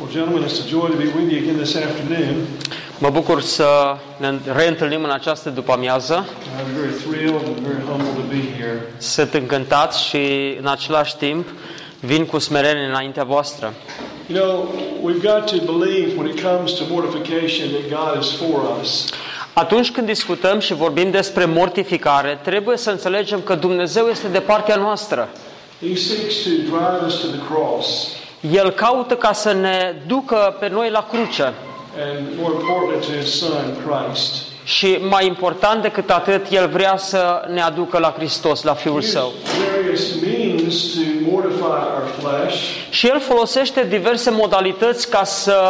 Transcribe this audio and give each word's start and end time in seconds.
Well, 0.00 0.10
gentlemen, 0.12 0.44
it's 0.44 0.60
a 0.64 0.68
joy 0.68 0.88
to 0.88 0.96
be 0.96 1.06
with 1.06 1.32
you 1.32 1.38
again 1.42 1.56
this 1.56 1.76
afternoon. 1.76 2.46
Mă 2.98 3.10
bucur 3.10 3.40
să 3.40 3.96
ne 4.16 4.38
reîntâlnim 4.54 5.04
în 5.04 5.10
această 5.10 5.50
după-amiază. 5.50 6.26
I'm 6.26 6.80
very 6.80 6.92
thrilled 6.92 7.46
and 7.46 7.56
very 7.56 7.82
humbled 7.88 8.14
to 8.14 8.20
be 8.28 8.42
here. 8.58 8.92
Sunt 8.98 9.34
încântat 9.34 9.94
și 9.94 10.56
în 10.60 10.66
același 10.66 11.16
timp 11.16 11.48
vin 12.00 12.26
cu 12.26 12.38
smerenie 12.38 12.86
înaintea 12.86 13.24
voastră. 13.24 13.74
You 14.26 14.44
know, 14.44 14.68
we've 15.04 15.22
got 15.22 15.44
to 15.44 15.72
believe 15.78 16.16
when 16.16 16.28
it 16.28 16.42
comes 16.42 16.72
to 16.72 16.84
mortification 16.88 17.68
that 17.68 18.00
God 18.04 18.22
is 18.22 18.30
for 18.30 18.78
us. 18.80 19.04
Atunci 19.52 19.90
când 19.90 20.06
discutăm 20.06 20.58
și 20.58 20.74
vorbim 20.74 21.10
despre 21.10 21.44
mortificare, 21.44 22.38
trebuie 22.42 22.76
să 22.76 22.90
înțelegem 22.90 23.40
că 23.40 23.54
Dumnezeu 23.54 24.06
este 24.06 24.28
de 24.28 24.40
partea 24.40 24.76
noastră. 24.76 25.28
He 25.80 25.94
seeks 25.94 26.34
to 26.34 26.50
drive 26.50 27.06
us 27.06 27.14
to 27.14 27.26
the 27.26 27.40
cross, 27.50 28.08
El 28.40 28.70
caută 28.70 29.14
ca 29.16 29.32
să 29.32 29.52
ne 29.52 29.94
ducă 30.06 30.56
pe 30.60 30.68
noi 30.68 30.90
la 30.90 31.06
cruce. 31.10 31.52
and 32.10 32.26
more 32.40 32.52
importantly, 32.54 33.06
to 33.06 33.20
His 33.20 33.38
Son, 33.38 33.76
Christ. 33.86 34.42
Și 34.64 34.98
mai 35.08 35.26
important 35.26 35.82
decât 35.82 36.10
atât, 36.10 36.46
El 36.50 36.68
vrea 36.68 36.96
să 36.96 37.48
ne 37.52 37.60
aducă 37.62 37.98
la 37.98 38.12
Hristos, 38.16 38.62
la 38.62 38.74
Fiul 38.74 38.96
Use 38.96 39.08
Său. 39.08 39.32
various 39.74 40.20
means 40.22 40.74
to 40.94 41.30
mortify 41.30 41.62
our 41.62 42.08
flesh, 42.20 42.56
Și 42.90 43.06
El 43.06 43.20
folosește 43.20 43.86
diverse 43.88 44.30
modalități 44.30 45.10
ca 45.10 45.24
să 45.24 45.60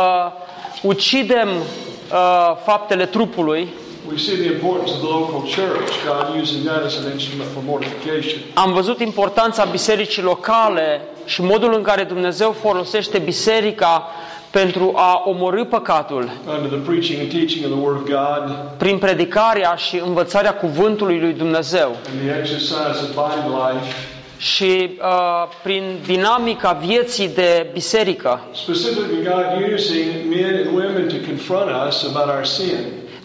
ucidem 0.83 1.49
uh, 1.49 2.57
faptele 2.65 3.07
trupului. 3.07 3.69
We 4.11 4.17
see 4.17 4.35
the 4.37 4.53
importance 4.53 4.91
of 4.93 4.99
the 4.99 5.09
local 5.09 5.41
church, 5.41 5.91
God 6.07 6.41
using 6.43 6.67
that 6.67 6.85
as 6.85 6.97
an 7.05 7.13
instrument 7.13 7.51
for 7.55 7.63
mortification. 7.67 8.41
Am 8.55 8.73
văzut 8.73 9.01
importanța 9.01 9.65
bisericii 9.65 10.23
locale 10.23 11.01
și 11.29 11.43
modul 11.43 11.75
în 11.75 11.83
care 11.83 12.03
Dumnezeu 12.03 12.57
folosește 12.61 13.19
biserica 13.19 14.07
pentru 14.51 14.93
a 14.97 15.23
omorâ 15.25 15.65
păcatul. 15.65 16.31
Under 16.57 16.71
the 16.71 16.79
preaching 16.79 17.21
and 17.21 17.31
teaching 17.31 17.65
of 17.65 17.71
the 17.71 17.81
Word 17.81 17.97
of 18.01 18.07
God 18.09 18.57
prin 18.77 18.99
predicarea 18.99 19.75
și 19.75 20.01
învățarea 20.05 20.55
cuvântului 20.55 21.21
lui 21.21 21.33
Dumnezeu. 21.33 21.97
and 22.11 22.21
the 22.29 22.39
exercise 22.39 22.99
of 23.03 23.15
body 23.15 23.41
life, 23.59 23.95
și 24.39 24.91
uh, 24.99 25.49
prin 25.63 25.83
dinamica 26.07 26.73
vieții 26.73 27.29
de 27.29 27.67
biserică. 27.73 28.41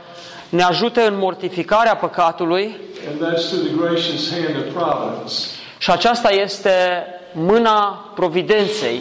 ne 0.50 0.64
ajute 0.64 1.02
în 1.02 1.18
mortificarea 1.18 1.96
păcatului 1.96 2.78
and 3.10 3.34
that's 3.34 3.48
through 3.48 3.66
the 3.66 3.76
gracious 3.78 4.32
hand 4.32 4.56
of 4.56 4.74
providence. 4.74 5.34
și 5.78 5.92
aceasta 5.92 6.32
este 6.32 7.06
mâna 7.32 8.12
providenței. 8.16 9.00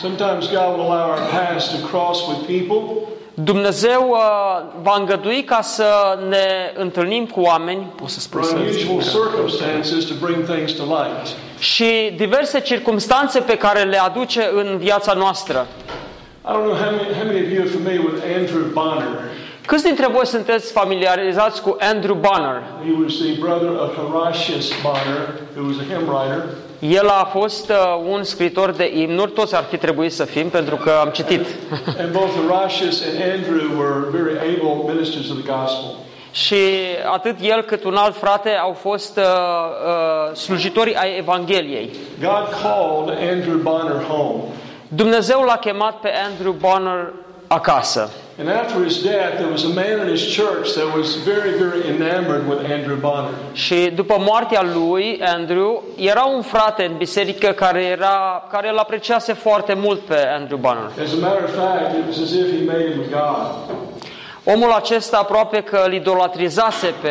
Sometimes 0.00 0.48
God 0.48 0.78
will 0.78 0.90
allow 0.90 1.08
our 1.08 1.18
past 1.30 1.70
to 1.80 1.86
cross 1.86 2.26
with 2.26 2.40
people, 2.46 3.05
Dumnezeu 3.42 4.08
uh, 4.10 4.18
va 4.82 4.96
îngădui 4.98 5.44
ca 5.44 5.60
să 5.60 6.18
ne 6.28 6.72
întâlnim 6.74 7.26
cu 7.26 7.40
oameni, 7.40 7.92
pot 7.96 8.08
să 8.08 8.20
spun 8.20 8.40
or 8.40 8.46
să 8.46 8.54
unusual 8.54 9.30
circumstances 9.30 10.04
to 10.04 10.14
bring 10.20 10.44
things 10.44 10.72
to 10.72 10.82
light. 10.82 11.26
și 11.58 12.12
diverse 12.16 12.60
circumstanțe 12.60 13.40
pe 13.40 13.56
care 13.56 13.82
le 13.82 13.98
aduce 13.98 14.50
în 14.54 14.78
viața 14.78 15.12
noastră. 15.12 15.66
I 16.44 16.48
don't 16.48 16.64
know 16.64 16.74
how 16.74 16.90
many, 16.90 17.12
how 17.18 17.26
many 17.26 17.40
of 17.44 17.50
you 17.52 17.60
are 17.62 17.70
familiar 17.70 18.04
with 18.10 18.22
Andrew 18.38 18.64
Bonner. 18.72 19.08
Câți 19.66 19.84
dintre 19.84 20.06
voi 20.06 20.26
sunteți 20.26 20.72
familiarizați 20.72 21.62
cu 21.62 21.76
Andrew 21.80 22.14
Bonner? 22.14 22.62
He 22.84 22.92
was 23.02 23.14
the 23.26 23.32
brother 23.44 23.70
of 23.84 23.90
Horatius 24.02 24.66
Bonner, 24.82 25.22
who 25.56 25.62
was 25.70 25.76
a 25.84 25.86
hymn 25.90 26.06
writer. 26.12 26.42
El 26.80 27.08
a 27.08 27.28
fost 27.32 27.70
uh, 27.70 27.76
un 28.10 28.22
scritor 28.22 28.70
de 28.70 28.98
imnuri, 29.00 29.30
toți 29.30 29.56
ar 29.56 29.64
fi 29.64 29.76
trebuit 29.76 30.12
să 30.12 30.24
fim, 30.24 30.48
pentru 30.48 30.76
că 30.76 30.90
am 31.00 31.08
citit. 31.08 31.46
And 32.00 32.12
both 32.12 32.30
Horatius 32.46 33.02
and 33.02 33.32
Andrew 33.32 33.78
were 33.78 34.22
very 34.22 34.38
able 34.38 34.92
ministers 34.92 35.30
of 35.30 35.36
the 35.42 35.52
gospel. 35.52 35.90
și 36.32 36.56
atât 37.12 37.36
el 37.40 37.62
cât 37.62 37.84
un 37.84 37.94
alt 37.94 38.16
frate 38.16 38.50
au 38.50 38.72
fost 38.72 39.16
uh, 39.16 39.22
uh, 39.24 40.34
slujitori 40.34 40.94
ai 40.94 41.16
Evangheliei. 41.18 41.90
God 42.20 42.48
called 42.62 43.18
Andrew 43.32 43.58
Bonner 43.62 44.02
home. 44.08 44.42
Dumnezeu 44.88 45.42
l-a 45.42 45.56
chemat 45.56 46.00
pe 46.00 46.12
Andrew 46.30 46.52
Bonner 46.52 47.12
acasă. 47.46 48.10
And 48.38 48.48
after 48.48 48.84
his 48.84 49.02
death, 49.02 49.34
there 49.36 49.50
was 49.50 49.64
a 49.64 49.68
man 49.74 50.06
in 50.08 50.14
his 50.16 50.36
church 50.36 50.72
that 50.74 50.94
was 50.96 51.14
very, 51.24 51.50
very 51.64 51.80
enamored 51.94 52.48
with 52.48 52.60
Andrew 52.72 52.96
Bonner. 52.96 53.30
Și 53.52 53.90
după 53.94 54.16
moartea 54.18 54.62
lui, 54.74 55.20
Andrew, 55.24 55.82
era 55.96 56.24
un 56.24 56.42
frate 56.42 56.84
în 56.84 56.96
biserică 56.96 57.46
care, 57.52 57.82
era, 57.84 58.46
care 58.50 58.68
îl 58.68 58.76
apreciase 58.78 59.32
foarte 59.32 59.74
mult 59.74 60.00
pe 60.00 60.26
Andrew 60.38 60.58
Bonner. 60.58 60.84
As 61.04 61.12
a 61.12 61.16
matter 61.20 61.42
of 61.44 61.54
fact, 61.54 61.96
it 61.98 62.04
was 62.06 62.18
as 62.18 62.30
if 62.30 62.46
he 62.58 62.64
made 62.66 62.92
him 62.92 63.04
God. 63.10 63.74
Omul 64.54 64.70
acesta 64.72 65.16
aproape 65.16 65.60
că 65.60 65.82
îl 65.86 65.92
idolatrizase 65.92 66.94
pe 67.02 67.10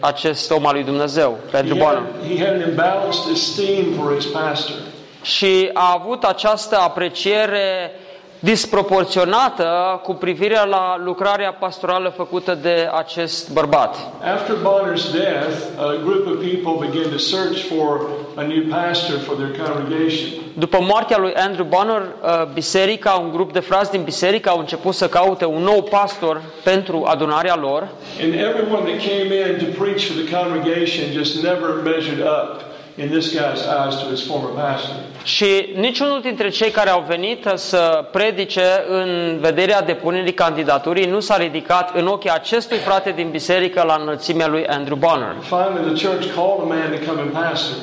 acest 0.00 0.50
om 0.50 0.66
al 0.66 0.72
lui 0.74 0.84
Dumnezeu, 0.84 1.38
pe 1.50 1.56
Andrew 1.56 1.76
He 1.76 1.82
Bonner. 1.82 2.02
had, 2.02 2.36
he 2.36 2.44
had 2.44 2.54
an 2.54 2.68
imbalanced 2.68 3.30
esteem 3.32 3.84
for 4.00 4.14
his 4.14 4.24
pastor. 4.24 4.76
Și 5.22 5.70
a 5.72 5.98
avut 6.02 6.24
această 6.24 6.76
apreciere 6.78 7.90
disproporționată 8.38 10.00
cu 10.02 10.14
privire 10.14 10.58
la 10.68 11.00
lucrarea 11.04 11.52
pastorală 11.52 12.12
făcută 12.16 12.58
de 12.62 12.88
acest 12.94 13.52
bărbat. 13.52 13.96
After 14.34 14.54
Bonner's 14.54 15.12
death, 15.12 15.56
a 15.78 16.02
group 16.04 16.26
of 16.26 16.34
people 16.34 16.88
began 16.88 17.10
to 17.10 17.18
search 17.18 17.58
for 17.58 18.00
a 18.34 18.42
new 18.42 18.62
pastor 18.70 19.18
for 19.18 19.34
their 19.34 19.66
congregation. 19.66 20.28
După 20.58 20.78
moartea 20.80 21.18
lui 21.18 21.32
Andrew 21.34 21.64
Bonner, 21.64 22.02
uh, 22.02 22.46
biserica, 22.52 23.12
un 23.12 23.30
grup 23.32 23.52
de 23.52 23.60
frați 23.60 23.90
din 23.90 24.02
biserică 24.02 24.48
au 24.48 24.58
început 24.58 24.94
să 24.94 25.08
caute 25.08 25.44
un 25.44 25.62
nou 25.62 25.82
pastor 25.82 26.42
pentru 26.62 27.04
adunarea 27.06 27.56
lor 27.60 27.88
And 28.22 28.32
everyone 28.34 28.82
that 28.90 29.00
came 29.10 29.30
in 29.34 29.58
to 29.64 29.82
preach 29.82 30.02
for 30.08 30.16
the 30.22 30.36
congregation 30.36 31.04
just 31.12 31.42
never 31.42 31.68
measured 31.84 32.20
up 32.20 32.75
in 32.98 33.08
this 33.10 33.34
guy's 33.34 33.62
eyes 33.66 33.94
to 33.94 34.08
his 34.10 34.26
former 34.26 34.50
pastor. 34.50 34.94
și 35.24 35.68
niciunul 35.74 36.20
dintre 36.20 36.48
cei 36.48 36.70
care 36.70 36.90
au 36.90 37.04
venit 37.08 37.48
să 37.54 38.04
predice 38.12 38.84
în 38.88 39.38
vederea 39.40 39.82
depunerii 39.82 40.34
candidaturii 40.34 41.06
nu 41.06 41.20
s-a 41.20 41.36
ridicat 41.36 41.96
în 41.96 42.06
ochii 42.06 42.30
acestui 42.30 42.76
frate 42.78 43.10
din 43.16 43.28
biserică 43.30 43.82
la 43.86 43.98
înălțimea 44.00 44.46
lui 44.46 44.66
Andrew 44.66 44.96
Bonner. 44.96 45.34
Finally, 45.40 45.94
the 45.94 46.06
church 46.08 46.34
called 46.34 46.60
a 46.60 46.74
man 46.74 46.98
to 46.98 47.10
come 47.10 47.20
and 47.20 47.30
pastor. 47.30 47.76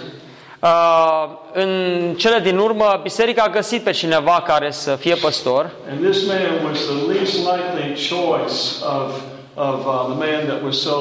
Uh, 0.60 1.30
în 1.54 1.70
cele 2.18 2.40
din 2.40 2.58
urmă, 2.58 3.00
biserica 3.02 3.44
a 3.44 3.50
găsit 3.50 3.84
pe 3.84 3.92
cineva 3.92 4.44
care 4.48 4.72
să 4.72 4.96
fie 4.96 5.16
păstor 5.16 5.70
And 5.92 6.10
this 6.10 6.28
man 6.28 6.66
was 6.70 6.80
the 6.80 7.14
least 7.14 7.34
likely 7.36 8.08
choice 8.10 8.60
of, 8.98 9.22
of 9.56 9.86
uh, 9.86 10.16
the 10.16 10.26
man 10.26 10.48
that 10.48 10.62
was 10.64 10.82
so 10.82 10.96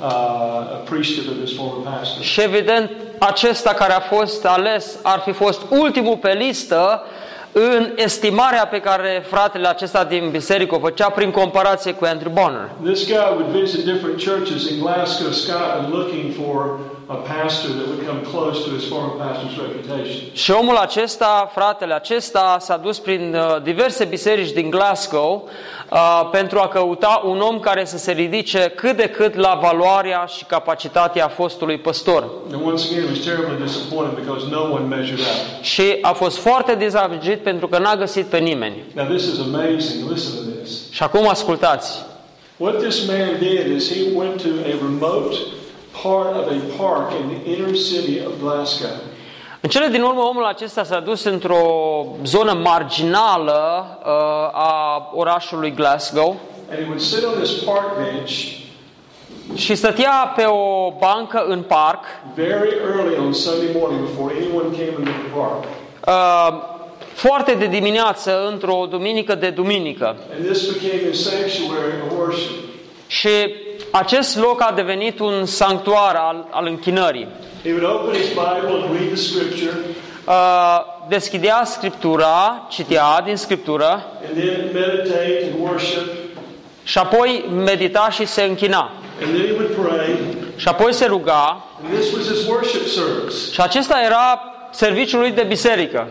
uh, 0.00 0.06
appreciative 0.80 1.30
of 1.30 1.36
his 1.44 1.56
former 1.56 1.92
pastor. 1.94 2.22
și 2.22 2.40
evident 2.40 2.90
acesta 3.18 3.74
care 3.74 3.92
a 3.92 4.00
fost 4.00 4.46
ales 4.46 4.98
ar 5.02 5.20
fi 5.24 5.32
fost 5.32 5.60
ultimul 5.70 6.16
pe 6.16 6.32
listă 6.32 7.02
în 7.52 7.92
estimarea 7.96 8.66
pe 8.66 8.80
care 8.80 9.24
fratele 9.26 9.68
acesta 9.68 10.04
din 10.04 10.30
biserică 10.30 10.74
o 10.74 10.78
făcea 10.78 11.10
prin 11.10 11.30
comparație 11.30 11.92
cu 11.92 12.04
Andrew 12.04 12.32
Bonner. 12.32 12.70
This 12.84 13.06
guy 13.06 13.16
would 13.16 13.60
visit 13.60 13.84
different 13.84 14.22
churches 14.24 14.70
in 14.70 14.80
Glasgow, 14.80 15.30
Scotland, 15.30 15.94
looking 15.94 16.32
for 16.32 16.78
a 17.10 17.14
pastor 17.14 17.72
that 17.72 17.88
would 17.88 18.06
come 18.06 18.20
close 18.20 18.64
to 18.64 18.70
his 18.70 18.84
former 18.84 19.14
pastor's 19.16 19.56
reputation. 19.56 20.20
Și 20.32 20.50
omul 20.50 20.76
acesta, 20.76 21.50
fratele 21.54 21.94
acesta, 21.94 22.56
s-a 22.60 22.76
dus 22.76 22.98
prin 22.98 23.34
uh, 23.34 23.62
diverse 23.62 24.04
biserici 24.04 24.52
din 24.52 24.70
Glasgow 24.70 25.48
uh, 25.90 26.28
pentru 26.30 26.58
a 26.58 26.68
căuta 26.68 27.22
un 27.24 27.40
om 27.40 27.60
care 27.60 27.84
să 27.84 27.98
se 27.98 28.12
ridice 28.12 28.72
cât 28.76 28.96
de 28.96 29.08
cât 29.08 29.34
la 29.34 29.58
valoarea 29.62 30.24
și 30.24 30.44
capacitatea 30.44 31.28
fostului 31.28 31.78
păstor. 31.78 32.30
And 32.52 32.64
once 32.64 32.84
again, 32.90 33.04
he 33.04 33.10
was 33.10 33.24
terribly 33.24 33.66
disappointed 33.66 34.24
because 34.24 34.46
no 34.50 34.60
one 34.60 34.86
measured 34.96 35.18
up. 35.18 35.62
Și 35.62 35.98
a 36.02 36.12
fost 36.12 36.36
foarte 36.36 36.74
dezamăgit 36.74 37.38
pentru 37.38 37.68
că 37.68 37.78
n-a 37.78 37.96
găsit 37.96 38.26
pe 38.26 38.38
nimeni. 38.38 38.84
Now, 38.94 39.04
this 39.06 39.26
is 39.26 39.38
amazing. 39.40 40.10
Listen 40.10 40.32
to 40.34 40.60
this. 40.62 40.90
Și 40.90 41.02
acum 41.02 41.28
ascultați. 41.28 42.06
What 42.56 42.78
this 42.78 43.06
man 43.06 43.38
did 43.38 43.76
is 43.76 43.92
he 43.92 44.00
went 44.16 44.42
to 44.42 44.48
a 44.64 44.74
remote 44.82 45.36
part 46.02 46.34
of 46.36 46.46
a 46.46 46.82
park 46.82 47.12
in 47.20 47.28
the 47.28 47.50
inner 47.52 47.72
city 47.74 48.20
of 48.26 48.32
Glasgow. 48.42 48.90
În 49.60 49.68
cele 49.70 49.88
din 49.88 50.02
urmă, 50.02 50.20
omul 50.20 50.44
acesta 50.44 50.84
s-a 50.84 51.00
dus 51.00 51.24
într-o 51.24 51.56
zonă 52.24 52.52
marginală 52.52 53.84
uh, 54.00 54.10
a 54.52 55.10
orașului 55.14 55.72
Glasgow 55.74 56.36
And 56.70 56.78
he 56.78 56.84
would 56.86 57.00
sit 57.00 57.24
on 57.24 57.42
this 57.42 57.52
park 57.64 57.96
bench 57.96 58.32
și 59.54 59.74
stătea 59.74 60.32
pe 60.36 60.44
o 60.44 60.92
bancă 60.98 61.44
în 61.48 61.62
parc 61.62 62.04
very 62.34 62.76
early 62.96 63.16
on 63.18 63.32
Sunday 63.32 63.68
morning 63.78 64.00
before 64.00 64.34
anyone 64.36 64.68
came 64.76 64.94
into 64.98 65.10
the 65.10 65.38
park. 65.38 65.64
uh, 66.06 66.76
foarte 67.14 67.52
de 67.54 67.66
dimineață, 67.66 68.48
într-o 68.52 68.86
duminică 68.90 69.34
de 69.34 69.50
duminică. 69.50 70.16
And 70.36 70.44
this 70.52 70.72
became 70.72 71.10
his 71.10 71.22
sanctuary 71.28 71.92
of 72.06 72.18
worship. 72.18 72.54
Și 73.08 73.28
acest 73.90 74.36
loc 74.38 74.62
a 74.62 74.72
devenit 74.74 75.18
un 75.18 75.44
sanctuar 75.46 76.14
al, 76.14 76.46
al 76.50 76.66
închinării. 76.66 77.26
He 77.62 77.70
would 77.72 77.84
open 77.84 78.14
his 78.20 78.28
Bible 78.28 78.82
and 78.82 78.96
read 78.98 79.06
the 79.06 79.16
scripture, 79.16 79.72
Uh, 80.26 80.80
deschidea 81.08 81.62
Scriptura, 81.64 82.66
citea 82.70 83.20
din 83.24 83.36
Scriptură 83.36 83.86
and 84.28 84.36
then 84.44 84.70
meditate 84.72 85.50
and 85.52 85.62
worship, 85.68 86.06
și 86.82 86.98
apoi 86.98 87.44
medita 87.64 88.08
și 88.10 88.24
se 88.24 88.42
închina. 88.42 88.90
and 89.22 89.34
then 89.34 89.46
he 89.46 89.52
would 89.52 89.86
pray. 89.88 90.18
Și 90.56 90.68
apoi 90.68 90.92
se 90.92 91.06
ruga 91.06 91.64
And 91.84 91.98
this 92.00 92.12
was 92.12 92.28
his 92.28 92.46
worship 92.48 92.86
service. 92.86 93.52
și 93.52 93.60
acesta 93.60 94.00
era 94.04 94.40
serviciul 94.70 95.20
lui 95.20 95.30
de 95.30 95.42
biserică. 95.42 96.06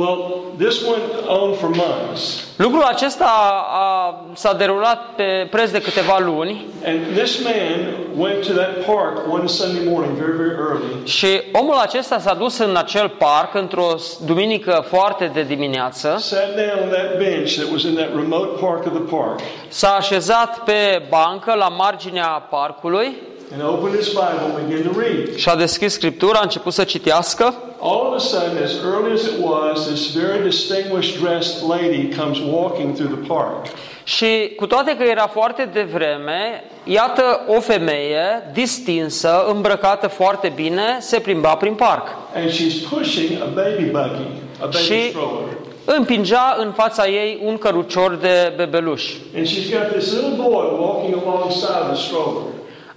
Well, 0.00 0.18
this 0.58 0.82
went 0.82 1.26
on 1.26 1.54
for 1.54 1.68
months. 1.68 2.44
Lucrul 2.56 2.82
acesta 2.82 3.24
a, 3.72 4.14
s-a 4.34 4.52
derulat 4.52 5.14
pe 5.16 5.48
preț 5.50 5.70
de 5.70 5.80
câteva 5.82 6.18
luni 6.18 6.66
And 6.84 7.16
this 7.16 7.44
man 7.44 7.94
went 8.16 8.46
to 8.46 8.52
that 8.52 8.84
park 8.86 9.32
one 9.32 9.46
Sunday 9.46 9.84
morning 9.88 10.16
very, 10.16 10.36
very 10.36 10.54
early. 10.68 11.06
și 11.06 11.42
omul 11.52 11.74
acesta 11.74 12.18
s-a 12.18 12.34
dus 12.34 12.58
în 12.58 12.76
acel 12.76 13.08
parc 13.08 13.54
într-o 13.54 13.94
duminică 14.26 14.84
foarte 14.88 15.30
de 15.34 15.42
dimineață, 15.42 16.16
Sat 16.18 16.54
down 16.54 16.82
on 16.82 16.88
that 16.88 17.18
bench 17.18 17.54
that 17.54 17.70
was 17.72 17.82
in 17.82 17.94
that 17.94 18.08
remote 18.14 18.60
part 18.60 18.86
of 18.86 18.92
the 18.92 19.16
park 19.16 19.40
s-a 19.68 19.88
așezat 19.88 20.58
pe 20.64 21.02
bancă 21.08 21.54
la 21.54 21.68
marginea 21.68 22.46
parcului 22.50 23.16
and 23.52 23.62
opened 23.62 23.96
his 23.96 24.08
Bible 24.08 24.54
and 24.58 24.68
began 24.68 24.92
to 24.92 24.98
read. 25.00 25.36
și 25.36 25.48
a 25.48 25.54
deschis 25.56 25.92
Scriptura, 25.92 26.38
a 26.38 26.42
început 26.42 26.72
să 26.72 26.84
citească 26.84 27.54
All 27.82 28.06
of 28.06 28.14
a 28.14 28.18
sudden, 28.18 28.62
as 28.64 28.72
early 28.92 29.12
as 29.14 29.22
it 29.22 29.32
was, 29.42 29.86
this 29.86 30.14
very 30.16 30.42
distinguished 30.48 31.20
dressed 31.22 31.62
lady 31.68 32.14
comes 32.18 32.38
walking 32.52 32.94
through 32.94 33.12
the 33.18 33.26
park. 33.34 33.66
și 34.04 34.52
cu 34.56 34.66
toate 34.66 34.96
că 34.96 35.02
era 35.02 35.26
foarte 35.26 35.68
devreme, 35.72 36.64
iată 36.84 37.40
o 37.56 37.60
femeie 37.60 38.50
distinsă, 38.52 39.44
îmbrăcată 39.48 40.06
foarte 40.08 40.52
bine, 40.54 40.96
se 41.00 41.18
plimba 41.18 41.54
prin 41.54 41.74
parc. 41.74 42.06
And 42.34 42.50
she's 42.50 42.88
pushing 42.90 43.42
a 43.42 43.48
baby 43.54 43.82
buggy, 43.84 44.26
a 44.60 44.64
baby 44.64 44.76
Și 44.76 45.08
stroller. 45.08 45.56
împingea 45.84 46.56
în 46.58 46.72
fața 46.72 47.06
ei 47.06 47.40
un 47.44 47.58
cărucior 47.58 48.14
de 48.16 48.52
bebeluș. 48.56 49.04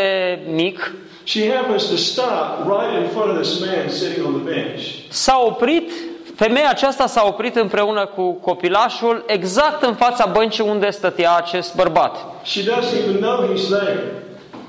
mic. 0.53 0.93
She 1.23 1.53
happens 1.55 1.83
to 1.83 1.95
stop 1.95 2.65
right 2.65 3.03
in 3.03 3.09
front 3.09 3.37
of 3.37 3.41
this 3.41 3.59
man 3.59 3.89
sitting 3.89 4.25
on 4.25 4.33
the 4.33 4.53
bench. 4.53 4.81
S-a 5.09 5.43
oprit, 5.45 5.91
femeia 6.35 6.69
aceasta 6.69 7.07
s-a 7.07 7.23
oprit 7.27 7.55
împreună 7.55 8.05
cu 8.05 8.31
copilașul 8.31 9.23
exact 9.27 9.83
în 9.83 9.93
fața 9.93 10.25
băncii 10.25 10.63
unde 10.63 10.89
stătea 10.89 11.35
acest 11.35 11.75
bărbat. 11.75 12.15
She 12.43 12.61
doesn't 12.61 13.07
even 13.07 13.21
know 13.21 13.49
he's 13.53 13.67
there. 13.67 14.03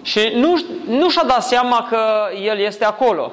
Și 0.02 0.20
nu, 0.34 0.60
nu 0.88 1.10
și-a 1.10 1.25
dat 1.26 1.43
seama 1.43 1.87
că 1.90 1.99
el 2.44 2.58
este 2.58 2.84
acolo. 2.84 3.32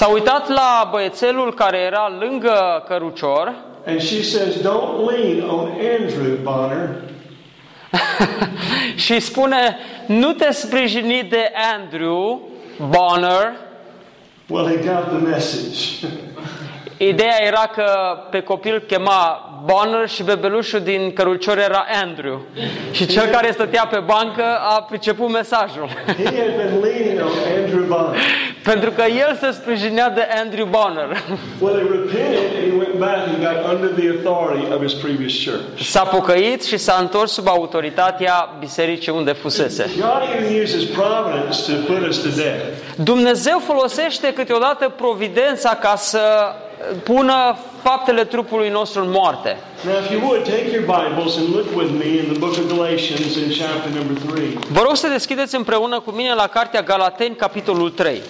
And 0.00 0.10
she 0.10 0.14
looks 0.14 0.34
at 0.34 0.46
the 0.46 0.48
little 0.48 0.48
boy 0.48 0.48
beside 0.48 0.48
the 0.48 0.48
stroller. 0.48 0.48
S-a 0.48 0.48
uitat 0.48 0.48
la 0.48 0.88
băiețelul 0.90 1.54
care 1.54 1.78
era 1.78 2.16
lângă 2.18 2.84
cărucior 2.88 3.54
And 3.86 4.00
she 4.00 4.22
says, 4.22 4.60
Don't 4.60 5.10
lean 5.10 5.48
on 5.48 5.72
Andrew, 6.00 6.38
Bonner. 6.42 6.88
și 8.96 9.12
îi 9.12 9.20
spune, 9.20 9.76
nu 10.06 10.32
te 10.32 10.52
sprijini 10.52 11.22
de 11.22 11.52
Andrew 11.74 12.40
Bonner. 12.88 13.56
Well, 14.48 14.66
he 14.66 14.76
got 14.76 15.08
the 15.08 15.18
message. 15.18 16.06
Ideea 16.98 17.36
era 17.46 17.70
că 17.74 18.18
pe 18.30 18.40
copil 18.40 18.82
chema 18.86 19.42
Bonner 19.64 20.08
și 20.08 20.22
bebelușul 20.22 20.80
din 20.80 21.12
cărucior 21.12 21.58
era 21.58 21.86
Andrew. 22.02 22.40
Și 22.90 23.06
cel 23.06 23.26
care 23.26 23.50
stătea 23.50 23.86
pe 23.90 23.98
bancă 23.98 24.44
a 24.44 24.82
priceput 24.82 25.30
mesajul. 25.30 25.88
he 26.06 26.24
had 26.24 26.56
been 26.56 26.80
leaning 26.82 27.20
on 27.20 27.30
Andrew 27.62 27.84
Bonner. 27.86 28.20
Pentru 28.64 28.90
că 28.90 29.02
el 29.02 29.38
se 29.40 29.50
sprijinea 29.50 30.10
de 30.10 30.26
Andrew 30.42 30.66
Bonner. 30.66 31.08
Well, 31.60 31.76
he 31.76 31.82
repented 31.82 32.44
and 32.56 32.70
he 32.70 32.76
went 32.76 32.94
back 32.98 33.18
and 33.28 33.38
got 33.48 33.72
under 33.72 33.88
the 34.00 34.08
authority 34.16 34.72
of 34.74 34.82
his 34.82 34.92
previous 34.92 35.44
church. 35.44 35.80
S-a 35.82 36.02
pocăit 36.02 36.64
și 36.64 36.76
s-a 36.76 36.96
întors 37.00 37.32
sub 37.32 37.48
autoritatea 37.48 38.56
bisericii 38.58 39.12
unde 39.12 39.32
fusese. 39.32 39.90
God 39.96 40.22
even 40.36 40.62
uses 40.62 40.84
providence 40.84 41.72
to 41.72 41.92
put 41.92 42.08
us 42.08 42.18
to 42.18 42.28
death. 42.28 42.62
Dumnezeu 42.96 43.58
folosește 43.66 44.32
câteodată 44.32 44.92
providența 44.96 45.74
ca 45.74 45.96
să 45.96 46.20
pună 47.02 47.56
faptele 47.82 48.24
trupului 48.24 48.68
nostru 48.68 49.02
în 49.02 49.10
moarte. 49.10 49.56
Now, 49.84 49.94
if 50.04 50.10
you 50.10 50.20
would, 50.20 50.44
take 50.44 50.70
your 50.72 50.84
Bibles 50.84 51.36
and 51.36 51.54
look 51.54 51.76
with 51.76 51.90
me 51.98 52.06
in 52.06 52.26
the 52.32 52.38
book 52.38 52.52
of 52.52 52.66
Galatians 52.76 53.36
in 53.36 53.48
chapter 53.58 53.90
number 53.92 54.16
3. 54.34 54.58
Vă 54.70 54.80
rog 54.80 54.96
să 54.96 55.08
deschideți 55.08 55.54
împreună 55.54 56.00
cu 56.00 56.10
mine 56.10 56.34
la 56.34 56.46
Cartea 56.46 56.82
Galateni, 56.82 57.34
capitolul 57.34 57.90
3. 57.90 58.22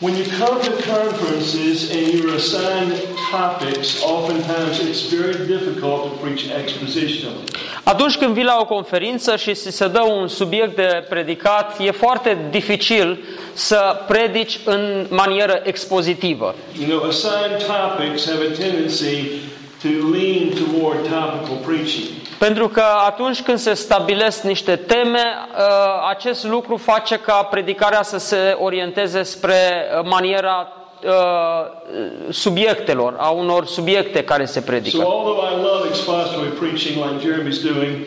When 0.00 0.14
you 0.14 0.24
come 0.38 0.62
to 0.62 0.70
conferences 0.82 1.90
and 1.90 2.06
you're 2.14 2.34
assigned 2.36 2.92
topics, 3.32 4.00
oftentimes 4.00 4.78
it's 4.78 5.12
very 5.12 5.44
difficult 5.44 6.04
to 6.04 6.10
preach 6.22 6.48
expositionally. 6.50 7.44
Atunci 7.88 8.16
când 8.16 8.34
vii 8.34 8.44
la 8.44 8.56
o 8.60 8.64
conferință 8.64 9.36
și 9.36 9.54
ți 9.54 9.70
se 9.70 9.88
dă 9.88 10.00
un 10.00 10.28
subiect 10.28 10.76
de 10.76 11.06
predicat, 11.08 11.76
e 11.80 11.90
foarte 11.90 12.38
dificil 12.50 13.18
să 13.52 14.00
predici 14.06 14.58
în 14.64 15.06
manieră 15.10 15.60
expozitivă. 15.62 16.54
You 16.78 16.88
know, 16.88 17.08
assigned 17.08 17.66
topics 17.66 18.30
have 18.30 18.44
a 18.44 18.56
tendency 18.58 19.28
to 19.82 19.88
lean 20.12 20.48
toward 20.48 21.02
topical 21.02 21.56
preaching. 21.66 22.06
Pentru 22.38 22.68
că 22.68 22.82
atunci 23.06 23.42
când 23.42 23.58
se 23.58 23.74
stabilesc 23.74 24.42
niște 24.42 24.76
teme, 24.76 25.22
ă, 25.58 25.64
acest 26.08 26.44
lucru 26.44 26.76
face 26.76 27.16
ca 27.16 27.42
predicarea 27.50 28.02
să 28.02 28.18
se 28.18 28.56
orienteze 28.58 29.22
spre 29.22 29.86
maniera 30.04 30.77
ă, 31.06 31.12
subiectelor, 32.30 33.14
a 33.18 33.28
unor 33.30 33.66
subiecte 33.66 34.24
care 34.24 34.44
se 34.44 34.58
So, 34.60 34.64
predică. 34.66 35.02
although 35.04 35.42
I 35.52 35.62
love 35.62 35.88
expository 35.88 36.48
preaching 36.48 36.96
like 36.96 37.28
Jeremy's 37.28 37.62
doing, 37.72 38.06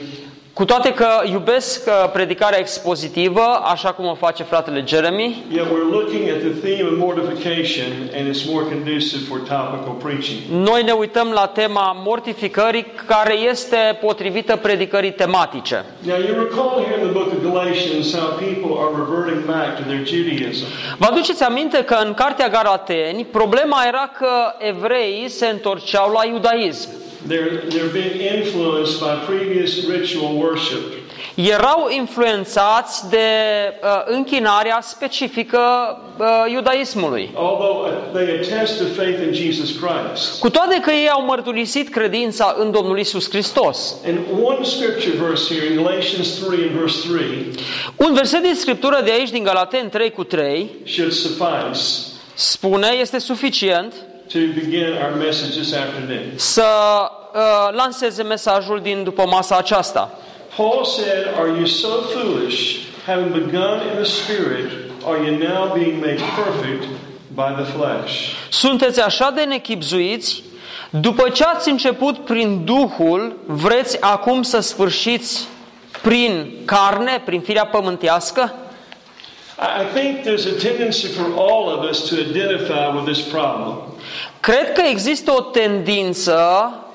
Cu 0.54 0.66
toate 0.66 0.94
că 0.94 1.08
iubesc 1.32 1.88
ă, 1.88 2.08
predicarea 2.08 2.60
expozitivă, 2.60 3.42
așa 3.64 3.92
cum 3.92 4.06
o 4.06 4.14
face 4.16 4.44
fratele 4.44 4.84
Jeremy, 4.88 5.44
yet 5.52 5.64
we're 5.66 5.92
looking 5.92 6.30
at 6.30 6.40
the 6.40 6.68
theme 6.68 6.90
of 6.92 6.98
mortification, 6.98 7.88
and 8.18 8.36
it's 8.36 8.44
more 8.52 8.64
conducive 8.66 9.22
for 9.30 9.38
topical 9.38 9.94
preaching. 10.04 10.40
noi 10.50 10.84
ne 10.84 10.92
uităm 10.92 11.28
la 11.34 11.46
tema 11.48 12.02
mortificării 12.06 12.86
care 13.06 13.34
este 13.34 13.98
potrivită 14.02 14.56
predicării 14.56 15.12
tematice. 15.14 15.86
Now, 16.00 16.18
you 16.18 16.44
recall 16.44 16.84
here 16.86 17.00
in 17.02 17.04
the 17.08 17.14
book 17.20 17.28
of 17.36 17.52
Galatians 17.52 18.16
how 18.18 18.28
people 18.28 18.72
are 18.84 18.92
reverting 19.04 19.46
back 19.46 19.76
to 19.78 19.84
their 19.88 20.06
Judaism. 20.08 20.66
Vă 20.98 21.06
aduceți 21.12 21.44
aminte 21.44 21.84
că 21.84 21.96
în 22.06 22.14
Cartea 22.14 22.48
Galateni 22.50 23.26
problema 23.26 23.84
era 23.88 24.12
că 24.18 24.32
evreii 24.58 25.30
se 25.30 25.48
întorceau 25.48 26.12
la 26.12 26.26
iudaism. 26.26 26.90
They're, 27.28 27.70
they're 27.70 27.94
being 27.94 28.20
influenced 28.38 29.00
by 29.00 29.26
previous 29.26 29.86
ritual 29.88 30.36
worship. 30.38 31.02
erau 31.36 31.88
influențați 31.90 33.10
de 33.10 33.18
uh, 33.84 33.90
închinarea 34.06 34.80
specifică 34.82 35.60
uh, 36.18 36.26
iudaismului. 36.52 37.30
Although 37.34 37.86
uh, 37.86 38.22
they 38.22 38.40
attest 38.40 38.78
to 38.78 38.84
faith 39.02 39.20
in 39.26 39.34
Jesus 39.34 39.70
Christ. 39.70 40.40
Cu 40.40 40.50
toate 40.50 40.80
că 40.80 40.92
ei 40.92 41.10
au 41.10 41.26
mărturisit 41.26 41.90
credința 41.90 42.56
în 42.60 42.72
Domnul 42.72 43.00
Isus 43.00 43.30
Hristos. 43.30 43.96
And 44.06 44.18
one 44.44 44.64
scripture 44.64 45.16
verse 45.28 45.54
here 45.54 45.66
in 45.66 45.84
Galatians 45.84 46.30
3 46.30 46.60
and 46.68 46.80
verse 46.80 47.08
3 47.08 48.08
Un 48.08 48.14
verset 48.14 48.42
din 48.42 48.56
Scriptură 48.56 49.02
de 49.04 49.12
aici, 49.12 49.30
din 49.30 49.44
Galaten 49.44 49.90
3 49.90 50.12
cu 50.12 50.24
3, 50.24 50.70
should 50.86 51.12
suffice 51.12 52.10
spune, 52.34 52.88
este 53.00 53.18
suficient 53.18 53.94
to 54.32 54.54
begin 54.54 54.94
our 55.04 55.16
message 55.16 55.52
this 55.56 55.74
afternoon. 55.74 56.32
să 56.36 56.64
uh, 57.34 57.40
lanseze 57.72 58.24
mesajul 58.24 58.80
din 58.82 59.04
după 59.04 59.26
masa 59.28 59.58
aceasta. 59.58 60.12
Paul 60.56 60.86
said, 60.86 61.40
Are 61.40 61.48
you 61.48 61.66
so 61.66 61.88
foolish, 61.88 62.78
having 63.06 63.32
begun 63.32 63.82
in 63.90 63.96
the 63.96 64.04
Spirit, 64.04 64.72
are 65.06 65.18
you 65.26 65.38
now 65.38 65.74
being 65.74 66.00
made 66.00 66.22
perfect 66.44 66.84
by 67.34 67.64
the 67.64 67.72
flesh? 67.78 68.14
Sunteți 68.50 69.02
așa 69.02 69.32
de 69.36 69.44
nechipzuiți, 69.44 70.44
după 70.90 71.30
ce 71.30 71.44
ați 71.44 71.70
început 71.70 72.18
prin 72.18 72.66
Duhul, 72.66 73.38
vreți 73.46 74.02
acum 74.02 74.42
să 74.42 74.60
sfârșiți 74.60 75.48
prin 76.02 76.52
carne, 76.66 77.22
prin 77.26 77.42
firea 77.42 77.66
pământească? 77.66 78.54
I 79.62 79.86
think 79.94 80.24
there's 80.24 80.48
a 80.48 80.60
tendency 80.60 81.08
for 81.10 81.34
all 81.34 81.70
of 81.70 81.84
us 81.84 82.10
to 82.10 82.20
identify 82.30 82.96
with 82.96 83.06
this 83.06 83.22
problem. 83.22 83.78
Cred 84.40 84.74
că 84.74 84.82
există 84.90 85.32
o 85.32 85.42
tendință 85.42 86.40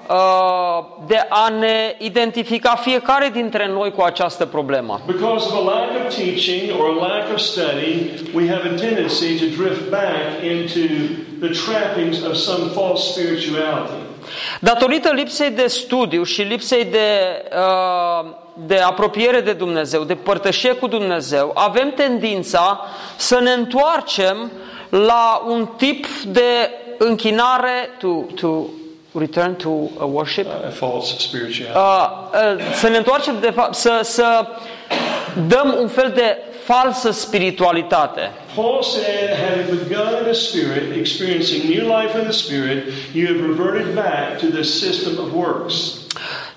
uh, 0.09 0.85
de 1.07 1.27
a 1.29 1.49
ne 1.49 1.95
identifica 1.99 2.75
fiecare 2.75 3.31
dintre 3.33 3.69
noi 3.69 3.93
cu 3.93 4.03
această 4.03 4.45
problemă. 4.45 5.01
Because 5.07 5.47
of 5.47 5.55
a 5.55 5.75
lack 5.75 6.07
of 6.07 6.15
teaching 6.15 6.81
or 6.81 6.87
a 6.89 7.07
lack 7.07 7.33
of 7.33 7.41
study, 7.41 8.11
we 8.35 8.49
have 8.49 8.63
a 8.65 8.75
tendency 8.75 9.39
to 9.39 9.63
drift 9.63 9.91
back 9.91 10.43
into 10.43 10.87
the 11.41 11.51
trappings 11.65 12.23
of 12.23 12.35
some 12.35 12.69
false 12.69 13.13
spirituality. 13.13 14.06
Datorită 14.61 15.11
lipsei 15.13 15.51
de 15.51 15.67
studiu 15.67 16.23
și 16.23 16.43
lipsei 16.43 16.85
de, 16.85 17.09
uh, 17.53 18.31
de 18.55 18.79
apropiere 18.79 19.41
de 19.41 19.53
Dumnezeu, 19.53 20.03
de 20.05 20.15
părtășie 20.15 20.73
cu 20.73 20.87
Dumnezeu, 20.87 21.51
avem 21.55 21.91
tendința 21.91 22.81
să 23.17 23.39
ne 23.41 23.51
întoarcem 23.53 24.51
la 24.89 25.43
un 25.47 25.67
tip 25.77 26.07
de 26.27 26.71
închinare 26.99 27.91
to, 27.99 28.09
to 28.35 28.65
return 29.19 29.55
to 29.57 29.69
a 30.01 30.05
worship, 30.05 30.47
A 30.47 30.69
false 30.71 31.15
spirituality. 31.19 31.63
uh, 31.75 32.09
uh, 32.57 32.75
să 32.75 32.89
ne 32.89 32.97
întoarcem 32.97 33.37
de 33.41 33.51
fapt, 33.51 33.75
să, 33.75 34.01
să 34.03 34.47
dăm 35.49 35.77
un 35.81 35.89
fel 35.89 36.13
de 36.15 36.39
falsă 36.67 37.11
spiritualitate. 37.11 38.33
Paul 38.55 38.83
said, 38.83 39.29
having 39.49 39.79
begun 39.89 40.09
in 40.19 40.25
the 40.25 40.33
Spirit, 40.33 40.97
experiencing 40.97 41.63
new 41.69 41.99
life 41.99 42.19
in 42.19 42.25
the 42.25 42.33
Spirit, 42.33 42.85
you 43.13 43.27
have 43.27 43.41
reverted 43.47 43.95
back 43.95 44.39
to 44.39 44.47
the 44.47 44.63
system 44.63 45.13
of 45.25 45.33
works. 45.33 45.75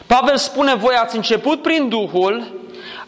Pavel 0.05 0.37
spune, 0.37 0.75
voi 0.75 0.95
ați 0.95 1.15
început 1.15 1.61
prin 1.61 1.89
Duhul 1.89 2.47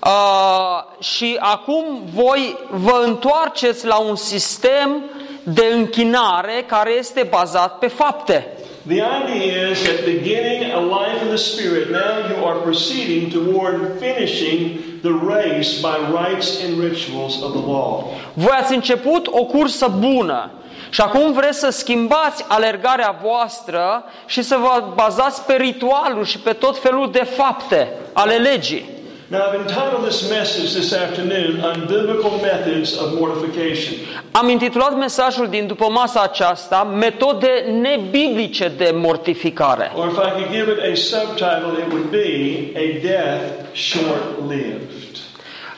uh, 0.06 1.04
și 1.04 1.38
acum 1.40 1.84
voi 2.14 2.58
vă 2.70 3.04
întoarceți 3.06 3.86
la 3.86 3.98
un 3.98 4.16
sistem 4.16 5.04
de 5.44 5.66
închinare 5.74 6.64
care 6.68 6.92
este 6.92 7.28
bazat 7.30 7.78
pe 7.78 7.88
fapte. 7.88 8.48
The 8.88 9.02
idea 9.02 9.70
is 9.70 9.84
that 9.84 10.06
beginning 10.06 10.72
a 10.72 10.80
life 10.80 11.22
in 11.22 11.30
the 11.30 11.38
Spirit, 11.38 11.92
now 11.92 12.28
you 12.30 12.46
are 12.46 12.60
proceeding 12.62 13.30
toward 13.30 14.00
finishing 14.00 15.00
the 15.04 15.14
race 15.14 15.82
by 15.82 15.98
rites 16.10 16.64
and 16.64 16.80
rituals 16.80 17.44
of 17.44 17.52
the 17.52 17.62
law. 17.62 18.04
Voi 18.34 18.58
ați 18.60 18.74
început 18.74 19.28
o 19.28 19.46
cursă 19.46 19.88
bună 20.00 20.52
și 20.90 21.02
acum 21.02 21.34
vreți 21.34 21.60
să 21.60 21.70
schimbați 21.70 22.46
alergarea 22.48 23.20
voastră 23.24 24.04
și 24.26 24.42
să 24.42 24.58
vă 24.60 24.84
bazați 24.96 25.46
pe 25.46 25.54
ritualuri 25.54 26.30
și 26.30 26.40
pe 26.40 26.54
tot 26.54 26.80
felul 26.80 27.12
de 27.12 27.24
fapte 27.24 27.88
ale 28.14 28.36
legii. 28.36 28.90
Now, 29.32 29.48
I've 29.48 29.62
entitled 29.62 30.04
this 30.04 30.30
message 30.30 30.74
this 30.74 30.92
afternoon, 30.92 31.62
Unbiblical 31.62 32.42
Methods 32.42 32.98
of 32.98 33.14
Mortification. 33.14 33.94
Am 34.32 34.50
intitulat 34.50 34.98
mesajul 34.98 35.48
din 35.48 35.68
după 35.68 35.90
masa 35.90 36.22
aceasta 36.22 36.84
Metode 36.84 37.66
nebiblice 37.82 38.72
de 38.78 38.92
mortificare. 38.94 39.92
Or 39.96 40.08
if 40.08 40.18
I 40.18 40.30
could 40.30 40.52
give 40.52 40.72
it 40.72 40.92
a 40.92 40.96
subtitle, 40.96 41.72
it 41.86 41.92
would 41.92 42.10
be 42.10 42.72
A 42.76 43.00
Death 43.02 43.76
Short 43.76 44.50
Lived. 44.50 45.18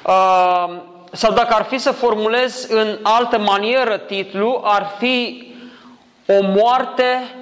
Uh, 0.05 0.81
sau 1.11 1.33
dacă 1.33 1.53
ar 1.53 1.63
fi 1.63 1.77
să 1.77 1.91
formulez 1.91 2.67
în 2.69 2.97
altă 3.01 3.37
manieră 3.37 3.97
titlu, 3.97 4.61
ar 4.63 4.95
fi 4.99 5.47
o 6.25 6.39
moarte 6.41 7.35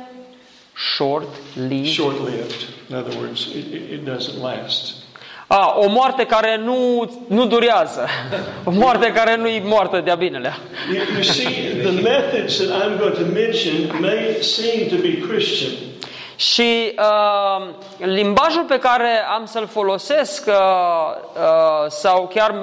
short-lived. 0.96 1.94
Short 1.94 2.20
lived. 2.20 2.68
In 2.90 2.96
other 2.96 3.18
words, 3.20 3.46
it, 3.46 3.74
it 3.92 4.06
doesn't 4.06 4.42
last. 4.42 5.01
A, 5.54 5.74
o 5.78 5.88
moarte 5.90 6.26
care 6.26 6.58
nu, 6.64 7.12
nu 7.28 7.46
durează. 7.46 8.08
O 8.64 8.72
moarte 8.72 9.12
care 9.12 9.36
nu 9.36 9.48
e 9.48 9.62
moartă 9.66 10.00
de-a 10.00 10.16
binelea. 10.16 10.58
You, 10.94 11.04
you 11.14 11.22
see, 11.24 11.46
the 11.84 12.02
methods 12.02 12.58
that 12.58 12.84
I'm 12.84 13.00
going 13.00 13.14
to 13.14 13.26
mention 13.34 14.02
may 14.02 14.38
seem 14.42 14.88
to 14.90 14.96
be 15.02 15.28
Christian, 15.28 15.72
Și 16.36 16.94
uh, 16.98 17.68
limbajul 17.98 18.64
pe 18.68 18.80
care 18.80 19.10
am 19.36 19.46
să-l 19.46 19.68
folosesc 19.68 20.48
uh, 20.48 20.54
uh, 20.54 21.90
sau 21.90 22.30
chiar 22.34 22.56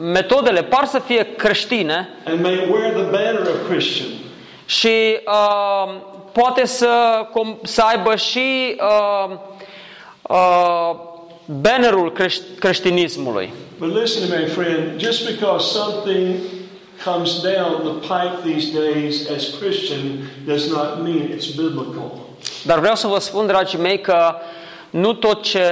metodele 0.00 0.62
par 0.62 0.84
să 0.84 0.98
fie 0.98 1.26
creștine 1.36 2.08
and 2.26 2.42
may 2.42 2.68
wear 2.70 2.92
the 2.92 3.02
banner 3.02 3.40
of 3.40 3.68
Christian. 3.70 4.08
și 4.66 5.20
uh, 5.26 5.94
poate 6.32 6.66
să, 6.66 6.88
com- 7.30 7.60
să 7.62 7.82
aibă 7.82 8.16
și 8.16 8.76
uh, 8.80 9.36
uh, 10.22 10.96
bannerul 11.46 12.12
creș- 12.12 12.58
creștinismului. 12.58 13.52
But 13.78 14.00
listen 14.00 14.28
to 14.28 14.34
me, 14.36 14.46
friend, 14.46 15.00
just 15.00 15.30
because 15.30 15.64
something 15.78 16.36
comes 17.04 17.40
down 17.42 17.80
the 17.82 18.08
pipe 18.14 18.52
these 18.52 18.70
days 18.72 19.28
as 19.36 19.54
Christian 19.60 20.30
does 20.46 20.66
not 20.70 21.02
mean 21.02 21.28
it's 21.36 21.54
biblical. 21.56 22.18
Dar 22.64 22.78
vreau 22.78 22.94
să 22.94 23.06
vă 23.06 23.18
spun, 23.18 23.46
dragii 23.46 23.78
mei, 23.78 24.00
că 24.00 24.34
nu 24.90 25.12
tot 25.12 25.42
ce 25.42 25.62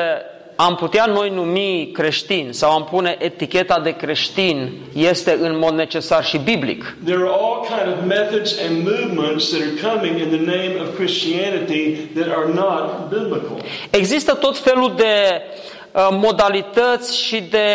am 0.57 0.75
putea 0.75 1.05
noi 1.07 1.31
numi 1.31 1.91
creștin 1.93 2.49
sau 2.53 2.71
am 2.71 2.85
pune 2.85 3.17
eticheta 3.19 3.81
de 3.81 3.91
creștin 3.91 4.73
este 4.93 5.39
în 5.41 5.59
mod 5.59 5.73
necesar 5.73 6.25
și 6.25 6.39
biblic. 6.39 6.97
There 7.05 7.17
are 7.17 7.29
all 7.29 7.67
kind 7.67 7.97
of 7.97 8.07
methods 8.07 8.59
and 8.69 8.83
movements 8.83 9.51
that 9.51 9.61
are 9.61 9.97
coming 9.97 10.19
in 10.19 10.29
the 10.29 10.57
name 10.57 10.81
of 10.81 10.95
Christianity 10.95 11.93
that 12.15 12.29
are 12.37 12.53
not 12.53 13.09
biblical. 13.09 13.57
Există 13.91 14.35
tot 14.35 14.59
felul 14.59 14.95
de 14.97 15.43
uh, 15.93 16.09
modalități 16.11 17.17
și 17.19 17.41
de 17.41 17.69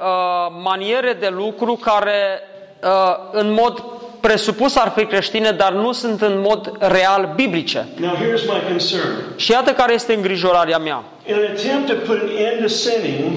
uh, 0.00 0.54
maniere 0.62 1.16
de 1.20 1.28
lucru 1.28 1.74
care 1.74 2.40
uh, 2.82 3.16
în 3.32 3.52
mod 3.52 3.84
presupus 4.26 4.76
ar 4.76 4.92
fi 4.96 5.04
creștine, 5.04 5.50
dar 5.50 5.72
nu 5.72 5.92
sunt 5.92 6.22
în 6.22 6.40
mod 6.40 6.72
real 6.78 7.32
biblice. 7.34 7.86
Now, 8.00 8.14
here's 8.14 8.42
my 8.46 8.60
concern. 8.68 9.36
Și 9.36 9.50
iată 9.50 9.72
care 9.72 9.92
este 9.92 10.14
îngrijorarea 10.14 10.78
mea. 10.78 11.02
In 11.26 11.34
an 11.34 11.40
attempt 11.54 11.86
to 11.86 11.94
put 11.94 12.18
an 12.20 12.28
end 12.36 12.60
to 12.62 12.68
sinning, 12.68 13.36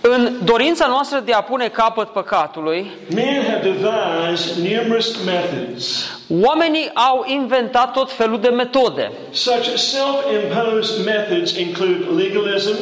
În 0.00 0.32
dorința 0.44 0.86
noastră 0.86 1.22
de 1.24 1.32
a 1.32 1.40
pune 1.40 1.68
capăt 1.68 2.08
păcatului, 2.08 2.90
men 3.14 3.42
have 3.50 3.60
devised 3.62 4.56
numerous 4.56 5.24
methods. 5.24 6.10
oamenii 6.46 6.90
au 6.94 7.24
inventat 7.26 7.92
tot 7.92 8.12
felul 8.12 8.40
de 8.40 8.48
metode. 8.48 9.12
Such 9.30 9.74
self-imposed 9.74 11.04
methods 11.04 11.56
include 11.56 12.22
legalism, 12.22 12.76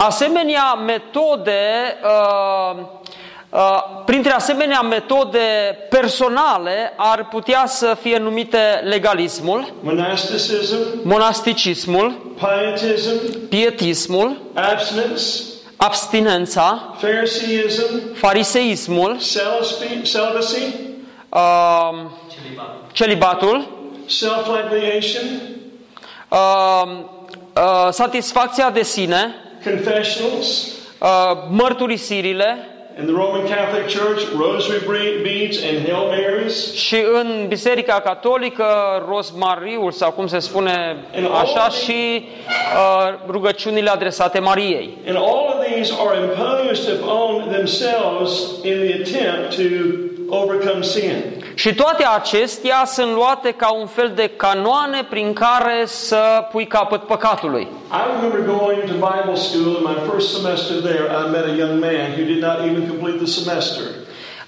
Asemenea 0.00 0.74
metode, 0.74 1.60
uh, 2.04 2.76
uh, 2.76 2.84
printre 4.04 4.32
asemenea 4.32 4.80
metode 4.80 5.76
personale, 5.90 6.92
ar 6.96 7.28
putea 7.28 7.66
să 7.66 7.96
fie 8.00 8.18
numite 8.18 8.80
legalismul, 8.84 9.74
monasticism, 9.80 10.76
monasticismul, 11.02 12.34
pietism, 12.38 13.48
pietismul, 13.48 14.36
abstinence, 14.54 15.22
abstinența, 15.76 16.94
Phariseeism, 17.00 18.14
fariseismul, 18.14 19.16
celibacy, 19.18 20.02
celibacy 20.02 20.74
uh, 21.28 22.10
celibatul, 22.92 23.68
self-flagellation, 24.06 25.24
uh, 26.28 26.38
uh, 27.56 27.88
satisfacția 27.90 28.70
de 28.70 28.82
sine, 28.82 29.34
confessionals, 29.64 30.66
uh, 31.00 31.08
mărturisirile 31.50 32.77
in 32.98 33.04
the 33.06 33.12
Roman 33.12 33.46
Catholic 33.46 33.86
Church, 33.88 34.22
rosary 34.36 34.80
bre- 34.86 35.22
beads 35.22 35.56
and 35.62 35.86
Hail 35.86 36.06
Marys, 36.06 36.74
și 36.74 36.96
în 37.12 37.44
Biserica 37.48 38.00
Catolică 38.00 38.64
rozmariul 39.08 39.90
sau 39.92 40.10
cum 40.10 40.26
se 40.26 40.38
spune 40.38 40.96
așa 41.42 41.68
și 41.68 42.22
uh, 42.22 43.14
rugăciunile 43.30 43.90
adresate 43.90 44.38
Mariei. 44.38 44.90
and 45.06 45.16
all 45.16 45.46
of 45.48 45.58
ways 45.78 45.90
are 46.08 46.16
imposed 46.22 47.00
upon 47.00 47.48
themselves 47.52 48.32
in 48.64 48.76
the 48.86 48.94
attempt 49.00 49.56
to 49.56 49.62
overcome 50.28 50.82
sin. 50.82 51.44
Și 51.54 51.74
toate 51.74 52.04
acestea 52.16 52.84
sunt 52.84 53.12
luate 53.14 53.50
ca 53.50 53.72
un 53.72 53.86
fel 53.86 54.12
de 54.14 54.30
canoane 54.36 55.06
prin 55.10 55.32
care 55.32 55.82
să 55.84 56.46
pui 56.50 56.66
capăt 56.66 57.02
păcatului. 57.02 57.62
I 57.62 58.00
remember 58.12 58.56
going 58.56 58.80
to 58.80 58.92
Bible 58.92 59.34
school 59.34 59.76
in 59.78 59.84
my 59.90 60.10
first 60.10 60.28
semester 60.36 60.76
there. 60.76 61.04
I 61.22 61.30
met 61.30 61.44
a 61.44 61.54
young 61.62 61.80
man 61.80 62.06
who 62.16 62.24
did 62.32 62.42
not 62.42 62.58
even 62.68 62.88
complete 62.88 63.16
the 63.16 63.30
semester. 63.40 63.82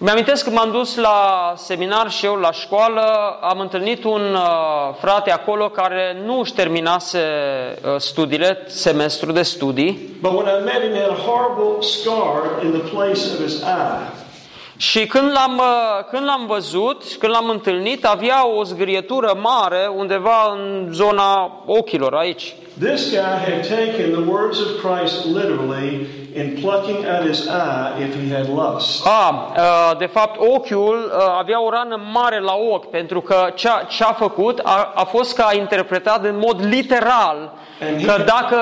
Mi-amintesc 0.02 0.44
că 0.44 0.50
m-am 0.50 0.70
dus 0.70 0.96
la 0.96 1.52
seminar 1.56 2.10
și 2.10 2.24
eu 2.24 2.34
la 2.34 2.52
școală, 2.52 3.00
am 3.40 3.60
întâlnit 3.60 4.04
un 4.04 4.34
uh, 4.34 4.94
frate 5.00 5.30
acolo 5.30 5.68
care 5.68 6.22
nu 6.24 6.38
își 6.38 6.52
terminase 6.52 7.18
uh, 7.18 7.94
studiile, 7.96 8.64
semestru 8.66 9.32
de 9.32 9.42
studii 9.42 10.18
But 10.20 10.32
when 10.32 10.46
I 10.46 10.64
met 10.64 10.82
him, 10.82 10.92
he 10.92 11.00
had 11.00 11.10
a 11.10 11.22
horrible 11.30 11.82
scar 11.82 12.64
in 12.64 12.70
the 12.70 12.88
place 12.94 13.20
of 13.32 13.44
his 13.46 13.62
eye. 13.62 14.19
Și 14.80 15.06
când 15.06 15.32
l-am, 15.32 15.58
uh, 15.58 16.04
când 16.10 16.24
l-am 16.24 16.46
văzut, 16.46 17.02
când 17.18 17.32
l-am 17.32 17.48
întâlnit, 17.48 18.04
avea 18.04 18.46
o 18.48 18.64
zgrietură 18.64 19.38
mare 19.42 19.90
undeva 19.94 20.52
în 20.52 20.88
zona 20.92 21.62
ochilor 21.66 22.14
aici. 22.14 22.54
This 22.80 23.10
guy 23.10 23.36
had 23.48 23.62
taken 23.62 24.12
the 24.12 24.30
words 24.30 24.58
of 24.60 24.68
Christ 24.82 25.26
literally 25.26 26.06
in 26.34 26.56
plucking 26.60 27.04
out 27.06 27.26
his 27.26 27.46
eye 27.48 28.06
if 28.08 28.14
he 28.14 28.28
had 28.28 28.48
lust. 28.48 29.06
A, 29.06 29.52
uh, 29.56 29.98
de 29.98 30.06
fapt, 30.06 30.40
ochiul 30.40 31.12
uh, 31.16 31.22
avea 31.38 31.62
o 31.64 31.70
rană 31.70 32.00
mare 32.12 32.40
la 32.40 32.54
ochi, 32.54 32.90
pentru 32.90 33.20
că 33.20 33.50
ce-a, 33.54 33.86
ce-a 33.88 34.12
făcut 34.12 34.60
a, 34.62 34.92
a 34.94 35.04
fost 35.04 35.34
că 35.34 35.42
a 35.42 35.54
interpretat 35.54 36.24
în 36.24 36.38
mod 36.38 36.64
literal 36.68 37.52
că 38.04 38.22
dacă 38.26 38.58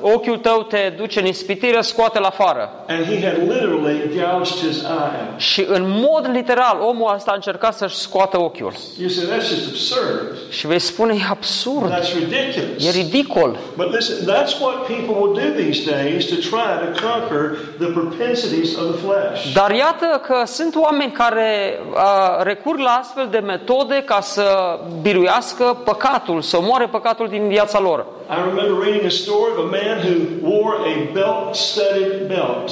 ochiul 0.00 0.36
tău 0.38 0.62
te 0.62 0.92
duce 0.96 1.20
în 1.20 1.26
ispitire, 1.26 1.80
scoate-l 1.80 2.22
afară. 2.22 2.70
And 2.88 3.04
he 3.04 3.26
had 3.26 3.36
literally 3.36 3.98
gouged 4.14 4.68
his 4.68 4.82
eye 4.82 4.88
out. 4.90 5.40
Și 5.40 5.64
în 5.68 5.82
mod 5.88 6.28
literal, 6.32 6.78
omul 6.80 7.12
ăsta 7.14 7.30
a 7.30 7.34
încercat 7.34 7.74
să-și 7.74 7.94
scoată 7.96 8.40
ochiul. 8.40 8.72
You 8.98 9.08
say, 9.08 9.24
that's 9.24 9.48
just 9.48 9.68
absurd. 9.68 10.36
Și 10.50 10.66
vei 10.66 10.78
spune, 10.78 11.14
e 11.14 11.26
absurd, 11.30 11.92
That's 11.94 12.14
ridiculous. 12.18 12.86
e 12.86 12.90
ridicol. 12.90 13.56
But 13.76 13.90
listen, 13.90 14.26
that's 14.26 14.60
what 14.60 14.86
people 14.86 15.14
will 15.20 15.34
do 15.34 15.62
these 15.62 15.80
days 15.84 16.26
to 16.26 16.36
try 16.36 16.70
to 16.84 16.88
conquer 17.06 17.56
the 17.78 17.90
propensities 17.92 18.76
of 18.76 18.84
the 18.92 18.98
flesh. 19.06 19.52
Dar 19.52 19.70
iată 19.70 20.20
că 20.26 20.42
sunt 20.44 20.74
oameni 20.74 21.12
care 21.12 21.80
uh, 21.90 22.42
recurg 22.42 22.78
la 22.78 22.90
astfel 22.90 23.28
de 23.30 23.38
metode 23.38 24.02
ca 24.06 24.20
să 24.20 24.78
biruiască 25.00 25.80
păcatul, 25.84 26.42
să 26.42 26.56
omoare 26.56 26.86
păcatul 26.86 27.28
din 27.28 27.48
viața 27.48 27.80
lor. 27.80 28.06
I 28.30 28.34
remember 28.48 28.84
reading 28.84 29.04
a 29.04 29.08
story 29.08 29.52
of 29.56 29.58
a 29.58 29.68
man 29.70 29.98
who 30.04 30.14
wore 30.50 30.76
a 30.76 31.12
belt-studded 31.12 32.26
belt. 32.26 32.70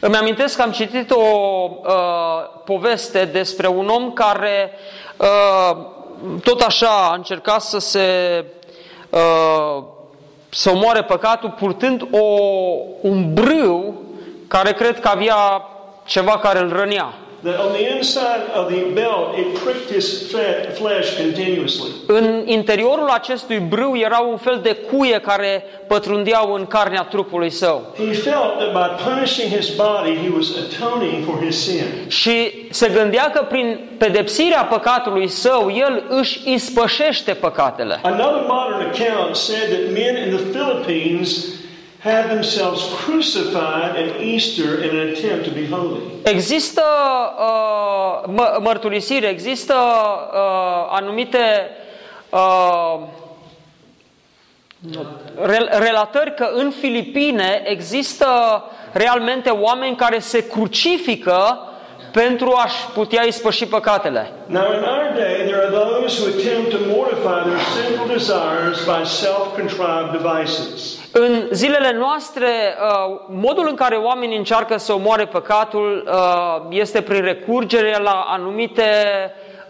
Îmi 0.00 0.16
amintesc 0.16 0.56
că 0.56 0.62
am 0.62 0.70
citit 0.70 1.10
o 1.10 1.22
uh, 1.84 1.92
poveste 2.64 3.24
despre 3.24 3.66
un 3.66 3.88
om 3.88 4.12
care 4.12 4.72
uh, 5.16 5.76
tot 6.42 6.60
așa 6.60 7.08
a 7.10 7.14
încercat 7.14 7.60
să 7.60 7.78
se 7.78 8.04
uh, 9.10 9.82
să 10.50 10.70
omoare 10.70 11.02
păcatul 11.02 11.50
purtând 11.50 12.08
o, 12.10 12.24
un 13.00 13.34
brâu 13.34 13.94
care 14.48 14.72
cred 14.72 15.00
că 15.00 15.08
avea 15.08 15.62
ceva 16.04 16.38
care 16.38 16.58
îl 16.58 16.72
rănea. 16.72 17.14
That 17.42 17.58
on 17.58 17.72
the 17.72 17.96
inside 17.96 18.42
of 18.54 18.66
the 18.72 18.82
belt, 18.92 19.36
it 19.38 19.58
pricked 19.58 19.90
his 19.94 20.30
fe- 20.32 20.68
flesh 20.74 21.16
continuously. 21.16 21.90
În 22.06 22.42
interiorul 22.46 23.08
acestui 23.08 23.58
brâu 23.58 23.96
era 23.96 24.18
un 24.18 24.36
fel 24.36 24.60
de 24.62 24.72
cuie 24.92 25.20
care 25.20 25.64
pătrundeau 25.86 26.52
în 26.54 26.66
carnea 26.66 27.02
trupului 27.02 27.50
său. 27.50 27.94
He 27.96 28.12
felt 28.12 28.58
that 28.58 28.72
by 28.72 29.02
punishing 29.10 29.52
his 29.52 29.68
body, 29.74 30.14
he 30.22 30.28
was 30.36 30.46
atoning 30.56 31.24
for 31.24 31.44
his 31.44 31.62
sin. 31.64 31.84
Și 32.08 32.50
se 32.70 32.88
gândea 32.88 33.30
că 33.30 33.46
prin 33.48 33.80
pedepsirea 33.98 34.62
păcatului 34.64 35.28
său, 35.28 35.72
el 35.76 36.04
își 36.08 36.40
ispășește 36.52 37.32
păcatele. 37.32 37.98
Another 38.02 38.42
modern 38.48 38.90
account 38.90 39.36
said 39.36 39.68
that 39.68 39.92
men 39.92 40.16
in 40.26 40.36
the 40.36 40.58
Philippines 40.58 41.46
had 42.02 42.30
themselves 42.30 42.82
crucified 43.04 43.96
at 43.96 44.20
Easter 44.20 44.82
in 44.82 44.90
an 44.96 45.08
attempt 45.08 45.44
to 45.44 45.50
be 45.50 45.66
holy. 45.66 46.00
Există 46.22 46.82
uh, 47.38 48.22
mă, 48.26 48.58
mărturisire, 48.60 49.26
există 49.26 49.74
uh, 49.74 50.86
anumite 50.90 51.70
uh, 52.30 53.00
rel- 55.42 55.70
relatări 55.78 56.34
că 56.34 56.50
în 56.54 56.70
Filipine 56.70 57.62
există 57.64 58.26
realmente 58.92 59.50
oameni 59.50 59.96
care 59.96 60.18
se 60.18 60.46
crucifică 60.48 61.58
pentru 62.12 62.52
a-și 62.56 62.86
putea 62.94 63.22
ispăși 63.22 63.66
păcatele. 63.66 64.32
Now, 64.46 64.72
in 64.72 64.82
our 64.82 65.12
day, 65.14 65.34
there 65.46 65.56
are 65.56 65.70
those 65.70 66.20
who 66.20 66.28
attempt 66.38 66.70
to 66.70 66.78
mortify 66.86 67.48
their 67.48 67.60
sinful 67.76 68.06
desires 68.06 68.84
by 68.84 69.04
self 69.04 69.54
contrived 69.56 70.10
devices. 70.22 70.99
În 71.12 71.48
zilele 71.50 71.96
noastre, 71.98 72.46
uh, 72.46 73.20
modul 73.28 73.66
în 73.68 73.74
care 73.74 73.94
oamenii 73.94 74.36
încearcă 74.36 74.78
să 74.78 74.92
omoare 74.92 75.24
păcatul 75.24 76.04
uh, 76.06 76.78
este 76.78 77.00
prin 77.00 77.22
recurgere 77.22 77.98
la 78.02 78.24
anumite 78.28 78.82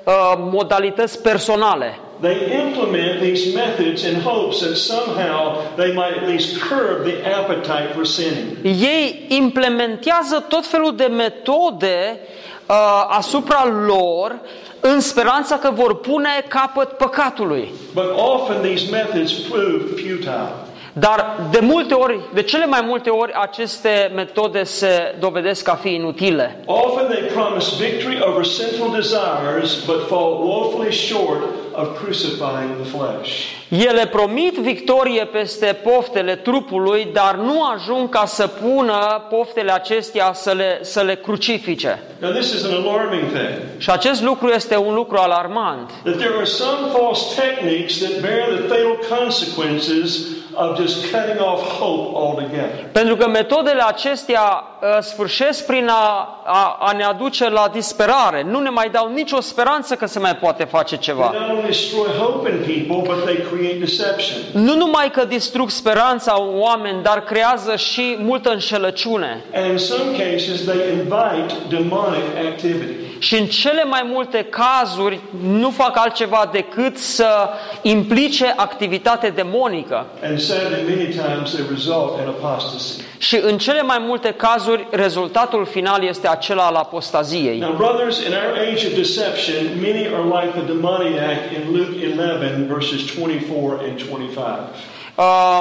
uh, 0.04 0.32
modalități 0.36 1.22
personale. 1.22 1.98
They 2.20 2.36
implement 2.66 3.20
these 3.20 3.48
methods 3.54 4.02
in 4.02 4.20
hopes 4.20 4.58
that 4.58 4.76
somehow 4.76 5.62
they 5.76 5.92
might 5.92 6.22
at 6.22 6.28
least 6.28 6.58
curb 6.58 7.04
the 7.04 7.32
appetite 7.34 7.90
for 7.94 8.04
sinning. 8.04 8.56
Ei 8.62 9.24
implementează 9.28 10.44
tot 10.48 10.66
felul 10.66 10.96
de 10.96 11.04
metode 11.04 12.20
uh, 12.66 13.04
asupra 13.08 13.66
lor 13.86 14.40
în 14.80 15.00
speranța 15.00 15.58
că 15.58 15.70
vor 15.74 16.00
pune 16.00 16.44
capăt 16.48 16.88
păcatului. 16.88 17.72
But 17.94 18.12
often 18.16 18.60
these 18.62 18.90
methods 18.90 19.32
prove 19.32 19.84
futile. 19.88 20.68
Dar 20.92 21.48
de 21.50 21.60
multe 21.60 21.94
ori, 21.94 22.20
de 22.34 22.42
cele 22.42 22.66
mai 22.66 22.80
multe 22.80 23.10
ori, 23.10 23.32
aceste 23.32 24.10
metode 24.14 24.64
se 24.64 25.16
dovedesc 25.18 25.68
a 25.68 25.74
fi 25.74 25.94
inutile. 25.94 26.60
Often 26.66 27.06
they 27.08 27.22
promise 27.32 27.76
victory 27.76 28.20
over 28.20 28.44
sinful 28.44 28.90
desires, 28.90 29.84
but 29.84 30.06
fall 30.06 30.38
woefully 30.38 30.92
short 30.92 31.42
of 31.72 31.98
crucifying 31.98 32.76
the 32.82 32.88
flesh. 32.88 33.59
Ele 33.70 34.06
promit 34.06 34.54
victorie 34.56 35.24
peste 35.24 35.66
poftele 35.84 36.34
trupului, 36.36 37.08
dar 37.12 37.34
nu 37.34 37.64
ajung 37.64 38.08
ca 38.08 38.24
să 38.26 38.46
pună 38.46 39.26
poftele 39.30 39.72
acestea 39.72 40.32
să 40.32 40.52
le, 40.52 40.78
să 40.82 41.00
le 41.00 41.14
crucifice. 41.14 42.02
Now, 42.20 42.30
this 42.30 42.52
is 42.52 42.64
an 42.64 42.72
alarming 42.86 43.22
thing 43.22 43.48
Și 43.78 43.90
acest 43.90 44.22
lucru 44.22 44.48
este 44.48 44.76
un 44.76 44.94
lucru 44.94 45.16
alarmant. 45.16 45.90
that 46.04 46.16
there 46.16 46.34
are 46.36 46.44
some 46.44 46.88
false 46.92 47.40
techniques 47.40 47.98
that 47.98 48.20
bear 48.20 48.48
the 48.48 48.66
fatal 48.68 49.18
consequences 49.18 50.26
of 50.54 50.76
just 50.80 51.10
cutting 51.12 51.40
off 51.40 51.78
hope 51.78 52.16
altogether. 52.18 52.84
Pentru 52.92 53.16
că 53.16 53.28
metodele 53.28 53.82
acestea 53.86 54.42
uh, 54.42 54.88
sfârșesc 55.00 55.66
prin 55.66 55.88
a, 55.88 56.40
a, 56.44 56.76
a 56.80 56.92
ne 56.96 57.04
aduce 57.04 57.48
la 57.50 57.68
disperare. 57.72 58.42
Nu 58.42 58.58
ne 58.58 58.68
mai 58.68 58.88
dau 58.90 59.10
nicio 59.12 59.40
speranță 59.40 59.94
că 59.94 60.06
se 60.06 60.18
mai 60.18 60.36
poate 60.36 60.64
face 60.64 60.96
They 60.96 61.04
ceva. 61.04 61.30
not 61.38 61.50
only 61.50 61.66
destroy 61.66 62.06
hope 62.18 62.48
in 62.50 62.56
people, 62.56 63.14
but 63.14 63.24
they 63.24 63.34
create 63.36 63.48
deception. 63.50 63.59
Nu 64.52 64.74
numai 64.74 65.10
că 65.10 65.24
distrug 65.24 65.70
speranța 65.70 66.36
în 66.38 66.60
oameni, 66.60 67.02
dar 67.02 67.24
creează 67.24 67.76
și 67.76 68.16
multă 68.18 68.50
înșelăciune. 68.50 69.44
And 69.54 69.70
in 69.70 69.78
some 69.78 70.10
cases, 70.10 70.60
they 70.64 70.80
invite 70.92 71.54
demonic 71.68 72.24
activity. 72.52 73.08
Și 73.18 73.38
în 73.38 73.46
cele 73.46 73.84
mai 73.84 74.02
multe 74.12 74.46
cazuri 74.50 75.20
nu 75.42 75.70
fac 75.70 75.98
altceva 75.98 76.48
decât 76.52 76.96
să 76.96 77.48
implice 77.82 78.52
activitate 78.56 79.32
demonică. 79.34 80.06
And 80.22 80.38
sadly, 80.38 80.82
many 80.88 81.08
times 81.08 81.52
they 81.52 81.64
result 81.70 82.18
in 82.20 82.26
apostasy. 82.26 83.08
Și 83.18 83.40
în 83.42 83.58
cele 83.58 83.82
mai 83.82 83.98
multe 84.06 84.34
cazuri, 84.36 84.86
rezultatul 84.90 85.66
final 85.66 86.04
este 86.04 86.28
acela 86.28 86.62
al 86.62 86.74
apostaziei. 86.74 87.58
Now, 87.58 87.74
brothers, 87.76 88.18
in 88.18 88.32
our 88.40 88.52
age 88.68 88.86
of 88.86 88.92
deception, 88.94 89.60
many 89.86 90.02
are 90.16 90.26
like 90.36 90.50
the 90.58 90.66
demoniac 90.72 91.40
in 91.56 91.62
Luke 91.76 91.94
11, 92.06 92.66
verses 92.74 93.00
24 93.14 93.49
and 93.88 93.98
25. 94.08 94.44
Uh, 95.14 95.60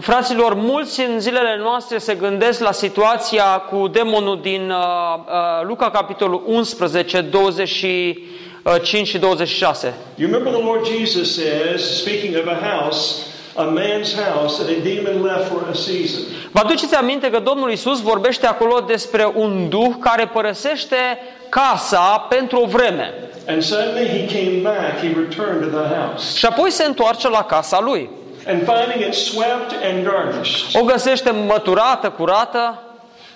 fraților, 0.00 0.54
mulți 0.54 1.00
în 1.00 1.20
zilele 1.20 1.56
noastre 1.62 1.98
se 1.98 2.14
gândesc 2.14 2.60
la 2.60 2.72
situația 2.72 3.44
cu 3.44 3.88
demonul 3.88 4.40
din 4.42 4.70
uh, 4.70 4.76
uh, 5.18 5.66
Luca, 5.66 5.90
capitolul 5.90 6.42
11, 6.46 7.20
25 7.20 9.06
și 9.06 9.18
26. 9.18 9.94
You 10.16 10.30
remember 10.30 10.52
the 10.52 10.62
Lord 10.62 10.86
Jesus 10.86 11.34
says, 11.34 11.98
speaking 11.98 12.36
of 12.36 12.46
a 12.46 12.66
house, 12.66 13.26
a 13.56 13.62
man's 13.62 14.14
house, 14.14 14.62
that 14.62 14.68
a 14.76 14.80
demon 14.82 15.22
left 15.22 15.48
for 15.48 15.66
a 15.70 15.74
season. 15.74 16.20
Vă 16.52 16.60
aduceți 16.64 16.94
aminte 16.94 17.30
că 17.30 17.38
Domnul 17.38 17.70
Isus 17.70 18.00
vorbește 18.00 18.46
acolo 18.46 18.80
despre 18.86 19.32
un 19.34 19.68
duh 19.68 19.90
care 20.00 20.26
părăsește 20.26 20.96
casa 21.48 22.26
pentru 22.28 22.60
o 22.60 22.66
vreme 22.66 23.14
And 23.48 23.62
suddenly 23.62 24.06
he 24.08 24.38
came 24.40 24.56
back, 24.62 24.98
he 25.00 25.06
returned 25.08 25.70
to 25.72 25.78
the 25.78 25.94
house. 25.94 26.38
și 26.38 26.46
apoi 26.46 26.70
se 26.70 26.84
întoarce 26.84 27.28
la 27.28 27.42
casa 27.44 27.80
lui. 27.80 28.10
And 28.46 28.58
finding 28.64 29.06
it 29.08 29.14
swept 29.14 29.72
and 29.84 30.04
garnished, 30.08 30.80
O 30.80 30.84
găsește 30.84 31.30
măturată, 31.30 32.08
curată, 32.08 32.82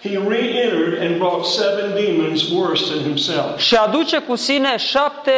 he 0.02 0.20
re-entered 0.28 1.00
and 1.00 1.16
brought 1.18 1.44
seven 1.46 1.94
demons 1.94 2.42
worse 2.50 2.84
than 2.92 3.02
himself. 3.02 3.58
și 3.58 3.74
aduce 3.74 4.18
cu 4.18 4.36
sine 4.36 4.76
șapte 4.76 5.32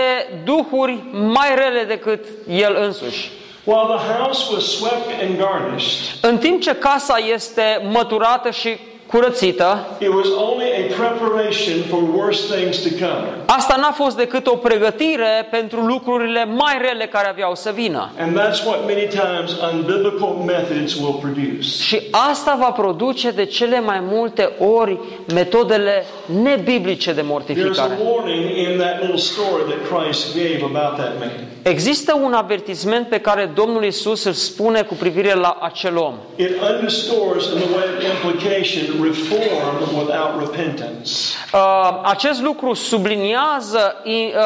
duhuri 0.45 0.99
mai 1.13 1.55
rele 1.55 1.85
decât 1.85 2.25
el 2.49 2.77
însuși. 2.81 3.31
While 3.67 3.87
the 3.99 4.13
house 4.19 4.53
was 4.55 4.65
swept 4.77 5.09
and 5.23 5.39
garnished, 5.39 5.99
În 6.21 6.39
timp 6.39 6.61
ce 6.61 6.75
casa 6.75 7.17
este 7.35 7.89
măturată 7.93 8.51
și 8.51 8.69
curățită, 9.07 9.87
it 9.99 10.09
was 10.09 10.27
only 10.51 10.65
a 10.65 10.95
preparation 10.95 11.75
for 11.91 12.03
worse 12.15 12.55
things 12.57 12.79
to 12.83 12.89
come. 13.07 13.27
asta 13.47 13.77
n-a 13.77 13.91
fost 13.93 14.17
decât 14.17 14.47
o 14.47 14.57
pregătire 14.57 15.49
pentru 15.51 15.81
lucrurile 15.81 16.45
mai 16.45 16.79
rele 16.81 17.07
care 17.07 17.29
aveau 17.29 17.55
să 17.55 17.71
vină. 17.71 18.11
And 18.19 18.39
that's 18.41 18.65
what 18.67 18.79
many 18.87 19.07
times 19.09 19.51
unbiblical 19.73 20.29
methods 20.47 20.95
will 20.95 21.19
produce. 21.21 21.69
Și 21.83 22.01
asta 22.11 22.57
va 22.61 22.71
produce 22.71 23.31
de 23.31 23.45
cele 23.45 23.81
mai 23.81 23.99
multe 24.03 24.53
ori 24.79 24.99
metodele 25.35 26.05
nebiblice 26.43 27.13
de 27.13 27.21
There's 27.21 27.25
a 27.25 27.29
mortificare. 27.29 27.99
warning 28.05 28.57
in 28.57 28.79
that 28.79 29.01
little 29.01 29.19
story 29.19 29.63
that 29.69 29.81
Christ 30.01 30.35
gave 30.35 30.63
about 30.75 30.97
that 30.97 31.19
man. 31.19 31.33
Există 31.71 32.15
un 32.23 32.33
avertisment 32.33 33.09
pe 33.09 33.19
care 33.21 33.51
Domnul 33.55 33.85
Isus 33.85 34.25
îl 34.25 34.33
spune 34.33 34.83
cu 34.83 34.95
privire 34.95 35.35
la 35.35 35.59
acel 35.61 35.97
om. 35.97 36.15
It 36.37 36.51
underscores 36.71 37.45
in 37.45 37.59
the 37.59 37.69
way 37.75 37.85
of 37.97 38.03
implication 38.25 39.03
reform 39.03 39.97
without 39.99 40.41
repentance. 40.41 41.11
Uh, 41.53 42.01
acest 42.03 42.43
lucru 42.43 42.75
subliniază 42.75 43.95
i- 44.05 44.33
uh, 44.37 44.43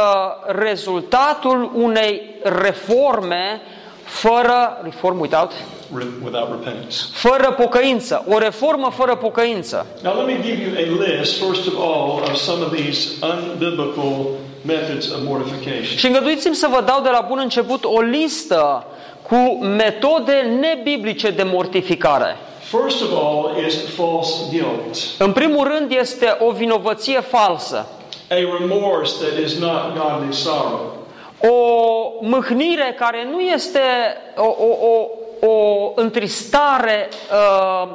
rezultatul 0.46 1.70
unei 1.74 2.22
reforme 2.42 3.60
fără 4.04 4.80
reform 4.82 5.20
without, 5.20 5.50
Re- 5.96 6.06
without 6.24 6.48
repentance. 6.50 6.96
fără 7.12 7.54
pocăință, 7.58 8.24
o 8.28 8.38
reformă 8.38 8.90
fără 8.96 9.14
pocăință. 9.16 9.86
Now, 10.02 10.14
let 10.14 10.26
me 10.26 10.42
give 10.42 10.62
you 10.62 10.70
a 10.76 11.04
list, 11.06 11.42
first 11.44 11.66
of 11.66 11.74
all, 11.78 12.10
of 12.22 12.34
some 12.36 12.62
of 12.64 12.74
these 12.74 13.08
unbiblical 13.22 14.26
methods 14.62 15.10
of 15.10 15.18
mortification. 15.24 15.96
Și 15.96 16.06
îngăduiți-mi 16.06 16.54
să 16.54 16.68
vă 16.70 16.82
dau 16.86 17.00
de 17.02 17.08
la 17.08 17.24
bun 17.28 17.38
început 17.38 17.84
o 17.84 18.00
listă 18.00 18.86
cu 19.22 19.64
metode 19.64 20.32
nebiblice 20.60 21.30
de 21.30 21.42
mortificare. 21.42 22.36
First 22.60 23.02
of 23.02 23.08
all 23.12 23.64
is 23.66 23.74
false 23.94 24.32
guilt, 24.50 24.96
În 25.18 25.32
primul 25.32 25.66
rând 25.66 25.92
este 25.92 26.36
o 26.40 26.50
vinovăție 26.50 27.20
falsă, 27.20 27.86
a 28.30 28.34
remorse 28.58 29.14
that 29.24 29.44
is 29.44 29.58
not 29.58 29.96
godly 29.96 30.34
sorrow. 30.34 30.96
o 31.42 31.56
mâhnire 32.20 32.94
care 32.98 33.28
nu 33.30 33.40
este 33.40 33.80
o, 34.36 34.54
o, 34.58 34.86
o, 34.86 35.08
o 35.50 35.92
întristare 35.94 37.08
uh, 37.32 37.88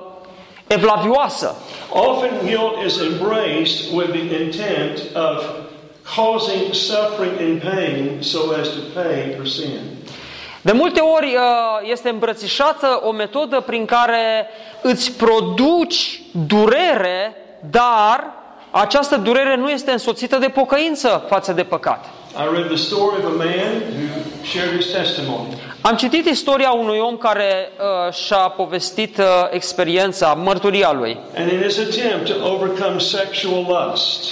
evlavioasă. 0.67 1.56
Often 1.93 2.32
guilt 2.43 2.86
is 2.86 2.99
embraced 2.99 3.93
with 3.93 4.10
the 4.10 4.41
intent 4.43 4.99
of 5.15 5.43
causing 6.15 6.74
suffering 6.74 7.39
and 7.39 7.62
pain 7.62 8.22
so 8.22 8.39
as 8.62 8.68
to 8.68 8.80
pay 8.94 9.34
for 9.38 9.48
sin. 9.48 9.80
De 10.62 10.72
multe 10.72 11.00
ori 11.00 11.36
uh, 11.36 11.89
este 11.89 12.10
îmbrățișată 12.10 13.02
o 13.04 13.12
metodă 13.12 13.60
prin 13.65 13.86
care 13.86 14.48
îți 14.82 15.12
produci 15.12 16.22
durere, 16.48 17.36
dar 17.70 18.34
această 18.72 19.18
durere 19.18 19.56
nu 19.56 19.70
este 19.70 19.91
însoțită 19.91 20.38
de 20.38 20.48
pocăință 20.48 21.26
față 21.30 21.52
de 21.52 21.63
păcat. 21.63 22.06
I 22.38 22.56
read 22.56 22.68
the 22.68 22.76
story 22.76 23.15
of 23.18 23.26
a 23.26 23.36
man 23.38 23.72
who 23.96 24.46
shared 24.52 24.76
his 24.76 24.91
testimony. 24.91 25.48
Am 25.82 25.96
citit 25.96 26.26
istoria 26.26 26.72
unui 26.72 27.00
om 27.00 27.18
care 27.18 27.72
uh, 27.78 28.13
și-a 28.13 28.38
povestit 28.38 29.18
uh, 29.18 29.26
experiența, 29.50 30.34
mărturia 30.34 30.91
lui. 30.91 31.18
And 31.38 31.52
in 31.52 31.62
his 31.62 31.78
attempt 31.78 32.30
to 32.30 32.48
overcome 32.54 33.00
sexual 33.00 33.65
lust, 33.68 34.24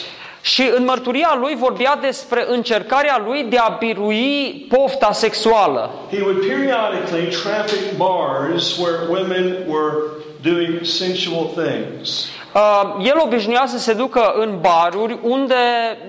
Și 0.45 0.71
în 0.75 0.83
mărturia 0.83 1.37
lui 1.39 1.55
vorbea 1.55 1.95
despre 1.95 2.45
încercarea 2.47 3.21
lui 3.25 3.43
de 3.43 3.57
a 3.57 3.75
birui 3.79 4.65
pofta 4.69 5.11
sexuală. 5.11 5.89
he 6.11 6.21
would 6.21 6.39
periodically 6.47 7.27
traffic 7.43 7.97
bars 7.97 8.77
where 8.77 8.97
women 9.09 9.55
were 9.67 9.93
doing 10.41 10.85
sensual 10.85 11.45
things. 11.55 12.27
Uh, 12.55 13.05
el 13.05 13.19
obișnuia 13.23 13.63
să 13.67 13.77
se 13.77 13.93
ducă 13.93 14.33
în 14.35 14.57
baruri 14.61 15.17
unde 15.21 15.55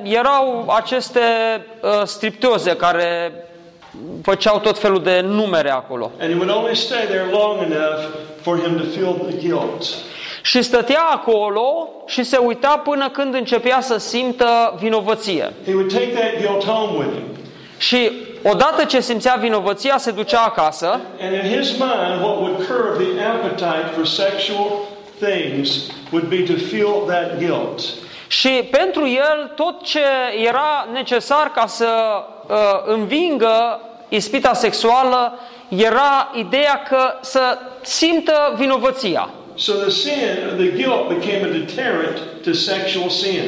erau 0.02 0.72
aceste 0.76 1.20
uh, 1.80 2.02
striptoze 2.04 2.76
care 2.76 3.32
făceau 4.22 4.58
tot 4.58 4.78
felul 4.78 5.02
de 5.02 5.20
numere 5.20 5.70
acolo. 5.70 6.10
And 6.20 6.30
he 6.30 6.36
would 6.36 6.50
only 6.50 6.76
stay 6.76 7.04
there 7.06 7.26
long 7.30 7.62
enough 7.62 8.00
for 8.40 8.58
him 8.58 8.76
to 8.76 8.84
feel 8.84 9.12
the 9.12 9.36
guilt. 9.46 9.84
Și 10.44 10.62
stătea 10.62 11.02
acolo 11.12 11.88
și 12.06 12.22
se 12.22 12.36
uita 12.36 12.80
până 12.84 13.10
când 13.10 13.34
începea 13.34 13.80
să 13.80 13.96
simtă 13.98 14.74
vinovăție. 14.78 15.52
He 15.66 15.74
would 15.74 15.92
take 15.92 16.06
that 16.06 16.32
guilt 16.40 16.64
home 16.64 16.98
with 16.98 17.12
him. 17.12 17.22
Și 17.78 18.10
odată 18.42 18.84
ce 18.84 19.00
simțea 19.00 19.34
vinovăția, 19.40 19.98
se 19.98 20.10
ducea 20.10 20.40
acasă 20.40 21.00
And 21.20 21.32
in 21.32 21.58
his 21.58 21.70
mind, 21.70 22.22
what 22.22 22.36
would 22.40 22.56
curb 22.56 22.96
the 22.96 23.24
appetite 23.24 23.90
for 23.94 24.06
sexual 24.06 24.66
things 25.20 25.68
would 26.12 26.28
be 26.28 26.42
to 26.52 26.52
feel 26.70 26.92
that 27.06 27.38
guilt. 27.38 27.80
și 28.26 28.48
pentru 28.48 29.06
el 29.08 29.52
tot 29.54 29.82
ce 29.82 30.04
era 30.46 30.88
necesar 30.92 31.50
ca 31.54 31.66
să 31.66 31.88
uh, 32.48 32.54
învingă 32.86 33.80
ispita 34.08 34.52
sexuală 34.52 35.38
era 35.68 36.30
ideea 36.34 36.82
că 36.88 37.14
să 37.20 37.58
simtă 37.80 38.54
vinovăția. 38.56 39.28
So 39.56 39.72
the 39.72 39.90
sin, 39.90 40.56
the 40.56 40.70
guilt 40.70 41.08
became 41.08 41.44
a 41.44 41.52
deterrent 41.52 42.42
to 42.42 42.52
sexual 42.52 43.08
sin. 43.08 43.42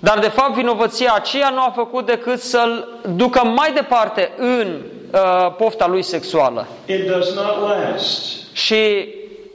Dar 0.00 0.18
de 0.18 0.28
fapt 0.28 0.54
vinovăția 0.54 1.12
aceea 1.14 1.50
nu 1.50 1.60
a 1.60 1.72
făcut 1.74 2.06
decât 2.06 2.40
să-l 2.40 3.00
ducă 3.16 3.44
mai 3.44 3.72
departe 3.72 4.32
în 4.36 4.80
uh, 5.12 5.54
pofta 5.56 5.86
lui 5.86 6.02
sexuală. 6.02 6.66
It 6.86 7.06
does 7.10 7.34
not 7.34 7.68
last. 7.68 8.42
Și 8.52 9.08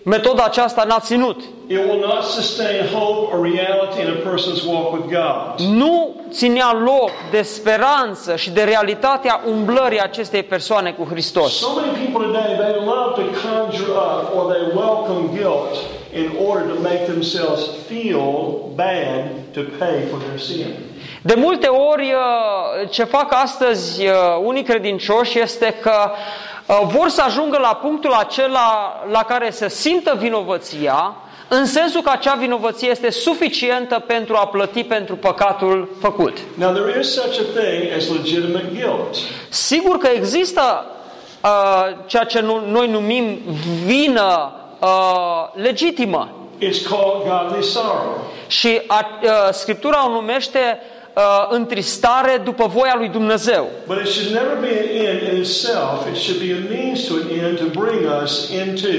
metoda 0.04 0.44
aceasta 0.44 0.84
n-a 0.84 1.00
ținut. 1.00 1.42
It 1.68 1.78
will 1.78 2.00
not 2.00 2.24
sustain 2.24 2.86
hope 2.94 3.36
or 3.36 3.42
reality 3.52 4.02
in 4.02 4.08
a 4.08 4.32
person's 4.32 4.64
walk 4.66 4.94
with 4.94 5.06
God. 5.06 5.68
Nu 5.68 6.16
ținea 6.32 6.72
loc 6.84 7.12
de 7.32 7.42
speranță 7.42 8.36
și 8.36 8.50
de 8.50 8.64
realitatea 8.64 9.42
umblării 9.48 10.02
acestei 10.02 10.44
persoane 10.44 10.92
cu 10.92 11.08
Hristos. 11.10 11.58
So 11.58 11.74
many 11.74 11.92
people 12.06 12.26
today, 12.26 12.56
they 12.58 12.86
love 12.86 13.22
to 13.22 13.26
conjure 13.48 13.92
up 13.92 14.36
or 14.36 14.54
they 14.54 14.64
welcome 14.76 15.38
guilt 15.38 15.76
in 16.14 16.30
order 16.48 16.76
to 16.76 16.82
make 16.82 17.04
themselves 17.06 17.62
feel 17.88 18.26
bad 18.76 19.20
to 19.54 19.62
pay 19.78 19.96
for 20.10 20.20
their 20.20 20.40
sin. 20.40 20.66
De 21.22 21.34
multe 21.38 21.68
ori 21.68 22.14
uh, 22.14 22.90
ce 22.90 23.04
fac 23.04 23.34
astăzi 23.34 24.06
uh, 24.06 24.14
unii 24.44 24.64
credincioși 24.64 25.40
este 25.40 25.76
că 25.82 26.12
uh, 26.12 26.18
vor 26.78 27.10
să 27.10 27.22
ajungă 27.22 27.58
la 27.58 27.76
punctul 27.82 28.12
acela 28.12 29.00
la 29.12 29.24
care 29.24 29.52
să 29.52 29.68
simtă 29.68 30.16
vinovăția, 30.18 31.16
în 31.48 31.66
sensul 31.66 32.02
că 32.02 32.10
acea 32.14 32.34
vinovăție 32.34 32.90
este 32.90 33.10
suficientă 33.10 34.00
pentru 34.00 34.36
a 34.36 34.48
plăti 34.48 34.84
pentru 34.84 35.16
păcatul 35.16 35.90
făcut. 36.02 36.38
Now, 36.54 36.72
there 36.72 37.00
is 37.00 37.14
such 37.14 37.40
a 37.40 37.60
thing 37.60 37.92
as 37.98 38.08
legitimate 38.12 38.70
guilt. 38.74 39.16
Sigur 39.50 39.98
că 39.98 40.08
există 40.08 40.86
uh, 41.44 41.50
ceea 42.06 42.24
ce 42.24 42.40
nu, 42.40 42.62
noi 42.68 42.88
numim 42.88 43.40
vină 43.86 44.52
uh, 44.80 44.88
legitimă 45.54 46.34
It's 46.62 46.88
called 46.90 47.28
godly 47.28 47.64
sorrow. 47.64 48.32
și 48.48 48.82
a, 48.88 49.06
uh, 49.24 49.30
Scriptura 49.52 50.08
o 50.08 50.12
numește 50.12 50.80
uh, 50.82 50.99
întristare 51.50 52.42
după 52.44 52.68
voia 52.68 52.96
lui 52.98 53.10
Dumnezeu. 53.10 53.70
But 53.88 53.98
it 54.00 54.08
should 54.08 54.34
never 54.34 54.56
be 54.62 54.68
an 54.68 55.06
end 55.08 55.22
in 55.32 55.40
itself. 55.40 56.08
It 56.12 56.18
should 56.18 56.42
be 56.48 56.52
a 56.54 56.76
means 56.76 57.04
to 57.08 57.14
an 57.14 57.46
end 57.46 57.58
to 57.58 57.80
bring 57.80 58.02
us 58.24 58.50
into 58.50 58.94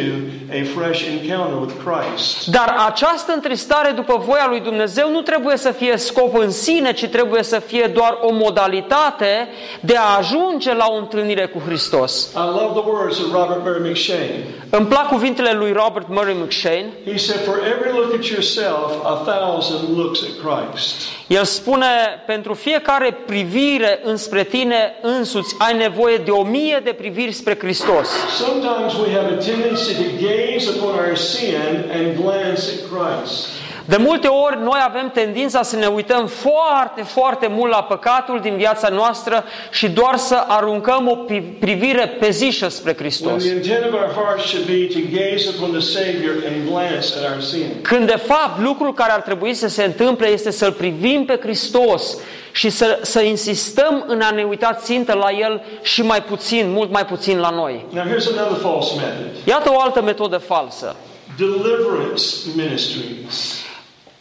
a 0.51 0.63
fresh 0.75 1.01
encounter 1.07 1.57
with 1.61 1.75
Christ. 1.85 2.47
Dar 2.47 2.75
această 2.87 3.33
întristare 3.33 3.91
după 3.91 4.23
voia 4.27 4.47
lui 4.49 4.61
Dumnezeu 4.61 5.11
nu 5.11 5.21
trebuie 5.21 5.57
să 5.57 5.71
fie 5.71 5.97
scop 5.97 6.37
în 6.39 6.51
sine, 6.51 6.93
ci 6.93 7.07
trebuie 7.07 7.43
să 7.43 7.59
fie 7.59 7.91
doar 7.95 8.19
o 8.21 8.33
modalitate 8.33 9.49
de 9.81 9.97
a 9.97 10.17
ajunge 10.19 10.75
la 10.75 10.87
o 10.89 10.97
întâlnire 10.97 11.47
cu 11.47 11.59
Hristos. 11.67 12.33
I 12.35 12.37
love 12.37 12.81
the 12.81 12.91
words 12.91 13.19
of 13.19 13.33
Robert 13.33 13.61
Murray 13.65 13.91
McShane. 13.91 14.45
Îmi 14.71 14.87
plac 14.87 15.09
cuvintele 15.09 15.53
lui 15.53 15.73
Robert 15.73 16.09
Murray 16.09 16.37
McShane. 16.45 16.87
He 17.05 17.17
said, 17.17 17.41
For 17.45 17.59
every 17.75 17.93
look 17.93 18.15
at 18.15 18.25
yourself, 18.25 19.05
a 19.05 19.17
thousand 19.25 19.97
looks 19.97 20.21
at 20.23 20.33
Christ. 20.45 21.20
El 21.31 21.45
spune, 21.45 22.23
pentru 22.27 22.55
fiecare 22.55 23.19
privire 23.27 24.01
înspre 24.03 24.45
tine 24.45 24.95
însuți 25.03 25.55
ai 25.59 25.77
nevoie 25.77 26.17
de 26.17 26.31
o 26.31 26.43
mie 26.43 26.81
de 26.85 26.93
priviri 26.93 27.33
spre 27.33 27.59
Hristos. 27.59 28.09
Sometimes 28.39 28.95
we 28.95 29.13
have 29.15 29.35
a 29.35 29.37
tendency 29.37 29.95
to 29.95 30.27
gaze 30.27 30.69
upon 30.77 30.95
our 30.95 31.17
sin 31.17 31.91
and 31.93 32.23
glance 32.23 32.63
at 32.73 32.81
Christ. 32.91 33.60
De 33.85 33.97
multe 33.97 34.27
ori 34.27 34.63
noi 34.63 34.79
avem 34.87 35.11
tendința 35.15 35.63
să 35.63 35.77
ne 35.77 35.87
uităm 35.87 36.27
foarte, 36.27 37.03
foarte 37.03 37.47
mult 37.51 37.71
la 37.73 37.83
păcatul 37.83 38.41
din 38.41 38.57
viața 38.57 38.89
noastră 38.89 39.45
și 39.71 39.89
doar 39.89 40.17
să 40.17 40.45
aruncăm 40.49 41.09
o 41.09 41.15
pi- 41.35 41.59
privire 41.61 42.07
pe 42.21 42.31
zișă 42.31 42.69
spre 42.69 42.91
When 42.91 42.97
Hristos. 43.01 43.43
the 43.45 43.53
intent 43.55 43.85
of 43.85 43.93
our 43.93 44.13
hearts 44.25 44.45
should 44.49 44.67
be 44.67 44.87
to 44.87 44.99
gaze 45.13 45.49
upon 45.57 45.71
the 45.71 45.81
Savior 45.81 46.35
and 46.49 46.69
glance 46.71 47.07
at 47.19 47.33
our 47.33 47.43
sin. 47.43 47.67
Când 47.83 48.07
de 48.07 48.17
fapt 48.17 48.61
lucrul 48.63 48.95
care 48.95 49.13
ar 49.13 49.21
trebui 49.21 49.55
să 49.55 49.69
se 49.69 49.85
întâmple 49.85 50.27
este 50.29 50.51
să-L 50.51 50.73
privim 50.73 51.25
pe 51.25 51.39
Hristos 51.43 52.17
și 52.53 52.71
să, 52.71 52.99
să 53.03 53.21
insistăm 53.21 54.05
în 54.07 54.21
a 54.21 54.31
ne 54.31 54.43
uita 54.43 54.73
țintă 54.83 55.13
la 55.15 55.31
El 55.31 55.63
și 55.83 56.03
mai 56.03 56.23
puțin, 56.23 56.71
mult 56.71 56.91
mai 56.91 57.05
puțin 57.07 57.39
la 57.39 57.51
noi. 57.51 57.87
Now, 57.91 58.05
here's 58.05 58.39
another 58.39 58.59
false 58.63 58.95
method 58.95 59.27
Iată 59.45 59.71
o 59.73 59.81
altă 59.81 60.03
metodă 60.03 60.37
falsă. 60.37 60.97
deliverance 61.39 62.25
ministries. 62.57 63.65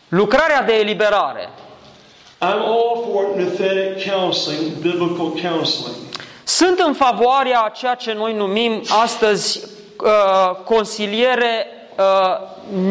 Lucrarea 0.10 0.62
de 0.62 0.74
eliberare. 0.74 1.50
I'm 2.41 2.60
all 2.60 3.04
for 3.12 3.36
nouthetic 3.36 4.12
counseling, 4.12 4.72
biblical 4.82 5.32
counseling. 5.52 5.95
Sunt 6.43 6.80
în 6.80 6.93
favoarea 6.93 7.60
a 7.62 7.69
ceea 7.69 7.95
ce 7.95 8.13
noi 8.13 8.34
numim 8.34 8.82
astăzi 9.04 9.62
uh, 10.04 10.56
consiliere 10.63 11.67
uh, 11.98 12.04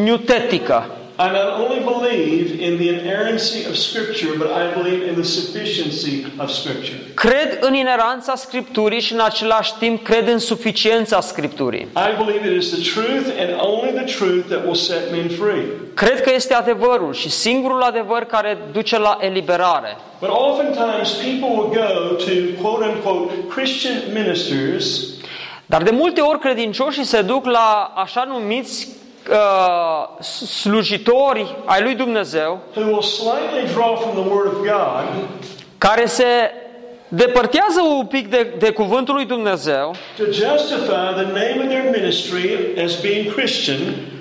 newtetică. 0.04 0.86
I 1.20 1.28
not 1.32 1.60
only 1.60 1.80
believe 1.80 2.60
in 2.60 2.76
the 2.76 2.88
inerrancy 2.90 3.64
of 3.64 3.76
Scripture, 3.76 4.38
but 4.38 4.50
I 4.52 4.72
believe 4.72 5.02
in 5.08 5.14
the 5.16 5.24
sufficiency 5.24 6.24
of 6.38 6.48
Scripture. 6.50 6.98
Cred 7.14 7.58
în 7.60 7.74
ineranța 7.74 8.34
Scripturii 8.34 9.00
și 9.00 9.12
în 9.12 9.20
același 9.20 9.74
timp 9.78 10.04
cred 10.04 10.28
în 10.28 10.38
suficiența 10.38 11.20
Scripturii. 11.20 11.80
I 11.80 12.24
believe 12.24 12.54
it 12.54 12.62
is 12.62 12.70
the 12.70 13.00
truth 13.00 13.26
and 13.40 13.60
only 13.60 13.92
the 13.92 14.16
truth 14.16 14.46
that 14.48 14.62
will 14.64 14.74
set 14.74 15.10
men 15.10 15.28
free. 15.28 15.64
Cred 15.94 16.20
că 16.20 16.32
este 16.34 16.54
adevărul 16.54 17.12
și 17.12 17.30
singurul 17.30 17.82
adevăr 17.82 18.24
care 18.24 18.58
duce 18.72 18.98
la 18.98 19.18
eliberare. 19.20 19.96
But 20.20 20.30
oftentimes 20.30 21.10
people 21.12 21.48
will 21.48 21.70
go 21.74 22.14
to 22.14 22.62
quote 22.62 22.84
unquote 22.84 23.32
Christian 23.54 24.02
ministers 24.14 25.00
Dar 25.66 25.82
de 25.82 25.90
multe 25.90 26.20
ori 26.20 26.38
credincioșii 26.38 27.04
se 27.04 27.22
duc 27.22 27.46
la 27.46 27.92
așa 27.96 28.24
numiți 28.24 28.88
uh, 29.28 30.20
slujitori 30.20 31.56
ai 31.64 31.82
lui 31.82 31.94
Dumnezeu 31.94 32.60
who 32.76 32.84
will 32.84 33.02
slightly 33.02 33.72
draw 33.74 33.96
from 33.96 34.22
the 34.22 34.32
Word 34.32 34.46
of 34.46 34.58
God 34.58 35.28
care 35.78 36.06
se 36.06 36.24
depărtează 37.08 37.80
un 37.80 38.06
pic 38.06 38.28
de, 38.30 38.54
de 38.58 38.70
cuvântul 38.70 39.14
lui 39.14 39.24
Dumnezeu 39.24 39.94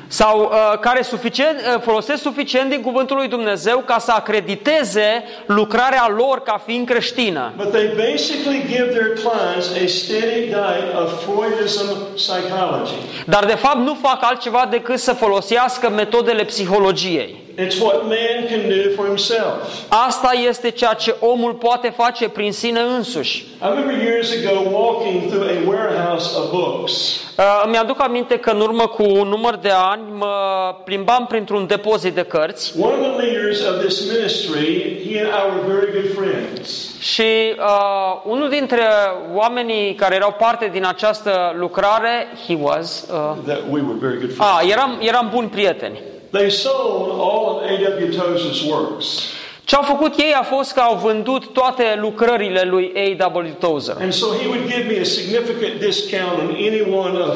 to 0.09 0.15
justify 0.15 0.31
the 0.31 0.39
name 0.39 0.45
of 0.45 0.45
their 0.45 0.45
ministry 0.45 0.45
as 0.45 0.45
being 0.45 0.45
Christian 0.45 0.45
sau 0.47 0.51
uh, 0.51 0.79
care 0.79 1.01
suficient, 1.01 1.59
uh, 1.75 1.81
folosesc 1.81 2.21
suficient 2.21 2.69
din 2.69 2.81
cuvântul 2.81 3.15
lui 3.15 3.27
Dumnezeu 3.27 3.79
ca 3.79 3.99
să 3.99 4.11
acrediteze 4.11 5.23
lucrarea 5.45 6.07
lor 6.17 6.41
ca 6.41 6.61
fiind 6.65 6.87
creștină. 6.87 7.53
But 7.55 7.71
they 7.71 7.87
basically 7.87 8.65
give 8.67 8.85
their 8.85 9.13
clients 9.13 9.69
a 9.69 9.87
steady 9.87 10.45
diet 10.45 10.93
of 11.01 11.23
Freudism 11.23 12.15
psychology. 12.15 12.93
Dar 13.25 13.45
de 13.45 13.55
fapt 13.55 13.77
nu 13.77 13.97
fac 14.01 14.23
altceva 14.23 14.67
decât 14.69 14.99
să 14.99 15.13
folosească 15.13 15.89
metodele 15.89 16.43
psihologiei. 16.43 17.45
It's 17.59 17.79
what 17.81 18.03
man 18.03 18.45
can 18.49 18.69
do 18.69 18.91
for 18.95 19.05
himself. 19.05 19.53
Asta 19.89 20.31
este 20.47 20.69
ceea 20.69 20.93
ce 20.93 21.15
omul 21.19 21.53
poate 21.53 21.89
face 21.89 22.29
prin 22.29 22.51
sine 22.51 22.79
însuși. 22.79 23.37
I 23.37 23.45
remember 23.67 24.03
years 24.07 24.31
ago 24.31 24.69
walking 24.77 25.29
through 25.31 25.49
a 25.49 25.69
warehouse 25.69 26.37
of 26.37 26.49
books. 26.51 26.91
Uh, 27.37 27.61
Îmi 27.65 27.77
aduc 27.77 28.01
aminte 28.01 28.37
că 28.37 28.49
în 28.49 28.59
urmă 28.61 28.87
cu 28.87 29.03
un 29.03 29.27
număr 29.27 29.55
de 29.55 29.69
ani 29.73 30.01
mă 30.17 30.35
plimbam 30.83 31.25
printr-un 31.29 31.67
depozit 31.67 32.13
de 32.13 32.23
cărți 32.23 32.73
One 32.81 32.93
of 33.07 33.17
the 33.17 33.25
leaders 33.25 33.59
of 33.65 33.85
this 33.85 34.11
ministry, 34.11 34.97
he 35.11 35.19
and 35.21 35.29
I 35.29 35.41
were 35.57 35.73
very 35.79 35.91
good 35.91 36.13
friends. 36.25 36.99
și 36.99 37.55
uh, 37.57 38.21
unul 38.25 38.49
dintre 38.49 38.81
oamenii 39.33 39.93
care 39.95 40.15
erau 40.15 40.35
parte 40.39 40.69
din 40.73 40.85
această 40.85 41.53
lucrare, 41.57 42.27
he 42.47 42.57
was, 42.61 43.07
uh, 43.11 43.15
That 43.45 43.59
we 43.69 43.81
were 43.81 43.97
very 43.99 44.17
good 44.19 44.33
friends. 44.33 44.39
a, 44.39 44.61
eram, 44.71 44.97
eram 45.01 45.29
buni 45.33 45.47
prieteni. 45.47 45.99
They 46.31 46.49
sold 46.49 47.11
all 47.11 47.55
of 47.55 47.63
A.W. 47.63 48.11
Tozer's 48.11 48.63
works. 48.63 49.05
Ce 49.65 49.75
au 49.75 49.83
făcut 49.83 50.19
ei 50.19 50.33
a 50.33 50.43
fost 50.43 50.73
că 50.73 50.79
au 50.79 50.95
vândut 50.95 51.53
toate 51.53 51.97
lucrările 51.99 52.61
lui 52.61 52.93
A.W. 52.95 53.53
Tozer. 53.59 53.95
And 53.99 54.13
so 54.13 54.25
he 54.41 54.47
would 54.47 54.67
give 54.67 54.85
me 54.93 54.99
a 54.99 55.03
significant 55.03 55.79
discount 55.79 56.39
on 56.39 56.47
any 56.49 56.81
one 56.81 57.17
of 57.17 57.35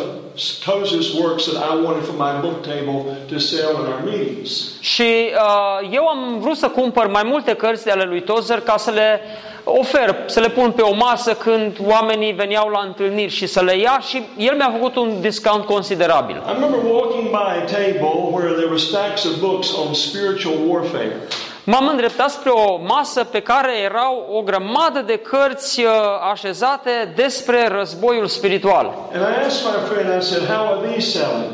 Tozer's 0.66 1.14
works 1.14 1.44
that 1.46 1.64
I 1.64 1.84
wanted 1.84 2.04
for 2.04 2.16
my 2.16 2.40
book 2.42 2.62
table 2.62 3.18
to 3.32 3.38
sell 3.40 3.70
in 3.70 3.86
our 3.92 4.02
meetings. 4.06 4.72
Și 4.80 5.30
uh, 5.34 5.90
eu 5.92 6.08
am 6.08 6.40
vrut 6.40 6.58
să 6.58 6.68
cumpăr 6.68 7.08
mai 7.08 7.24
multe 7.26 7.54
cărți 7.54 7.84
de 7.84 7.92
ale 7.92 8.04
lui 8.04 8.22
Tozer 8.22 8.60
ca 8.60 8.78
să 8.78 8.92
le 8.92 9.22
ofer, 9.64 10.16
să 10.26 10.40
le 10.40 10.50
pun 10.50 10.72
pe 10.72 10.82
o 10.82 10.94
masă 10.94 11.34
când 11.34 11.78
oamenii 11.88 12.32
veneau 12.32 12.70
la 12.70 12.82
întâlniri 12.86 13.32
și 13.32 13.48
să 13.48 13.62
le 13.62 13.78
ia 13.78 14.00
și 14.08 14.24
el 14.38 14.56
mi-a 14.56 14.72
făcut 14.72 14.96
un 14.96 15.22
discount 15.22 15.66
considerabil. 15.66 16.36
I 16.36 16.52
remember 16.54 16.80
walking 16.92 17.30
by 17.30 17.52
a 17.62 17.66
table 17.66 18.30
where 18.32 18.52
there 18.52 18.68
were 18.68 18.78
stacks 18.78 19.24
of 19.26 19.40
books 19.40 19.78
on 19.78 19.94
spiritual 19.94 20.56
warfare. 20.68 21.16
M-am 21.64 21.88
îndreptat 21.88 22.30
spre 22.30 22.50
o 22.50 22.78
masă 22.78 23.24
pe 23.24 23.42
care 23.42 23.78
erau 23.84 24.28
o 24.32 24.42
grămadă 24.42 25.04
de 25.06 25.16
cărți 25.18 25.84
uh, 25.84 25.92
așezate 26.32 27.14
despre 27.16 27.68
războiul 27.68 28.28
spiritual. 28.28 28.94
And 29.14 29.22
I 29.22 29.46
asked 29.46 29.66
my 29.72 29.90
friend, 29.90 30.22
I 30.22 30.26
said, 30.26 30.48
How 30.48 30.66
are 30.68 30.88
these 30.88 31.18
selling? 31.18 31.52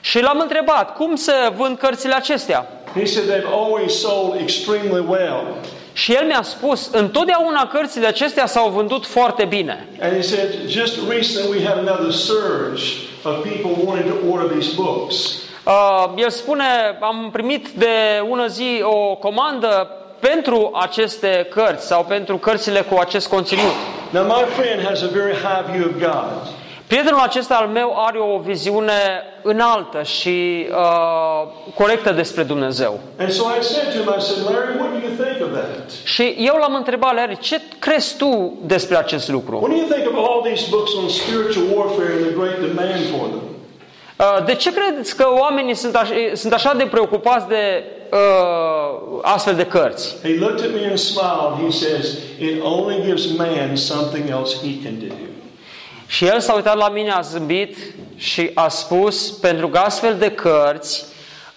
Și 0.00 0.20
l-am 0.20 0.38
întrebat, 0.40 0.96
cum 0.96 1.14
se 1.14 1.32
vând 1.56 1.78
cărțile 1.78 2.14
acestea? 2.14 2.66
He 2.94 3.04
said, 3.04 3.26
They've 3.28 3.52
always 3.52 4.00
sold 4.00 4.40
extremely 4.40 5.04
well. 5.08 5.42
Și 5.94 6.12
el 6.14 6.26
mi-a 6.26 6.42
spus, 6.42 6.88
întotdeauna 6.92 7.66
cărțile 7.66 8.06
acestea 8.06 8.46
s-au 8.46 8.68
vândut 8.68 9.06
foarte 9.06 9.44
bine. 9.44 9.88
And 10.00 10.12
he 10.12 10.22
said, 10.22 10.48
Just 10.66 10.98
recently 11.08 11.58
we 11.58 11.64
had 11.66 11.78
another 11.78 12.12
surge 12.12 12.82
of 13.22 13.42
people 13.42 13.84
wanting 13.86 14.08
to 14.12 14.32
order 14.32 14.48
these 14.56 14.74
books. 14.74 15.14
Uh, 15.66 16.12
el 16.16 16.30
spune, 16.30 16.64
am 17.00 17.28
primit 17.32 17.68
de 17.68 18.22
ună 18.28 18.46
zi 18.46 18.80
o 18.82 19.14
comandă 19.14 19.90
pentru 20.20 20.70
aceste 20.80 21.46
cărți 21.50 21.86
sau 21.86 22.04
pentru 22.04 22.36
cărțile 22.36 22.80
cu 22.80 22.98
acest 22.98 23.28
conținut. 23.28 23.74
Now, 24.10 24.24
my 24.24 24.44
friend 24.56 24.86
has 24.86 25.02
a 25.02 25.08
very 25.12 25.34
high 25.34 25.64
view 25.70 25.84
of 25.88 25.92
God. 25.92 26.63
Prietenul 26.94 27.20
acesta 27.20 27.54
al 27.54 27.68
meu 27.68 27.92
are 28.06 28.18
o 28.18 28.38
viziune 28.38 29.22
înaltă 29.42 30.02
și 30.02 30.66
uh, 30.70 31.72
corectă 31.74 32.12
despre 32.12 32.42
Dumnezeu. 32.42 33.00
And 33.18 33.30
so 33.30 33.42
I 33.60 33.62
said 33.62 33.84
to 33.84 33.98
him, 33.98 34.14
I 34.18 34.22
said, 34.22 34.40
Larry, 34.50 34.78
what 34.80 34.90
do 34.92 34.98
you 35.06 35.14
think 35.22 35.36
of 35.46 35.50
that? 35.58 35.90
Și 36.04 36.34
eu 36.38 36.56
l-am 36.60 36.74
întrebat, 36.74 37.14
Larry, 37.14 37.38
ce 37.38 37.60
crezi 37.78 38.16
tu 38.16 38.58
despre 38.66 38.96
acest 38.96 39.28
lucru? 39.28 39.56
What 39.56 39.70
do 39.70 39.76
you 39.76 39.86
think 39.94 40.06
of 40.12 40.16
all 40.28 40.40
these 40.50 40.66
books 40.70 40.94
on 40.94 41.08
spiritual 41.08 41.64
warfare 41.76 42.12
and 42.16 42.24
the 42.26 42.34
great 42.40 42.58
demand 42.60 43.00
for 43.12 43.24
them? 43.34 43.46
Uh, 44.18 44.44
de 44.44 44.54
ce 44.54 44.72
credeți 44.72 45.16
că 45.16 45.26
oamenii 45.38 45.74
sunt 45.74 45.94
așa, 45.94 46.14
sunt 46.32 46.52
așa 46.52 46.74
de 46.74 46.84
preocupați 46.84 47.48
de 47.48 47.84
uh, 48.12 49.18
astfel 49.22 49.54
de 49.54 49.66
cărți? 49.66 50.16
He 50.22 50.36
looked 50.38 50.64
at 50.64 50.72
me 50.78 50.86
and 50.88 50.98
smiled. 50.98 51.52
He 51.64 51.70
says, 51.70 52.04
It 52.38 52.62
only 52.62 52.96
gives 53.06 53.36
man 53.36 53.76
something 53.76 54.28
else 54.28 54.56
he 54.66 54.72
can 54.84 54.98
do. 55.08 55.14
Și 56.06 56.26
el 56.26 56.40
s-a 56.40 56.54
uitat 56.54 56.76
la 56.76 56.88
mine, 56.88 57.10
a 57.10 57.20
zâmbit 57.20 57.76
și 58.16 58.50
a 58.54 58.68
spus, 58.68 59.30
pentru 59.30 59.68
că 59.68 59.78
astfel 59.78 60.16
de 60.18 60.30
cărți 60.30 61.04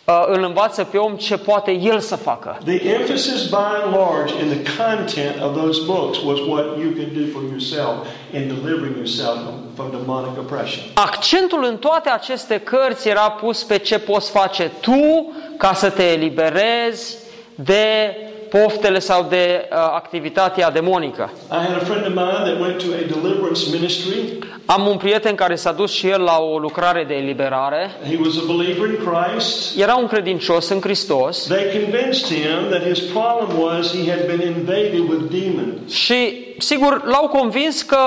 uh, 0.04 0.24
îl 0.26 0.44
învață 0.44 0.84
pe 0.84 0.98
om 0.98 1.16
ce 1.16 1.38
poate 1.38 1.72
el 1.72 2.00
să 2.00 2.16
facă. 2.16 2.58
The 2.66 2.94
emphasis 2.94 3.50
by 3.50 3.56
and 3.84 3.96
large 3.96 4.34
in 4.44 4.50
the 4.50 4.84
content 4.84 5.42
of 5.42 5.56
those 5.56 5.80
books 5.86 6.18
was 6.18 6.40
what 6.40 6.66
you 6.66 6.90
can 7.00 7.10
do 7.14 7.26
for 7.34 7.42
yourself 7.50 7.96
in 8.34 8.48
delivering 8.48 8.96
yourself 8.96 9.38
from 9.76 9.90
demonic 9.90 10.38
oppression. 10.38 10.84
Accentul 10.94 11.64
în 11.64 11.78
toate 11.78 12.10
aceste 12.10 12.58
cărți 12.58 13.08
era 13.08 13.30
pus 13.30 13.64
pe 13.64 13.78
ce 13.78 14.00
poți 14.00 14.30
face 14.32 14.72
tu 14.82 15.34
ca 15.58 15.74
să 15.74 15.90
te 15.90 16.04
eliberezi 16.04 17.16
de 17.56 18.16
poftele 18.50 19.00
sau 19.00 19.26
de 19.30 19.68
uh, 19.72 19.78
activitatea 19.78 20.72
demonică. 20.72 21.32
I 21.52 21.56
had 21.56 21.82
a 21.82 21.86
friend 21.86 22.02
of 22.06 22.14
mine 22.14 22.52
that 22.52 22.60
went 22.60 22.78
to 22.78 22.86
a 22.94 23.20
deliverance 23.22 23.62
ministry. 23.72 24.38
Am 24.66 24.88
un 24.88 24.98
prieten 24.98 25.36
care 25.36 25.56
s-a 25.56 25.72
dus 25.72 25.92
și 25.92 26.08
el 26.10 26.22
la 26.22 26.38
o 26.40 26.58
lucrare 26.58 27.04
de 27.08 27.14
eliberare. 27.14 27.92
He 28.10 28.18
was 28.26 28.36
a 28.38 28.54
believer 28.54 28.88
in 28.90 28.98
Christ. 29.10 29.80
Era 29.80 29.96
un 29.96 30.08
credincios 30.08 30.70
în 30.70 30.80
Hristos 30.82 31.44
They 31.48 31.82
convinced 31.82 32.38
him 32.38 32.70
that 32.70 32.82
his 32.94 33.00
problem 33.00 33.60
was 33.62 33.96
he 34.04 34.10
had 34.12 34.26
been 34.26 34.56
invaded 34.56 35.00
with 35.10 35.22
demons. 35.32 35.92
și, 35.94 36.46
sigur, 36.58 37.02
l-au 37.06 37.28
convins 37.28 37.82
că 37.82 37.98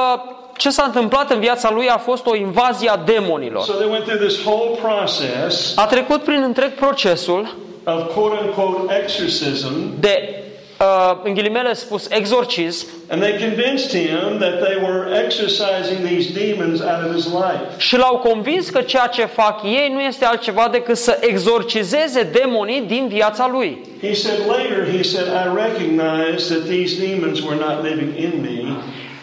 ce 0.56 0.70
s-a 0.70 0.82
întâmplat 0.84 1.30
în 1.30 1.40
viața 1.40 1.70
lui 1.70 1.88
a 1.88 1.96
fost 1.98 2.26
o 2.26 2.36
invazie 2.36 2.90
a 2.90 2.96
demonilor. 2.96 3.62
So 3.62 3.72
they 3.72 3.90
went 3.90 4.04
through 4.04 4.20
this 4.26 4.44
whole 4.44 4.78
process 4.82 5.76
A 5.76 5.86
trecut 5.86 6.22
prin 6.22 6.42
întreg 6.42 6.70
procesul 6.72 7.54
of 7.84 8.12
quote 8.12 8.38
unquote 8.44 8.94
exorcism 9.02 10.00
de 10.00 10.34
uh, 10.80 11.20
în 11.22 11.34
ghilimele 11.34 11.74
spus, 11.74 12.08
exorcism 12.10 12.86
And 13.08 13.22
they 13.22 13.32
convinced 13.48 13.90
him 13.90 14.38
that 14.38 14.60
they 14.64 14.76
were 14.82 15.24
exorcising 15.24 16.06
these 16.08 16.32
demons 16.32 16.80
out 16.80 17.04
of 17.08 17.14
his 17.14 17.24
life. 17.24 17.60
și 17.76 17.96
l-au 17.96 18.16
convins 18.18 18.68
că 18.68 18.80
ceea 18.80 19.06
ce 19.06 19.24
fac 19.24 19.62
ei 19.62 19.90
nu 19.92 20.00
este 20.00 20.24
altceva 20.24 20.68
decât 20.72 20.96
să 20.96 21.18
exorcizeze 21.20 22.22
demonii 22.22 22.80
din 22.80 23.08
viața 23.08 23.48
lui. 23.52 23.78
He 24.02 24.14
said 24.14 24.38
later, 24.46 24.96
he 24.96 25.02
said, 25.02 25.26
I 25.26 25.46
recognized 25.64 26.48
that 26.56 26.68
these 26.68 27.06
demons 27.06 27.40
were 27.40 27.56
not 27.56 27.84
living 27.84 28.12
in 28.18 28.32
me, 28.40 28.76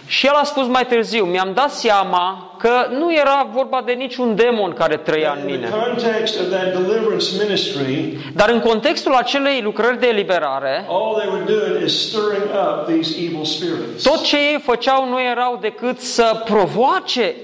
Și 0.07 0.25
el 0.25 0.33
a 0.33 0.43
spus 0.43 0.67
mai 0.67 0.85
târziu, 0.85 1.25
mi-am 1.25 1.51
dat 1.53 1.71
seama 1.71 2.51
că 2.59 2.69
nu 2.91 3.13
era 3.13 3.49
vorba 3.53 3.81
de 3.85 3.91
niciun 3.91 4.35
demon 4.35 4.73
care 4.73 4.97
trăia 4.97 5.37
în 5.41 5.49
In 5.49 5.55
the 5.55 5.55
mine. 5.55 5.69
context 5.85 6.39
of 6.39 6.45
that 6.49 6.71
deliverance 6.73 7.25
ministry, 7.47 8.17
Dar 8.35 8.49
în 8.49 8.59
contextul 8.59 9.13
acelei 9.13 9.61
lucrări 9.61 9.99
de 9.99 10.07
eliberare, 10.07 10.85
all 10.89 11.15
they 11.19 11.29
were 11.33 11.43
doing 11.45 11.83
is 11.85 12.07
stirring 12.07 12.43
up 12.63 12.87
these 12.87 13.15
evil 13.25 13.43
spirits. 13.45 14.03
tot 14.03 14.21
ce 14.23 14.37
ei 14.37 14.59
făceau 14.63 15.09
nu 15.09 15.21
erau 15.21 15.57
decât 15.61 15.99
să 15.99 16.41
provoace 16.45 17.35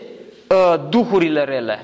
uh, 0.49 0.73
duhurile 0.89 1.43
rele. 1.43 1.79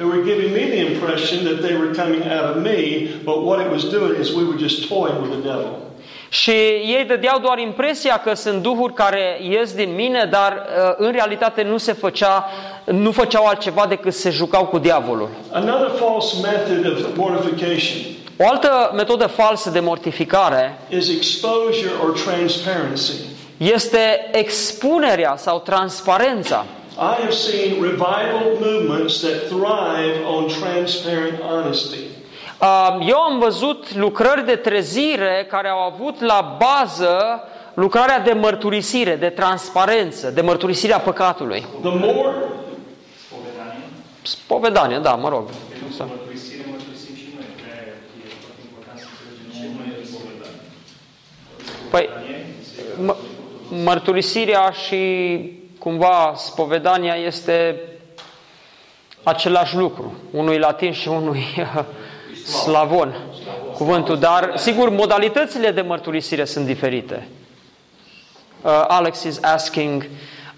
They 6.30 6.48
were 6.48 6.78
giving 6.86 7.08
me 7.08 7.08
the 7.08 7.14
impression 7.14 7.14
that 7.14 7.22
they 7.22 7.30
were 7.30 7.52
coming 7.52 7.84
out 7.84 7.84
of 7.84 7.86
me, 7.86 7.86
but 7.86 7.90
what 7.90 7.90
it 7.90 7.90
was 7.90 7.90
doing 7.90 7.94
is 7.94 7.94
we 7.94 7.94
were 7.94 7.94
just 7.94 7.94
toying 7.94 7.94
with 7.94 7.94
the 7.94 7.94
devil. 7.94 8.08
Și 8.10 8.12
ei 8.12 8.18
dădeau 8.18 8.20
doar 8.20 8.20
impresia 8.20 8.22
că 8.24 8.34
sunt 8.34 8.62
duhuri 8.62 8.94
care 8.94 9.38
ies 9.50 9.74
din 9.74 9.96
mine, 9.96 10.28
dar 10.32 10.52
uh, 10.54 10.94
în 10.98 11.12
realitate 11.12 11.62
nu 11.64 11.78
se 11.78 11.94
făcea, 11.94 12.50
nu 12.86 13.12
făceau 13.12 13.46
altceva 13.46 13.86
decât 13.88 14.14
se 14.14 14.30
jucau 14.30 14.66
cu 14.66 14.78
diavolul. 14.78 15.30
Another 15.52 15.92
false 16.00 16.36
method 16.42 16.86
of 16.86 17.16
mortification 17.16 18.02
O 18.42 18.48
altă 18.48 18.92
metodă 18.96 19.28
falsă 19.28 19.70
de 19.70 19.80
mortificare 19.80 20.78
is 20.90 21.10
exposure 21.10 21.92
or 22.04 22.12
transparency. 22.12 23.14
este 23.58 24.30
expunerea 24.32 25.36
sau 25.38 25.60
transparența. 25.60 26.66
I 26.96 27.22
have 27.22 27.32
seen 27.32 27.82
revival 27.82 28.58
movements 28.60 29.20
that 29.20 29.48
thrive 29.48 30.16
on 30.36 30.46
transparent 30.48 31.40
honesty. 31.50 31.98
Uh, 32.62 33.08
Eu 33.08 33.18
am 33.18 33.40
văzut 33.40 33.96
lucrări 33.96 34.46
de 34.46 34.56
trezire 34.56 35.48
care 35.50 35.68
au 35.68 35.80
avut 35.80 36.22
la 36.22 36.58
bază 36.60 37.44
lucrarea 37.74 38.20
de 38.20 38.34
mărturisire, 38.34 39.16
de 39.16 39.30
transparență, 39.30 40.30
de 40.30 40.42
mărturisirea 40.42 41.00
păcatului. 41.00 41.66
The 41.82 41.90
more 41.90 42.36
Povedanie. 43.30 43.84
Spovedanie, 44.22 44.98
da, 44.98 45.16
mă 45.16 45.30
rog. 45.30 45.50
Pentru 45.70 45.88
mărturisire 46.04 46.66
mărturisim 46.70 47.16
și 47.16 47.28
noi. 47.36 47.46
De-aia 47.56 47.84
e 47.88 48.32
foarte 48.46 48.62
important 48.70 49.00
să 49.00 49.08
înțelegem 49.16 49.52
ce 49.52 49.68
nu 49.78 50.02
e 50.02 50.04
spovedanie. 50.04 50.62
Păi, 51.90 52.10
Spovedanie 52.12 52.46
mă, 53.06 53.16
mărturisirea 53.84 54.70
și 54.70 55.02
cumva 55.80 56.34
spovedania 56.36 57.14
este 57.16 57.80
același 59.24 59.76
lucru. 59.76 60.14
Unul 60.32 60.54
e 60.54 60.58
latin 60.58 60.92
și 60.92 61.08
unul 61.08 61.36
e 61.36 61.68
slavon, 62.50 63.16
cuvântul. 63.74 64.20
Dar, 64.20 64.52
sigur, 64.56 64.90
modalitățile 64.90 65.72
de 65.72 65.82
mărturisire 65.82 66.46
sunt 66.46 66.66
diferite. 66.66 67.28
Uh, 68.62 68.84
Alex 68.88 69.24
is 69.24 69.40
asking, 69.42 70.06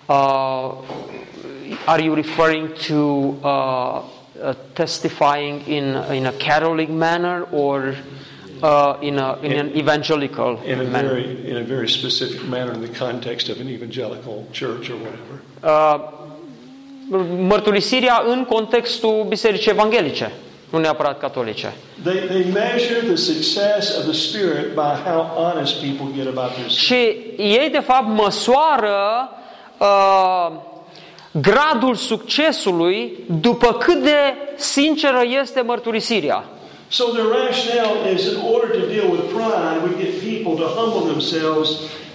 uh, 0.05 0.71
are 1.85 2.01
you 2.03 2.15
referring 2.15 2.73
to 2.87 2.95
uh, 2.95 4.01
uh, 4.41 4.53
testifying 4.73 5.61
in, 5.67 5.95
in 6.11 6.25
a 6.25 6.31
Catholic 6.31 6.89
manner 6.89 7.47
or 7.51 7.95
uh, 8.61 8.97
in, 9.01 9.17
a, 9.17 9.37
in 9.41 9.51
an 9.51 9.71
evangelical 9.75 10.59
in 10.65 10.79
a 10.79 10.83
manner? 10.83 11.09
very 11.09 11.49
in 11.49 11.57
a 11.57 11.63
very 11.63 11.87
specific 11.87 12.43
manner 12.47 12.73
in 12.73 12.81
the 12.81 12.99
context 12.99 13.49
of 13.49 13.59
an 13.59 13.67
evangelical 13.67 14.45
church 14.51 14.89
or 14.89 14.97
whatever. 14.97 15.41
Uh, 15.63 16.19
mărturisirea 17.37 18.23
în 18.27 18.45
contextul 18.45 19.25
bisericii 19.27 19.71
evanghelice, 19.71 20.31
nu 20.71 20.79
neapărat 20.79 21.19
catolice. 21.19 21.73
They, 22.03 22.15
they 22.15 22.45
measure 22.53 22.99
the 22.99 23.15
success 23.15 23.97
of 23.97 24.03
the 24.03 24.13
Spirit 24.13 24.73
by 24.73 25.09
how 25.09 25.21
honest 25.35 25.73
people 25.73 26.05
get 26.15 26.27
about 26.37 26.51
their 26.53 26.69
sin. 26.69 26.77
Și 26.77 27.17
ei, 27.37 27.69
de 27.71 27.79
fapt, 27.79 28.07
măsoară 28.07 29.29
uh, 29.77 30.51
gradul 31.31 31.95
succesului 31.95 33.13
după 33.41 33.73
cât 33.73 34.03
de 34.03 34.35
sinceră 34.55 35.21
este 35.41 35.61
mărturisirea. 35.61 36.43
So 36.87 37.03
their 37.03 37.27
rationale 37.27 38.11
is 38.15 38.23
in 38.31 38.37
order 38.53 38.69
to 38.79 38.85
deal 38.93 39.07
with 39.11 39.23
pride, 39.33 39.77
we 39.83 40.03
get 40.03 40.13
people 40.29 40.53
to 40.63 40.67
humble 40.79 41.11
themselves 41.11 41.69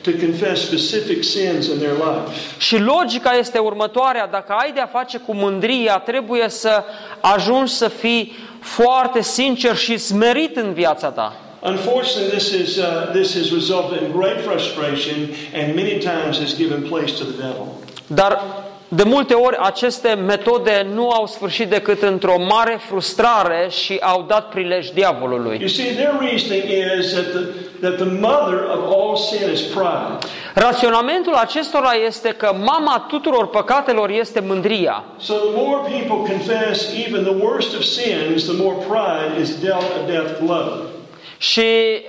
to 0.07 0.27
confess 0.27 0.61
specific 0.61 1.25
sins 1.25 1.67
in 1.67 1.79
their 1.79 1.93
life. 1.93 2.41
Și 2.59 2.79
logica 2.79 3.33
este 3.33 3.59
următoarea, 3.59 4.27
dacă 4.27 4.53
ai 4.53 4.73
de-a 4.73 4.89
face 4.93 5.19
cu 5.19 5.35
mândria, 5.35 5.99
trebuie 5.99 6.49
să 6.49 6.85
ajungi 7.21 7.73
să 7.73 7.89
fii 7.89 8.37
foarte 8.61 9.23
sincer 9.23 9.77
și 9.77 9.97
smerit 9.97 10.57
în 10.57 10.73
viața 10.73 11.09
ta. 11.09 11.37
Unfortunately, 11.63 12.37
this, 12.37 12.51
is, 12.51 12.77
uh, 12.77 13.11
this 13.13 13.35
has 13.35 13.51
resulted 13.51 14.01
in 14.03 14.13
great 14.19 14.41
frustration 14.45 15.17
and 15.55 15.75
many 15.75 15.99
times 15.99 16.39
has 16.39 16.57
given 16.57 16.81
place 16.89 17.13
to 17.13 17.25
the 17.25 17.37
devil. 17.37 17.67
Dar 18.07 18.43
de 18.89 19.03
multe 19.03 19.35
ori 19.35 19.57
aceste 19.61 20.09
metode 20.09 20.87
nu 20.95 21.11
au 21.11 21.27
sfârșit 21.27 21.69
decât 21.69 22.03
într-o 22.03 22.35
mare 22.49 22.79
frustrare 22.87 23.67
și 23.71 23.99
au 24.01 24.25
dat 24.29 24.49
prilej 24.49 24.89
diavolului. 24.89 25.57
You 25.59 25.69
see, 25.69 25.85
their 25.85 26.17
reasoning 26.21 26.65
is 26.99 27.13
that 27.13 27.25
the, 27.31 27.41
that 27.81 27.97
the 27.97 28.19
mother 28.21 28.59
of 28.77 28.93
all 28.95 29.17
sin 29.17 29.53
is 29.53 29.61
pride. 29.61 30.19
Raționamentul 30.55 31.35
acestora 31.35 31.93
este 32.07 32.29
că 32.29 32.55
mama 32.65 33.05
tuturor 33.09 33.49
păcatelor 33.49 34.11
este 34.11 34.41
mândria. 34.41 35.05
So 35.21 35.35
the 35.35 35.53
more 35.55 35.81
people 35.91 36.33
confess 36.33 36.89
even 37.07 37.23
the 37.23 37.45
worst 37.45 37.75
of 37.75 37.83
sins, 37.83 38.45
the 38.45 38.63
more 38.63 38.77
pride 38.89 39.41
is 39.41 39.61
dealt 39.61 39.91
a 40.05 40.11
death 40.11 40.31
blow. 40.45 40.83
Și 41.39 41.63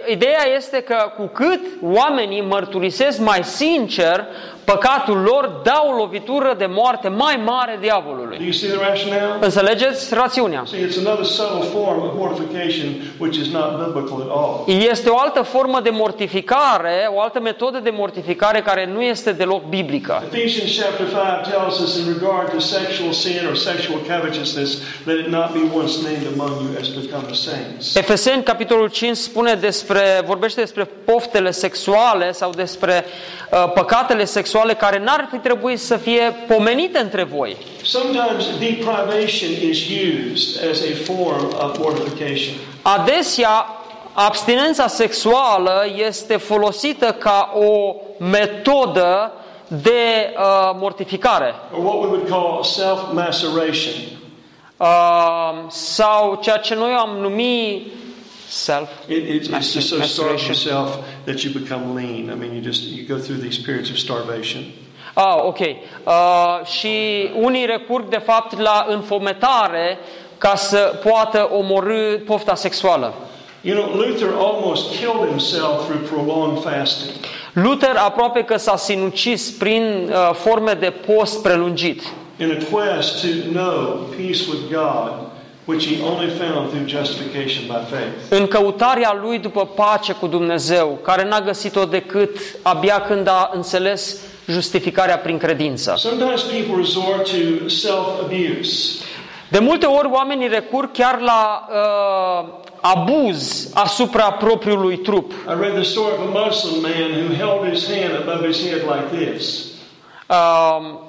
ideea 0.08 0.48
este 0.56 0.80
că 0.80 1.12
cu 1.18 1.30
cât 1.34 1.60
oamenii 1.82 2.42
mărturisesc 2.42 3.20
mai 3.20 3.44
sincer 3.44 4.28
păcatul 4.72 5.18
lor, 5.30 5.44
dau 5.64 5.86
o 5.94 5.96
lovitură 5.98 6.56
de 6.58 6.66
moarte 6.66 7.08
mai 7.08 7.36
mare 7.46 7.74
Do 7.74 7.80
diavolului. 7.82 8.38
you 8.42 8.52
see 8.52 8.70
the 8.70 8.80
rationale? 8.90 9.36
Înțelegeți 9.40 10.14
rațiunea? 10.14 10.64
See, 10.66 10.88
it's 10.88 10.98
another 11.06 11.26
subtle 11.26 11.64
form 11.78 12.00
of 12.08 12.12
mortification 12.24 12.88
which 13.24 13.38
is 13.44 13.48
not 13.58 13.70
biblical 13.86 14.18
at 14.26 14.32
all. 14.40 14.56
Este 14.92 15.10
o 15.10 15.18
altă 15.20 15.42
formă 15.42 15.80
de 15.80 15.90
mortificare, 15.90 17.10
o 17.16 17.22
altă 17.22 17.40
metodă 17.40 17.80
de 17.80 17.90
mortificare 17.90 18.62
care 18.62 18.86
nu 18.94 19.02
este 19.02 19.32
deloc 19.32 19.64
biblică. 19.64 20.24
Ephesians 20.32 20.72
chapter 20.82 21.08
5 21.08 21.54
tells 21.54 21.80
us 21.80 21.98
in 21.98 22.06
regard 22.20 22.52
to 22.54 22.60
sexual 22.60 23.12
sin 23.12 23.42
or 23.50 23.56
sexual 23.56 24.00
covetousness, 24.12 24.70
let 25.06 25.18
it 25.20 25.28
not 25.28 25.48
be 25.52 25.62
once 25.80 25.94
named 26.10 26.28
among 26.36 26.52
you 26.64 26.70
as 26.82 26.88
become 26.88 27.24
the 27.32 27.34
saints. 27.50 27.96
Efeseni, 27.96 28.44
capitolul 28.44 28.90
5, 28.90 29.18
spune 29.18 29.54
despre, 29.54 30.22
vorbește 30.26 30.60
despre 30.60 30.84
poftele 31.06 31.52
sexuale 31.52 32.32
sau 32.32 32.50
despre 32.50 33.06
uh, 33.52 33.72
păcatele 33.74 34.26
sexuale 34.26 34.56
care 34.74 35.00
n-ar 35.00 35.28
fi 35.32 35.38
trebuit 35.38 35.80
să 35.80 35.98
fie 35.98 36.36
pomenite 36.48 37.00
între 37.00 37.24
voi. 37.24 37.58
Sometimes 37.84 38.46
deprivation 38.60 39.70
is 39.70 39.80
used 40.34 40.70
as 40.72 40.82
a 40.82 41.14
form 41.14 41.46
of 41.64 41.78
mortification. 41.78 42.54
Adesea, 42.82 43.66
abstinența 44.14 44.88
sexuală 44.88 45.86
este 46.08 46.38
folosită 46.38 47.12
ca 47.12 47.54
o 47.56 47.96
metodă 48.20 49.32
de 49.68 50.34
uh, 50.38 50.72
mortificare 50.80 51.54
or 51.78 51.84
what 51.86 52.00
we 52.00 52.08
would 52.08 52.30
call 52.30 52.64
self-maceration. 52.64 53.94
uh, 54.78 55.68
sau 55.68 56.40
ceea 56.42 56.58
ce 56.58 56.76
noi 56.76 56.92
am 56.92 57.10
numit 57.22 57.92
self. 58.48 58.90
It, 59.08 59.18
it, 59.18 59.48
it's 59.50 59.74
just 59.74 59.90
so 59.90 60.02
starve 60.02 60.32
Maceration. 60.32 60.48
yourself 60.48 60.90
that 61.26 61.44
you 61.44 61.52
become 61.60 61.96
lean. 61.96 62.30
I 62.30 62.36
mean, 62.36 62.54
you 62.56 62.62
just 62.62 62.82
you 62.84 63.06
go 63.16 63.18
through 63.24 63.42
these 63.42 63.62
periods 63.62 63.90
of 63.90 63.98
starvation. 63.98 64.64
Ah, 65.14 65.38
ok. 65.44 65.60
Uh, 65.60 66.66
și 66.66 66.90
unii 67.34 67.66
recurg 67.66 68.10
de 68.10 68.18
fapt 68.26 68.60
la 68.60 68.86
înfometare 68.90 69.98
ca 70.38 70.56
să 70.56 71.00
poată 71.04 71.50
omorâ 71.52 72.18
pofta 72.26 72.56
sexuală. 72.56 73.14
You 73.62 73.76
know, 73.84 73.96
Luther 73.96 74.30
almost 74.40 74.90
killed 74.96 75.28
himself 75.30 75.86
through 75.86 76.08
prolonged 76.10 76.64
fasting. 76.74 77.12
Luther 77.54 77.96
aproape 77.96 78.42
că 78.44 78.58
s-a 78.58 78.78
sinucis 78.78 79.52
prin 79.52 80.10
uh, 80.12 80.30
forme 80.34 80.74
de 80.74 80.90
post 80.90 81.42
prelungit. 81.42 82.02
in 82.40 82.52
a 82.52 82.76
quest 82.76 83.22
to 83.22 83.28
know 83.52 84.08
peace 84.18 84.46
with 84.52 84.62
God, 84.72 85.12
which 85.68 85.86
he 85.86 86.02
only 86.02 86.30
found 86.30 86.70
through 86.70 86.88
justification 86.88 87.64
by 87.68 87.82
faith. 87.90 88.40
În 88.40 88.48
căutarea 88.48 89.18
lui 89.22 89.40
după 89.40 89.66
pace 89.66 90.14
cu 90.14 90.28
Dumnezeu, 90.28 91.00
care 91.04 91.24
n-a 91.28 91.42
găsit-o 91.42 91.86
decât 91.86 92.38
abia 92.62 93.02
când 93.02 93.28
a 93.28 93.52
înțeles 93.54 94.18
justificarea 94.48 95.18
prin 95.18 95.38
credință. 95.38 95.94
Sometimes 95.98 96.42
people 96.42 96.76
resort 96.76 97.24
to 97.24 97.70
self 97.70 98.08
abuse. 98.22 99.04
De 99.50 99.60
multe 99.60 99.86
ori 99.86 100.10
oamenii 100.12 100.48
recurg 100.48 100.92
chiar 100.92 101.20
la 101.20 101.68
uh, 101.70 102.48
abuz 102.82 103.70
asupra 103.74 104.32
propriului 104.32 104.98
trup. 104.98 105.32
I 105.32 105.60
read 105.60 105.74
the 105.74 105.84
story 105.84 106.14
of 106.14 106.36
a 106.36 106.46
Muslim 106.46 106.82
man 106.82 107.12
who 107.12 107.34
held 107.36 107.74
his 107.74 107.86
hand 107.86 108.28
above 108.28 108.48
his 108.48 108.70
head 108.70 108.82
like 108.82 109.26
this. 109.26 109.66
Uh, 110.30 111.06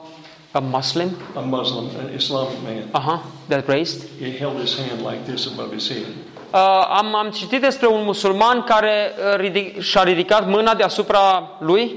a 0.52 0.58
Muslim, 0.58 1.10
A 1.34 1.40
Muslim, 1.40 1.84
an 1.98 2.10
Islamic 2.16 2.56
man. 2.64 2.82
aha, 2.90 3.22
that 3.48 3.68
raised. 3.68 4.02
He 4.20 4.30
held 4.38 4.60
his 4.60 4.76
hand 4.78 5.00
like 5.10 5.32
this 5.32 5.46
above 5.46 5.72
his 5.74 5.88
head. 5.88 6.06
Uh, 6.52 6.58
am, 6.98 7.14
am 7.14 7.30
citit 7.30 7.60
despre 7.60 7.86
un 7.86 8.02
musulman 8.04 8.62
care 8.62 9.12
uh, 9.32 9.36
ridic, 9.38 9.80
și-a 9.80 10.02
ridicat 10.02 10.48
mâna 10.48 10.74
deasupra 10.74 11.50
lui 11.60 11.96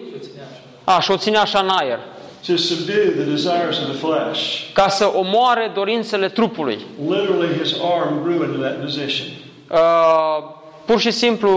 a, 0.83 0.99
și 0.99 1.11
o 1.11 1.17
ține 1.17 1.37
așa 1.37 1.59
în 1.59 1.69
aer, 1.69 1.99
To 2.47 2.55
subdue 2.55 3.09
the 3.09 3.23
desires 3.23 3.77
of 3.79 3.83
the 3.85 3.93
flesh. 4.07 4.71
ca 4.73 4.87
să 4.89 5.11
omoare 5.15 5.71
dorințele 5.75 6.29
trupului. 6.29 6.79
Literally, 7.09 7.57
his 7.61 7.73
arm 7.97 8.23
grew 8.23 8.43
into 8.43 8.57
that 8.61 8.81
position. 8.81 9.27
Uh, 9.71 10.43
pur 10.85 10.99
și 10.99 11.11
simplu, 11.11 11.51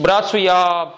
brațul 0.00 0.38
i-a... 0.38 0.94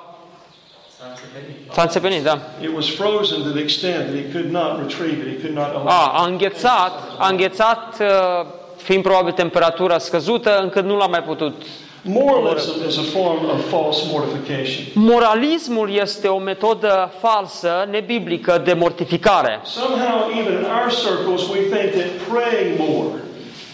S-a 1.72 1.83
înțepenit, 1.83 2.22
da. 2.22 2.39
It 2.62 2.70
was 2.75 2.89
frozen 2.95 3.43
to 3.43 3.49
the 3.49 3.61
extent 3.61 3.95
that 3.95 4.14
he 4.14 4.33
could 4.33 4.51
not 4.51 4.79
retrieve 4.79 5.29
it. 5.29 5.37
He 5.37 5.41
could 5.41 5.57
not 5.57 5.72
hold 5.72 5.89
A, 5.89 6.12
a 6.14 6.27
înghețat, 6.27 6.93
a 7.18 7.29
înghețat, 7.29 7.97
uh, 8.01 8.47
fiind 8.77 9.03
probabil 9.03 9.33
temperatura 9.33 9.99
scăzută, 9.99 10.59
încât 10.62 10.85
nu 10.85 10.97
l-a 10.97 11.07
mai 11.07 11.22
putut. 11.22 11.62
Moralism 12.07 12.87
is 12.89 12.97
a 12.99 13.03
form 13.18 13.45
of 13.45 13.68
false 13.68 14.03
mortification. 14.11 14.85
Moralismul 14.95 15.93
este 15.93 16.29
o 16.29 16.39
metodă 16.39 17.12
falsă, 17.20 17.89
nebiblică, 17.91 18.62
de 18.64 18.72
mortificare. 18.72 19.61
Somehow, 19.64 20.31
even 20.41 20.53
in 20.53 20.64
our 20.64 20.91
circles, 20.91 21.49
we 21.49 21.59
think 21.77 21.91
that 21.93 22.11
praying 22.29 22.79
more, 22.79 23.09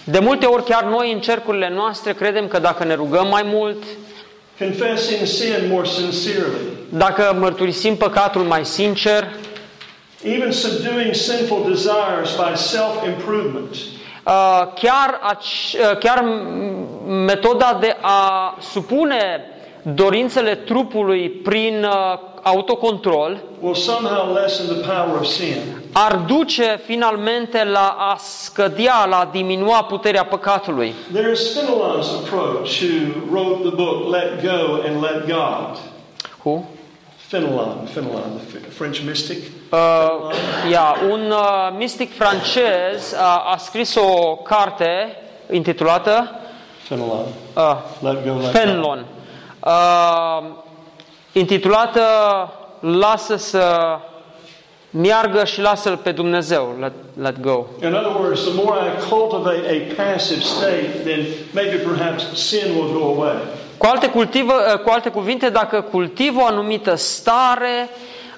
De 0.04 0.18
multe 0.18 0.46
ori 0.46 0.64
chiar 0.64 0.84
noi 0.84 1.12
în 1.12 1.20
cercurile 1.20 1.70
noastre 1.74 2.12
credem 2.12 2.46
că 2.48 2.58
dacă 2.58 2.84
ne 2.84 2.94
rugăm 2.94 3.28
mai 3.28 3.42
mult, 3.44 3.82
confessing 4.60 5.26
sin 5.26 5.68
more 5.68 5.86
sincerely, 5.86 6.60
dacă 6.88 7.36
mărturisim 7.38 7.96
păcatul 7.96 8.42
mai 8.42 8.64
sincer, 8.64 9.28
even 10.22 10.52
subduing 10.52 11.14
sinful 11.14 11.64
desires 11.68 12.34
by 12.36 12.56
self 12.56 13.06
improvement, 13.06 13.74
uh, 13.74 14.62
chiar, 14.74 15.20
aci- 15.36 15.74
uh, 15.90 15.98
chiar 15.98 16.18
m- 16.22 17.08
metoda 17.24 17.78
de 17.80 17.96
a 18.00 18.56
supune 18.72 19.40
dorințele 19.82 20.54
trupului 20.54 21.28
prin 21.30 21.84
uh, 21.84 22.18
autocontrol 22.42 23.38
will 23.60 23.74
somehow 23.74 24.32
lessen 24.34 24.66
the 24.66 24.74
power 24.92 25.20
of 25.20 25.26
sin. 25.26 25.56
ar 25.92 26.16
duce 26.16 26.80
finalmente 26.84 27.64
la 27.64 27.96
a 27.98 28.16
scădea, 28.18 29.04
la 29.04 29.18
a 29.18 29.28
diminua 29.32 29.84
puterea 29.84 30.24
păcatului. 30.24 30.94
There 31.12 31.30
is 31.30 31.52
Fenelon's 31.58 32.06
approach, 32.24 32.68
who 32.82 33.10
wrote 33.32 33.62
the 33.68 33.74
book 33.74 34.14
Let 34.14 34.42
Go 34.42 34.80
and 34.88 35.02
Let 35.02 35.26
God. 35.26 35.78
Who? 36.44 36.64
Fenelon, 37.28 37.88
Fenelon, 37.92 38.40
the 38.50 38.58
F- 38.58 38.74
French 38.74 38.98
mystic. 39.06 39.38
Uh, 39.72 39.78
ia, 40.70 40.96
un 41.10 41.30
uh, 41.30 41.68
mistic 41.78 42.14
francez 42.14 43.12
a, 43.18 43.36
a 43.52 43.56
scris 43.56 43.94
o 43.94 44.36
carte 44.36 45.16
intitulată 45.50 46.30
Fenelon. 46.82 47.26
uh, 47.56 47.76
Let 48.00 48.24
Go, 48.24 48.32
Let 48.32 48.40
God. 48.40 48.50
Fenlon, 48.50 49.04
uh, 49.64 50.44
intitulată 51.32 52.00
Lasă 52.80 53.36
să 53.36 53.98
meargă 54.90 55.44
și 55.44 55.60
lasă-l 55.60 55.96
pe 55.96 56.10
Dumnezeu, 56.12 56.76
let, 56.80 56.92
let 57.22 57.40
go. 57.40 57.66
In 57.82 57.94
other 57.94 58.12
words, 58.20 58.40
the 58.40 58.62
more 58.64 58.78
I 58.78 59.08
cultivate 59.08 59.62
a 59.68 60.02
passive 60.02 60.40
state, 60.40 60.90
then 61.04 61.26
maybe 61.52 61.76
perhaps 61.76 62.24
sin 62.34 62.74
will 62.74 62.92
go 62.92 63.04
away. 63.04 63.36
Cu 63.76 63.86
alte, 63.86 64.08
cultivă, 64.08 64.52
uh, 64.52 64.78
cu 64.78 64.90
alte 64.90 65.08
cuvinte, 65.08 65.48
dacă 65.48 65.80
cultiv 65.80 66.36
o 66.36 66.44
anumită 66.44 66.94
stare, 66.94 67.88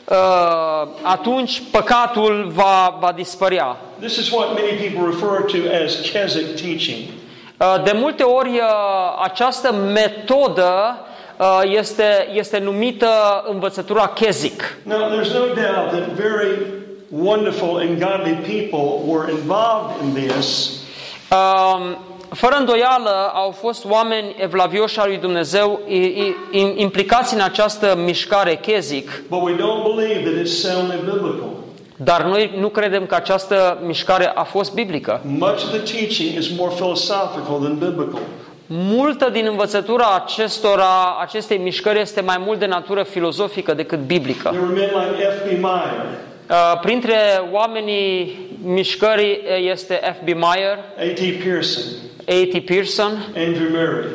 uh, 0.04 0.88
atunci 1.02 1.62
păcatul 1.70 2.50
va, 2.54 2.96
va 3.00 3.12
dispărea. 3.12 3.76
This 3.98 4.16
is 4.16 4.30
what 4.30 4.48
many 4.54 4.90
people 4.90 5.06
refer 5.06 5.40
to 5.40 5.84
as 5.84 5.94
Keswick 5.94 6.60
teaching. 6.60 6.98
Uh, 7.58 7.82
De 7.84 7.92
multe 7.94 8.22
ori 8.22 8.48
uh, 8.48 8.62
această 9.22 9.72
metodă 9.72 10.96
uh, 11.00 11.10
este, 11.64 12.28
este 12.32 12.58
numită 12.58 13.08
învățătura 13.52 14.06
Keswick. 14.06 14.62
Now, 14.82 14.98
there's 14.98 15.32
no 15.32 15.44
doubt 15.44 15.90
that 15.90 16.08
very 16.16 16.56
wonderful 17.08 17.76
and 17.76 17.98
godly 17.98 18.32
people 18.34 19.12
were 19.12 19.30
involved 19.32 19.90
in 20.04 20.28
this, 20.28 20.70
Um, 21.32 21.96
Fără 22.34 22.56
îndoială 22.58 23.30
au 23.34 23.50
fost 23.50 23.84
oameni 23.84 24.34
evlavioși 24.38 24.98
al 24.98 25.08
lui 25.08 25.16
Dumnezeu 25.18 25.80
i- 25.88 25.96
i- 25.96 26.36
im- 26.52 26.74
implicați 26.76 27.34
în 27.34 27.40
această 27.40 27.94
mișcare 28.04 28.54
Keswick, 28.54 29.22
but 29.28 29.40
we 29.42 29.52
don't 29.54 29.96
believe 29.96 30.30
that 30.30 30.42
it's 30.46 30.60
soundly 30.60 30.96
biblical. 31.04 31.48
dar 31.96 32.22
noi 32.22 32.50
nu 32.58 32.68
credem 32.68 33.06
că 33.06 33.14
această 33.14 33.78
mișcare 33.86 34.26
a 34.34 34.42
fost 34.42 34.74
biblică. 34.74 35.20
Much 38.74 39.08
of 39.08 39.18
the 39.18 39.24
teaching 39.24 39.26
is 39.26 39.26
more 39.26 39.26
philosophical 39.26 39.26
than 39.26 39.26
biblical. 39.26 39.26
Multă 39.26 39.28
din 39.30 39.46
învățătura 39.46 40.14
acestora, 40.14 41.16
acestei 41.20 41.56
mișcări 41.56 42.00
este 42.00 42.20
mai 42.20 42.36
mult 42.38 42.58
de 42.58 42.66
natură 42.66 43.02
filozofică 43.02 43.74
decât 43.74 43.98
biblică. 43.98 44.48
There 44.48 44.64
were 44.64 44.80
men 44.80 45.06
like 45.10 45.24
F.B. 45.24 45.46
Meyer, 45.50 46.06
Uh, 46.50 46.78
Printre 46.80 47.16
oamenii 47.50 48.38
mișcării 48.64 49.30
uh, 49.30 49.70
este 49.70 49.94
F.B. 49.94 50.26
Meyer, 50.26 50.78
A.T. 50.98 51.44
Pearson, 51.44 51.82
A.T. 52.28 52.64
Pearson, 52.64 53.10
Andrew 53.36 53.68
Murray, 53.70 54.06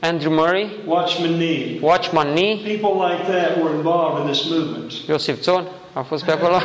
Andrew 0.00 0.32
Murray, 0.32 0.70
Watchman 0.86 1.30
Nee. 1.36 1.78
Watchman 1.80 2.32
Nee, 2.32 2.56
People 2.56 3.06
like 3.08 3.22
that 3.32 3.56
were 3.62 3.74
involved 3.74 4.24
in 4.24 4.30
this 4.32 4.50
movement. 4.50 4.92
Joseph 5.06 5.40
Zon 5.42 5.64
a 5.92 6.00
fost 6.02 6.24
pe 6.24 6.30
acolo. 6.32 6.56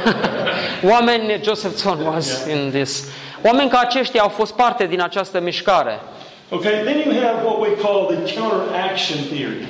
Oameni, 0.93 1.39
Joseph 1.43 1.75
Zon 1.75 2.05
was 2.05 2.45
in 2.45 2.69
this. 2.71 3.07
Oameni 3.45 3.69
ca 3.69 3.79
aceștia 3.79 4.21
au 4.21 4.29
fost 4.29 4.53
parte 4.53 4.85
din 4.85 5.01
această 5.01 5.39
mișcare. 5.39 5.99
Okay, 6.51 6.83
then 6.83 6.97
you 7.05 7.11
have 7.21 7.43
what 7.45 7.59
we 7.59 7.75
call 7.75 8.07
the 8.07 8.31
counteraction 8.33 9.17
theory. 9.29 9.67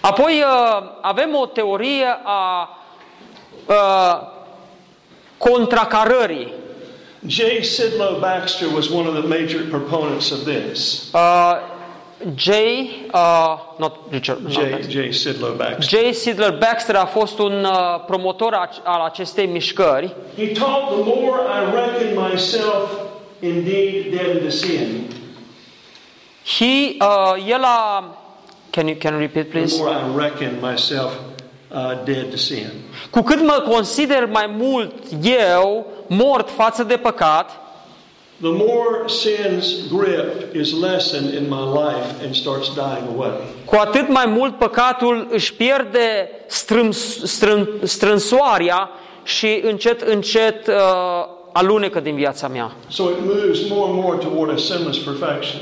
Apoi 0.00 0.42
uh, 0.42 0.82
avem 1.02 1.34
o 1.34 1.46
teorie 1.46 2.04
a 2.24 2.68
uh, 3.66 4.20
contracarării. 5.38 6.52
J. 7.26 7.42
Sidlow 7.62 8.18
Baxter 8.20 8.68
was 8.74 8.88
one 8.90 9.06
of 9.08 9.14
the 9.14 9.26
major 9.38 9.62
proponents 9.70 10.30
of 10.30 10.44
this. 10.44 11.10
Uh, 11.14 11.54
J, 12.34 12.50
uh, 13.12 13.58
not 13.78 13.92
Richard, 14.10 14.38
J. 14.48 14.82
J. 14.88 15.08
Sidlow 15.12 15.56
Baxter. 15.56 15.98
J. 15.98 16.12
Sidler 16.12 16.58
Baxter 16.58 16.94
a 16.96 17.06
fost 17.06 17.38
un 17.38 17.64
uh, 17.64 18.04
promotor 18.06 18.52
a- 18.54 18.68
al 18.84 19.00
acestei 19.00 19.46
mișcări. 19.46 20.14
He 20.36 20.46
taught 20.52 20.88
the 20.90 21.02
more 21.20 21.40
I 21.40 21.74
reckon 21.74 22.28
myself 22.30 22.90
indeed 23.40 24.10
dead 24.16 24.42
to 24.44 24.50
sin, 24.50 25.06
He, 26.46 26.96
uh, 27.00 27.48
el 27.48 27.64
a, 27.64 28.04
can 28.70 28.88
you, 28.88 28.96
can 28.96 29.12
you 29.14 29.20
repeat 29.20 29.50
the 29.50 29.58
please? 29.58 29.78
more 29.78 29.90
I 29.90 30.16
reckon 30.16 30.60
myself 30.60 31.12
uh, 31.70 32.04
dead 32.04 32.30
to 32.30 32.36
sin. 32.36 32.70
Cu 33.10 33.22
cât 33.22 33.40
mă 33.40 33.64
consider 33.68 34.26
mai 34.26 34.46
mult 34.58 34.92
eu 35.22 35.86
mort 36.06 36.50
față 36.50 36.82
de 36.82 36.96
păcat, 36.96 37.58
The 38.40 38.52
more 38.52 39.04
sin's 39.08 39.88
grip 39.88 40.54
is 40.54 40.72
lessened 40.72 41.34
in 41.34 41.48
my 41.48 41.64
life 41.82 42.24
and 42.24 42.34
starts 42.34 42.68
dying 42.74 43.08
away. 43.16 43.32
cu 43.64 43.76
atât 43.76 44.08
mai 44.08 44.26
mult 44.26 44.58
păcatul 44.58 45.28
își 45.30 45.54
pierde 45.54 46.30
strâns, 46.46 47.20
strân, 47.24 47.68
strânsoarea 47.82 48.90
și 49.22 49.60
încet, 49.62 50.00
încet 50.00 50.66
uh, 50.66 50.74
alunecă 51.52 52.00
din 52.00 52.14
viața 52.14 52.48
mea. 52.48 52.72
So 52.88 53.02
it 53.02 53.18
moves 53.20 53.68
more 53.68 53.90
and 53.90 54.02
more 54.02 54.16
toward 54.16 54.52
a 54.52 54.56
sinless 54.56 54.98
perfection. 54.98 55.60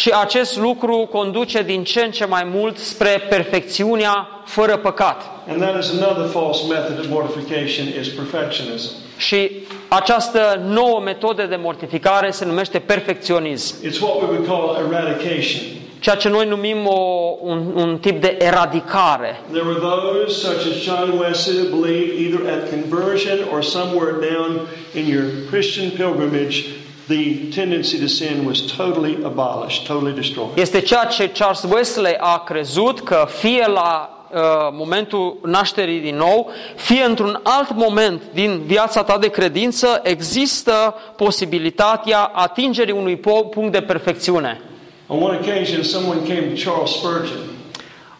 Și 0.00 0.10
acest 0.10 0.56
lucru 0.56 1.08
conduce 1.12 1.62
din 1.62 1.84
ce 1.84 2.00
în 2.00 2.10
ce 2.10 2.24
mai 2.24 2.44
mult 2.54 2.78
spre 2.78 3.26
perfecțiunea 3.28 4.28
fără 4.44 4.76
păcat. 4.76 5.22
And 5.48 5.60
that 5.60 5.82
is 5.84 5.90
another 6.02 6.26
false 6.30 6.60
method 6.68 6.98
of 6.98 7.06
mortification 7.08 7.86
is 8.00 8.08
perfectionism. 8.08 8.90
Și 9.16 9.50
această 9.88 10.62
nouă 10.66 11.00
metodă 11.04 11.46
de 11.46 11.56
mortificare 11.56 12.30
se 12.30 12.44
numește 12.44 12.78
perfecționism, 12.78 13.74
It's 13.88 14.00
what 14.00 14.14
we 14.22 14.26
would 14.28 14.46
call 14.46 14.92
eradication. 14.92 15.62
ceea 16.00 16.16
ce 16.16 16.28
noi 16.28 16.46
numim 16.48 16.86
o, 16.86 17.00
un, 17.40 17.72
un 17.74 17.98
tip 17.98 18.20
de 18.20 18.36
eradicare. 18.40 19.40
There 19.52 19.64
were 19.66 19.80
those, 19.80 20.32
such 20.46 20.60
as 20.72 20.76
John 20.82 21.18
Wesley, 21.18 21.56
who 21.58 21.80
believed 21.80 22.18
either 22.24 22.40
at 22.54 22.68
conversion 22.70 23.38
or 23.52 23.62
somewhere 23.62 24.12
down 24.32 24.60
in 24.94 25.04
your 25.14 25.24
Christian 25.50 25.90
pilgrimage, 25.90 26.64
the 27.06 27.34
tendency 27.54 27.98
to 28.00 28.06
sin 28.06 28.44
was 28.46 28.60
totally 28.60 29.18
abolished, 29.24 29.86
totally 29.86 30.12
destroyed. 30.12 30.50
Este 30.54 30.80
ceea 30.80 31.04
ce 31.04 31.28
Charles 31.28 31.62
Wesley 31.70 32.16
a 32.18 32.38
crezut 32.38 33.00
că 33.00 33.26
fie 33.28 33.66
la 33.66 34.08
uh, 34.32 34.40
momentul 34.72 35.38
nașterii 35.44 36.00
din 36.00 36.16
nou, 36.16 36.50
fie 36.76 37.04
într-un 37.04 37.40
alt 37.42 37.74
moment 37.74 38.22
din 38.32 38.62
viața 38.66 39.02
ta 39.02 39.18
de 39.18 39.28
credință, 39.28 40.00
există 40.02 40.94
posibilitatea 41.16 42.30
atingerii 42.34 42.94
unui 42.94 43.18
po- 43.18 43.50
punct 43.50 43.72
de 43.72 43.80
perfecțiune. 43.80 44.60
On 45.06 45.22
one 45.22 45.38
occasion, 45.42 45.82
someone 45.82 46.20
came 46.20 46.40
to 46.40 46.70
Charles 46.70 46.90
Spurgeon, 46.90 47.38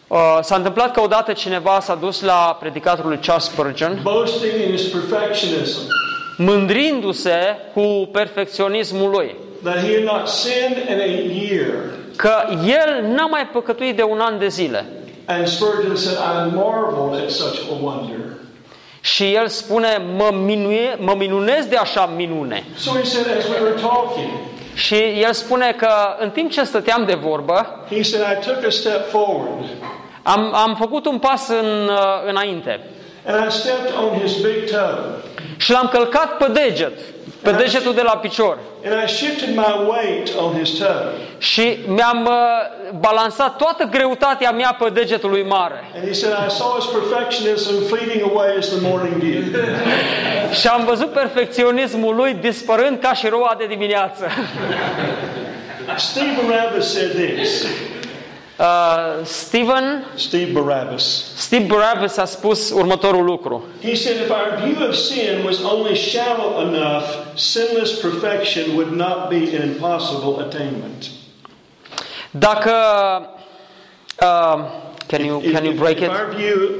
Uh, 0.08 0.38
s-a 0.42 0.56
întâmplat 0.56 0.92
că 0.92 1.00
odată 1.00 1.32
cineva 1.32 1.80
s-a 1.80 1.94
dus 1.94 2.20
la 2.22 2.56
predicatorul 2.60 3.10
lui 3.10 3.18
Charles 3.18 3.44
Spurgeon, 3.44 3.98
boasting 4.02 4.52
in 4.66 4.76
his 4.76 4.82
perfectionism, 4.82 5.80
mândrindu-se 6.36 7.56
cu 7.74 8.08
perfecționismul 8.12 9.10
lui, 9.10 9.34
that 9.62 9.76
he 9.76 9.94
had 9.94 10.18
not 10.18 10.28
sinned 10.28 10.76
in 10.88 11.00
a 11.00 11.32
year. 11.44 11.74
că 12.16 12.32
el 12.66 13.04
n-a 13.14 13.26
mai 13.26 13.48
păcătuit 13.52 13.96
de 13.96 14.02
un 14.02 14.20
an 14.20 14.38
de 14.38 14.48
zile. 14.48 14.84
And 15.26 15.46
Spurgeon 15.46 15.96
said, 15.96 16.18
I 16.18 16.54
marveled 16.54 17.22
at 17.24 17.30
such 17.30 17.60
a 17.70 17.82
wonder. 17.82 18.18
Și 19.00 19.34
el 19.34 19.48
spune, 19.48 20.02
mă, 20.16 20.30
minuie, 20.44 20.96
mă 20.98 21.14
minunez 21.18 21.64
de 21.64 21.76
așa 21.76 22.12
minune. 22.16 22.64
So 22.76 22.90
he 22.90 23.04
said, 23.04 23.26
as 23.38 23.44
we 23.48 23.60
were 23.60 23.80
talking, 23.80 24.30
Și 24.74 24.94
el 25.22 25.32
spune 25.32 25.74
că 25.76 25.88
în 26.18 26.30
timp 26.30 26.50
ce 26.50 26.64
stăteam 26.64 27.04
de 27.04 27.14
vorbă, 27.14 27.84
he 27.90 28.02
said, 28.02 28.24
I 28.38 28.46
took 28.46 28.64
a 28.66 28.70
step 28.70 29.08
forward 29.08 29.64
am, 30.22 30.54
am 30.54 30.74
făcut 30.78 31.06
un 31.06 31.18
pas 31.18 31.48
în, 31.48 31.88
uh, 31.88 32.28
înainte 32.28 32.80
and 33.26 33.48
I 33.48 33.50
stepped 33.50 33.92
on 34.02 34.20
his 34.20 34.36
big 34.42 34.70
toe. 34.70 34.98
Și 35.56 35.70
l-am 35.70 35.88
călcat 35.92 36.36
pe 36.36 36.46
deget, 36.52 36.98
pe 37.42 37.50
degetul 37.50 37.94
de 37.94 38.02
la 38.02 38.16
picior. 38.16 38.58
And 38.86 39.08
I 39.08 39.12
shifted 39.12 39.48
my 39.56 39.74
weight 39.88 40.38
on 40.38 40.58
his 40.58 40.70
toe. 40.78 41.12
Și 41.38 41.78
mi-am 41.86 42.24
uh, 42.24 42.94
balansat 42.98 43.56
toată 43.56 43.84
greutatea 43.84 44.50
mea 44.50 44.76
pe 44.78 44.90
degetul 44.90 45.30
lui 45.30 45.42
mare. 45.42 45.90
And 45.96 46.06
he 46.06 46.12
said, 46.12 46.34
I 46.48 46.50
saw 46.50 46.76
his 46.78 46.86
perfectionism 46.86 47.94
fleeting 47.94 48.22
away 48.30 48.56
as 48.58 48.68
the 48.68 48.78
morning 48.80 49.14
dew. 49.22 49.60
Și 50.60 50.66
am 50.66 50.84
văzut 50.84 51.12
perfecționismul 51.12 52.14
lui 52.14 52.34
dispărând 52.40 52.98
ca 53.00 53.12
și 53.12 53.28
roa 53.28 53.54
de 53.58 53.66
dimineață. 53.66 54.28
Steve 55.96 56.40
Barabbas 56.48 56.92
said 56.92 57.10
this. 57.10 57.66
Uh, 58.58 59.24
Steven, 59.24 60.04
Steve 60.14 60.52
Barabbas. 60.52 61.02
Steve 61.36 61.64
Barabbas 61.66 62.16
a 62.16 62.24
spus 62.24 62.70
următorul 62.70 63.24
lucru. 63.24 63.64
He 63.82 63.94
said, 63.94 64.16
if 64.16 64.30
our 64.30 64.60
view 64.64 64.86
of 64.88 64.94
sin 64.94 65.42
was 65.44 65.60
only 65.62 65.94
shallow 65.96 66.60
enough, 66.68 67.04
sinless 67.36 68.00
perfection 68.00 68.74
would 68.76 68.90
not 68.92 69.28
be 69.28 69.56
an 69.56 69.62
impossible 69.68 70.40
attainment. 70.40 71.06
Dacă 72.30 72.70
uh, 74.20 74.64
can 75.06 75.24
you 75.24 75.40
If- 75.44 75.52
can 75.52 75.64
you 75.64 75.72
if- 75.72 75.78
break 75.78 75.96
if 75.96 76.02
it? 76.02 76.08
our 76.08 76.34
view 76.36 76.70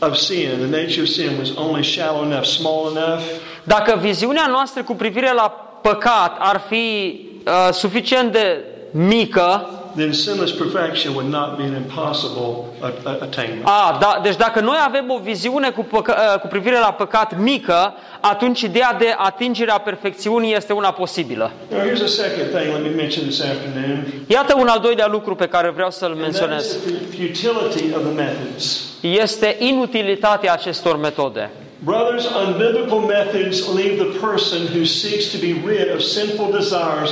of 0.00 0.16
sin, 0.16 0.48
the 0.58 0.66
nature 0.80 1.02
of 1.02 1.08
sin, 1.08 1.38
was 1.38 1.50
only 1.56 1.82
shallow 1.82 2.22
enough, 2.24 2.44
small 2.44 2.90
enough, 2.96 3.22
Dacă 3.64 3.96
viziunea 4.00 4.46
noastră 4.46 4.82
cu 4.82 4.94
privire 4.94 5.32
la 5.32 5.48
păcat 5.82 6.36
ar 6.38 6.60
fi 6.68 7.16
uh, 7.46 7.68
suficient 7.72 8.32
de 8.32 8.64
mică, 8.90 9.68
then 9.96 10.12
sinless 10.12 10.52
perfection 10.52 11.14
would 11.14 11.30
not 11.30 11.56
be 11.56 11.62
an 11.62 11.74
impossible 11.74 12.64
a- 12.80 12.92
a- 13.04 13.18
attainment. 13.20 13.62
a, 13.66 13.96
da, 14.00 14.20
deci 14.22 14.36
dacă 14.36 14.60
noi 14.60 14.76
avem 14.86 15.10
o 15.10 15.18
viziune 15.22 15.70
cu, 15.70 15.84
păcă, 15.84 16.14
uh, 16.34 16.40
cu 16.40 16.46
privire 16.46 16.78
la 16.78 16.92
păcat 16.92 17.38
mică, 17.38 17.94
atunci 18.20 18.60
ideea 18.60 18.96
de 18.98 19.14
atingerea 19.16 19.78
perfecțiunii 19.78 20.54
este 20.54 20.72
una 20.72 20.90
posibilă. 20.92 21.50
Now, 21.70 21.80
here's 21.80 22.02
a 22.02 22.06
second 22.06 22.48
thing 22.56 22.72
let 22.74 22.82
me 22.82 23.02
mention 23.02 23.24
this 23.26 23.40
afternoon. 23.40 24.04
Iată 24.26 24.54
un 24.56 24.66
al 24.68 24.80
doilea 24.80 25.06
lucru 25.06 25.34
pe 25.34 25.46
care 25.46 25.70
vreau 25.70 25.90
să-l 25.90 26.10
And 26.10 26.20
that 26.20 26.30
is 26.30 26.38
menționez. 26.38 26.66
the 26.66 26.92
futility 27.16 27.94
of 27.94 28.02
the 28.02 28.12
methods. 28.14 28.80
Este 29.00 29.56
inutilitatea 29.58 30.52
acestor 30.52 30.96
metode. 30.96 31.50
Brothers, 31.84 32.24
unbiblical 32.46 32.98
methods 32.98 33.74
leave 33.76 33.94
the 34.04 34.18
person 34.26 34.58
who 34.74 34.84
seeks 34.84 35.24
to 35.30 35.36
be 35.40 35.52
rid 35.66 35.94
of 35.94 36.00
sinful 36.00 36.48
desires 36.58 37.10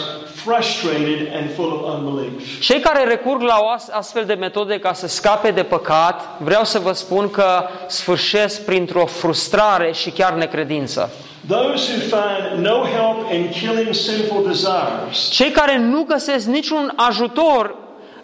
frustrated 0.49 1.29
and 1.35 1.55
full 1.55 1.73
of 1.73 1.95
unbelief. 1.95 2.61
Cei 2.61 2.81
care 2.81 3.05
recurg 3.05 3.41
la 3.43 3.59
o 3.63 3.69
as- 3.69 3.89
astfel 3.91 4.25
de 4.25 4.35
metode 4.35 4.79
ca 4.79 4.93
să 4.93 5.07
scape 5.07 5.51
de 5.51 5.63
păcat, 5.63 6.25
vreau 6.39 6.65
să 6.65 6.79
vă 6.79 6.93
spun 6.93 7.31
că 7.31 7.65
sfârșesc 7.87 8.65
printr-o 8.65 9.07
frustrare 9.07 9.93
și 9.93 10.11
chiar 10.11 10.33
necredință. 10.33 11.11
Those 11.49 11.93
who 11.93 12.01
find 12.01 12.65
no 12.67 12.83
help 12.85 13.33
in 13.33 13.49
killing 13.49 13.95
sinful 13.95 14.45
desires 14.47 15.31
Cei 15.31 15.51
care 15.51 15.79
nu 15.79 16.03
găsesc 16.03 16.47
niciun 16.47 16.93
ajutor 16.97 17.75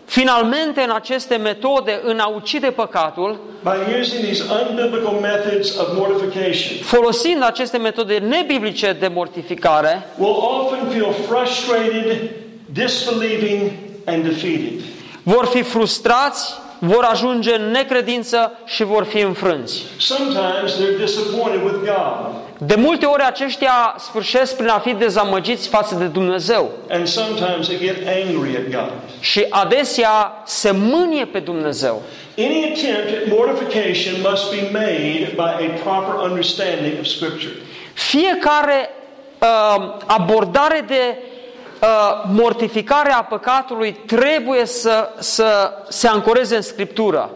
finalmente 0.04 0.80
în 0.80 0.90
aceste 0.90 1.36
metode 1.36 2.00
în 2.04 2.18
a 2.18 2.26
ucide 2.26 2.70
păcatul, 2.70 3.40
by 3.62 3.98
using 4.00 4.24
these 4.24 4.42
unbiblical 4.68 5.12
methods 5.20 5.78
of 5.78 5.86
mortification 5.96 6.78
folosind 6.82 7.42
aceste 7.42 7.76
metode 7.76 8.18
nebiblice 8.18 8.96
de 9.00 9.08
mortificare, 9.14 10.06
will 10.18 10.36
often 10.36 10.88
feel 10.90 11.14
frustrated, 11.28 12.30
disbelieving, 12.72 13.70
and 14.06 14.24
defeated. 14.24 14.80
vor 15.22 15.46
fi 15.46 15.62
frustrați, 15.62 16.54
vor 16.78 17.08
ajunge 17.10 17.54
în 17.54 17.70
necredință 17.70 18.52
și 18.64 18.84
vor 18.84 19.04
fi 19.04 19.18
înfrânți. 19.20 19.82
Sometimes 19.98 20.72
they're 20.72 20.98
disappointed 21.00 21.62
with 21.64 21.76
God, 21.84 22.34
De 22.58 22.74
multe 22.74 23.06
ori 23.06 23.22
aceștia 23.22 23.94
sfârșesc 23.98 24.56
prin 24.56 24.68
a 24.68 24.78
fi 24.78 24.92
dezamăgiți 24.92 25.68
față 25.68 25.94
de 25.94 26.04
Dumnezeu 26.04 26.70
and 26.90 27.06
sometimes 27.06 27.66
they 27.66 27.78
get 27.78 27.96
angry 28.24 28.56
at 28.56 28.70
God. 28.70 28.92
și 29.20 29.46
adesea 29.48 30.42
se 30.44 30.70
mânie 30.70 31.24
pe 31.24 31.38
Dumnezeu. 31.38 32.02
Any 32.38 32.64
attempt 32.64 33.22
at 33.22 33.38
mortification 33.38 34.14
must 34.30 34.50
be 34.50 34.68
made 34.72 35.32
by 35.34 35.64
a 35.66 35.78
proper 35.84 36.30
understanding 36.30 36.98
of 37.00 37.06
Scripture. 37.06 37.52
Fiecare 37.92 38.90
uh, 39.40 39.94
abordare 40.06 40.84
de 40.86 41.18
uh, 41.82 41.88
mortificare 42.32 43.12
a 43.12 43.22
păcatului 43.22 43.92
trebuie 44.06 44.66
să, 44.66 45.08
să 45.18 45.72
se 45.88 46.08
ancoreze 46.08 46.56
în 46.56 46.62
Scriptură. 46.62 47.30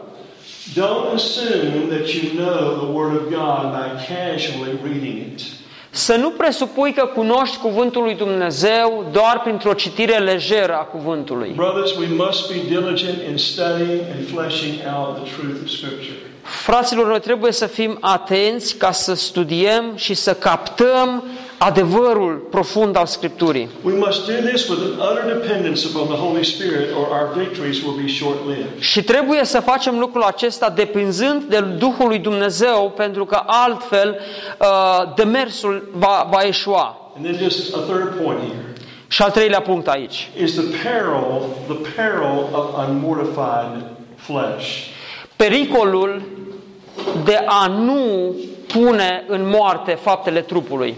Don't 0.75 1.13
assume 1.15 1.89
that 1.89 2.13
you 2.13 2.33
know 2.33 2.85
the 2.85 2.91
Word 2.91 3.15
of 3.15 3.29
God 3.29 3.73
by 3.73 4.05
casually 4.05 4.77
reading 4.83 5.17
it. 5.17 5.41
Să 5.89 6.15
nu 6.15 6.29
presupui 6.29 6.93
că 6.93 7.05
cunoști 7.05 7.57
cuvântul 7.57 8.03
lui 8.03 8.15
Dumnezeu 8.15 9.09
doar 9.11 9.41
printr-o 9.43 9.73
citire 9.73 10.17
lejeră 10.17 10.73
a 10.73 10.83
cuvântului. 10.83 11.51
Brothers, 11.55 11.95
we 11.95 12.07
must 12.15 12.47
be 12.47 12.59
diligent 12.67 13.17
in 13.29 13.37
studying 13.37 14.01
and 14.15 14.27
fleshing 14.33 14.73
out 14.95 15.23
the 15.23 15.33
truth 15.35 15.61
of 15.63 15.69
Scripture. 15.69 16.15
Fraților, 16.41 17.07
noi 17.07 17.19
trebuie 17.19 17.51
să 17.51 17.65
fim 17.65 17.97
atenți 18.01 18.77
ca 18.77 18.91
să 18.91 19.13
studiem 19.13 19.91
și 19.95 20.13
să 20.13 20.33
captăm 20.33 21.23
adevărul 21.59 22.47
profund 22.49 22.95
al 22.97 23.05
Scripturii. 23.05 23.69
We 23.83 23.93
must 23.97 24.25
do 24.25 24.33
this 24.49 24.67
with 24.67 24.79
an 24.99 25.11
utter 25.11 25.39
dependence 25.39 25.87
upon 25.93 26.07
the 26.07 26.17
Holy 26.25 26.43
Spirit, 26.45 26.89
or 26.97 27.07
our 27.07 27.29
victories 27.37 27.81
will 27.83 27.95
be 28.01 28.07
short 28.07 28.37
lived. 28.47 28.79
Și 28.79 29.03
trebuie 29.03 29.45
să 29.45 29.59
facem 29.59 29.99
lucrul 29.99 30.21
acesta 30.23 30.69
depinzând 30.69 31.43
de 31.43 31.59
Duhul 31.59 32.07
lui 32.07 32.19
Dumnezeu, 32.19 32.93
pentru 32.95 33.25
că 33.25 33.41
altfel 33.45 34.19
uh, 34.59 34.67
demersul 35.15 35.89
va, 35.93 36.27
va 36.31 36.41
eșua. 36.41 37.11
And 37.15 37.25
then 37.25 37.37
just 37.49 37.75
a 37.75 37.79
third 37.79 38.23
point 38.23 38.39
here 38.39 38.73
Și 39.07 39.21
al 39.21 39.31
treilea 39.31 39.61
punct 39.61 39.87
aici. 39.87 40.29
is 40.41 40.53
the 40.53 40.63
peril, 40.83 41.41
the 41.67 41.91
peril 41.95 42.47
of 42.51 42.87
unmortified 42.87 43.83
flesh. 44.15 44.67
Pericolul 45.35 46.21
de 47.25 47.43
a 47.45 47.67
nu 47.67 48.35
pune 48.73 49.23
în 49.27 49.49
moarte 49.49 49.91
faptele 49.91 50.41
trupului. 50.41 50.95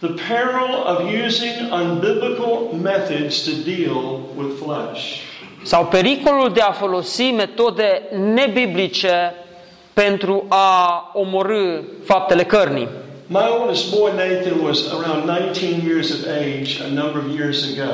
The 0.00 0.14
peril 0.28 0.84
of 0.86 0.98
using 1.26 1.70
unbiblical 1.70 2.72
methods 2.82 3.42
to 3.44 3.50
deal 3.64 4.20
with 4.36 4.50
flesh. 4.64 5.20
Sau 5.62 5.84
pericolul 5.86 6.50
de 6.52 6.60
a 6.60 6.72
folosi 6.72 7.30
metode 7.30 8.02
nebiblice 8.34 9.34
pentru 9.92 10.44
a 10.48 11.10
omorâ 11.14 11.80
faptele 12.04 12.44
cărnii. 12.44 12.88
My 13.26 13.44
oldest 13.60 13.96
boy 13.98 14.10
Nathan 14.16 14.64
was 14.64 14.78
around 14.92 15.24
19 15.24 15.80
years 15.86 16.10
of 16.10 16.26
age 16.26 16.80
a 16.84 16.88
number 17.02 17.18
of 17.26 17.38
years 17.38 17.64
ago. 17.78 17.90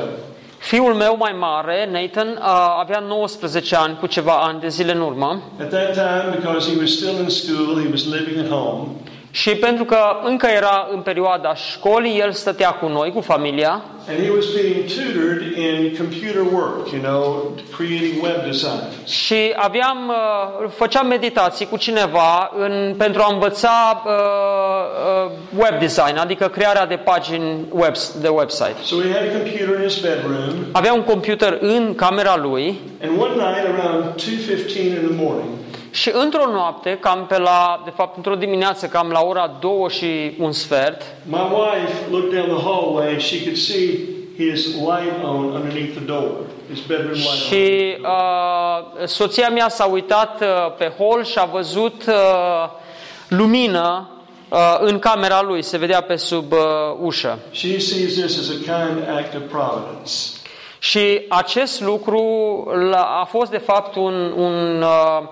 Fiul 0.57 0.93
meu 0.93 1.15
mai 1.19 1.31
mare, 1.39 1.89
Nathan, 1.91 2.37
a- 2.41 2.75
avea 2.79 2.99
19 2.99 3.75
ani 3.75 3.97
cu 3.99 4.07
ceva 4.07 4.33
ani 4.33 4.59
de 4.59 4.67
zile 4.67 4.91
în 4.91 5.01
urmă 5.01 5.41
At 5.61 5.69
that 5.69 5.93
time, 5.93 6.35
because 6.39 6.71
he 6.71 6.77
was 6.79 6.91
still 6.97 7.15
in 7.23 7.29
school, 7.29 7.81
he 7.83 7.87
was 7.91 8.03
living 8.05 8.37
at 8.45 8.49
home. 8.49 8.87
Și 9.41 9.55
pentru 9.55 9.83
că 9.83 9.97
încă 10.23 10.47
era 10.47 10.87
în 10.91 10.99
perioada 10.99 11.55
școlii, 11.55 12.19
el 12.19 12.31
stătea 12.31 12.69
cu 12.69 12.87
noi, 12.87 13.11
cu 13.11 13.21
familia 13.21 13.81
And 14.09 14.17
he 14.23 14.29
was 14.29 14.45
being 14.53 14.85
tutored 14.97 15.41
in 15.57 15.95
computer 15.97 16.41
work, 16.53 16.91
you 16.91 17.01
know, 17.01 17.51
creating 17.77 18.23
web 18.23 18.43
designs. 18.45 19.07
și 19.07 19.53
aveam, 19.55 19.97
uh, 20.07 20.69
făceam 20.75 21.07
meditații 21.07 21.65
cu 21.65 21.77
cineva 21.77 22.51
în, 22.57 22.95
pentru 22.97 23.21
a 23.21 23.33
învăța 23.33 24.03
uh, 24.05 24.11
uh, 25.25 25.31
web 25.57 25.79
design, 25.79 26.17
adică 26.17 26.47
crearea 26.47 26.85
de 26.85 26.95
pagini 26.95 27.65
web, 27.69 27.93
de 28.21 28.27
website. 28.27 28.75
So 28.83 28.95
he 28.95 29.11
had 29.11 29.27
a 29.29 29.37
computer 29.37 29.75
in 29.77 29.87
his 29.87 29.99
bedroom, 29.99 30.53
Avea 30.71 30.93
un 30.93 31.03
computer 31.03 31.57
în 31.61 31.95
camera 31.95 32.37
lui 32.37 32.79
and 33.03 33.21
one 33.21 33.33
night 33.33 33.65
around 33.79 34.03
2:15 34.15 34.79
in 34.79 34.93
the 35.07 35.15
morning, 35.23 35.49
Și 35.95 36.11
într-o 36.13 36.51
noapte, 36.51 36.97
cam 37.01 37.25
pe 37.27 37.37
la, 37.37 37.81
de 37.83 37.91
fapt, 37.95 38.15
într-o 38.15 38.35
dimineață, 38.35 38.87
cam 38.87 39.09
la 39.09 39.21
ora 39.21 39.51
două 39.59 39.89
și 39.89 40.35
un 40.39 40.51
sfert, 40.51 41.01
My 41.25 41.39
wife 41.39 41.93
looked 42.11 42.33
down 42.33 42.57
the 42.57 42.67
hallway 42.67 43.07
and 43.07 43.21
she 43.21 43.41
could 43.43 43.57
see 43.57 43.99
his 44.37 44.65
light 44.65 45.23
on 45.23 45.35
underneath 45.53 45.91
the 45.95 46.05
door, 46.05 46.31
his 46.73 46.79
bedroom 46.85 47.11
light 47.13 47.27
on. 47.27 47.33
și 47.33 47.95
uh, 48.01 49.05
soția 49.07 49.49
mea 49.49 49.69
s-a 49.69 49.85
uitat 49.85 50.41
uh, 50.41 50.47
pe 50.77 50.93
hol 50.97 51.23
și 51.23 51.37
a 51.39 51.45
văzut 51.45 52.05
uh, 52.07 52.13
lumină 53.27 54.09
uh, 54.49 54.77
în 54.79 54.99
camera 54.99 55.41
lui, 55.41 55.61
se 55.61 55.77
vedea 55.77 56.01
pe 56.01 56.15
sub 56.15 56.51
uh, 56.51 56.59
ușă. 57.01 57.39
She 57.51 57.79
sees 57.79 58.13
this 58.13 58.39
as 58.39 58.49
a 58.49 58.53
kind 58.53 59.17
act 59.17 59.35
of 59.35 59.41
providence. 59.49 60.11
Și 60.79 61.21
acest 61.29 61.81
lucru 61.81 62.21
l- 62.89 62.93
a 63.21 63.27
fost 63.29 63.51
de 63.51 63.57
fapt 63.57 63.95
un, 63.95 64.33
un, 64.37 64.81
uh, 64.81 65.27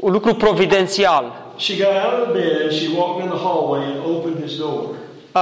un 0.00 0.12
lucru 0.12 0.34
providențial. 0.34 1.52
She 1.56 1.76
got 1.76 1.92
out 2.04 2.20
of 2.20 2.26
the 2.26 2.40
bed 2.40 2.60
and 2.62 2.72
she 2.72 2.88
walked 2.96 3.22
in 3.24 3.30
the 3.30 3.38
hallway 3.38 3.84
and 3.84 3.98
opened 4.04 4.42
his 4.42 4.56
door. 4.56 4.94
Uh, 5.32 5.40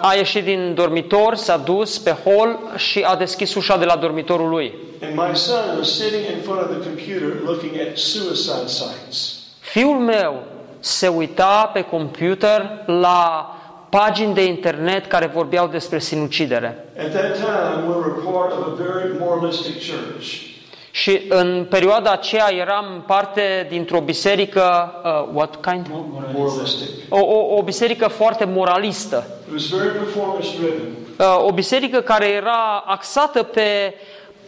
a 0.00 0.14
ieșit 0.16 0.44
din 0.44 0.74
dormitor, 0.74 1.34
s-a 1.34 1.56
dus 1.56 1.98
pe 1.98 2.10
hol 2.10 2.58
și 2.76 3.00
a 3.00 3.16
deschis 3.16 3.54
ușa 3.54 3.76
de 3.76 3.84
la 3.84 3.96
dormitorul 3.96 4.48
lui. 4.48 4.74
And 5.02 5.14
my 5.14 5.36
son 5.36 5.76
was 5.76 5.96
sitting 5.96 6.24
in 6.36 6.40
front 6.42 6.60
of 6.60 6.68
the 6.68 6.88
computer 6.88 7.32
looking 7.44 7.72
at 7.88 7.96
suicide 7.96 8.66
sites. 8.66 9.38
Fiul 9.58 9.98
meu 9.98 10.42
se 10.80 11.08
uita 11.08 11.70
pe 11.72 11.82
computer 11.82 12.84
la 12.86 13.52
pagini 13.88 14.34
de 14.34 14.44
internet 14.44 15.06
care 15.06 15.26
vorbeau 15.26 15.66
despre 15.66 15.98
sinucidere. 15.98 16.86
At 16.98 17.12
that 17.12 17.34
time, 17.34 17.88
we 17.88 17.94
were 17.94 18.32
part 18.32 18.52
of 18.52 18.66
a 18.66 18.82
very 18.82 19.18
moralistic 19.18 19.78
church. 19.78 20.47
Și 20.90 21.20
în 21.28 21.66
perioada 21.70 22.10
aceea 22.10 22.54
eram 22.54 23.04
parte 23.06 23.66
dintr-o 23.70 24.00
biserică, 24.00 24.92
uh, 25.04 25.28
what 25.34 25.56
kind? 25.60 25.86
Moralistic. 26.34 26.88
O, 27.08 27.18
o, 27.18 27.56
o 27.56 27.62
biserică 27.62 28.08
foarte 28.08 28.44
moralistă. 28.44 29.26
It 29.46 29.52
was 29.52 29.66
very 29.66 29.98
performance 29.98 30.48
driven. 30.58 30.96
Uh, 31.18 31.44
o 31.46 31.52
biserică 31.52 32.00
care 32.00 32.28
era 32.28 32.84
axată 32.86 33.42
pe 33.42 33.94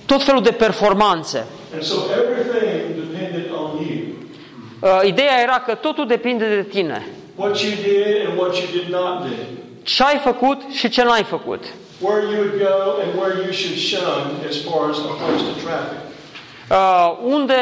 tot 0.07 0.23
felul 0.23 0.43
de 0.43 0.51
performanțe. 0.51 1.47
And 1.73 1.83
so 1.83 1.95
everything 2.23 2.95
depended 3.11 3.51
on 3.53 3.71
you. 3.87 3.99
Uh, 4.81 5.01
ideea 5.05 5.41
era 5.43 5.63
că 5.67 5.75
totul 5.75 6.07
depinde 6.07 6.55
de 6.55 6.63
tine. 6.63 7.07
What 7.35 7.59
you 7.61 7.73
did 7.83 8.29
and 8.29 8.39
what 8.39 8.57
you 8.57 8.67
did 8.73 8.93
not 8.93 9.21
do. 9.21 9.35
Ce 9.83 10.03
ai 10.03 10.21
făcut 10.25 10.61
și 10.71 10.89
ce 10.89 11.03
n-ai 11.03 11.23
făcut. 11.23 11.65
Where 12.01 12.23
you 12.33 12.37
would 12.43 12.57
go 12.59 12.77
and 13.03 13.11
where 13.21 13.35
you 13.45 13.53
should 13.53 13.79
shun 13.79 14.21
as 14.49 14.57
far 14.67 14.91
as 14.91 14.99
opposed 14.99 15.45
to 15.51 15.55
traffic. 15.65 16.10
Uh, 16.71 17.17
unde 17.25 17.55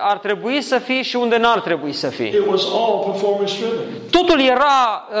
ar 0.00 0.18
trebui 0.18 0.60
să 0.62 0.78
fii 0.78 1.02
și 1.02 1.16
unde 1.16 1.36
n-ar 1.36 1.60
trebui 1.60 1.92
să 1.92 2.06
fii. 2.08 2.26
It 2.26 2.46
was 2.50 2.62
all 2.64 3.02
performance 3.10 3.52
driven. 3.58 3.84
Totul 4.10 4.40
era 4.40 5.06
uh, 5.12 5.18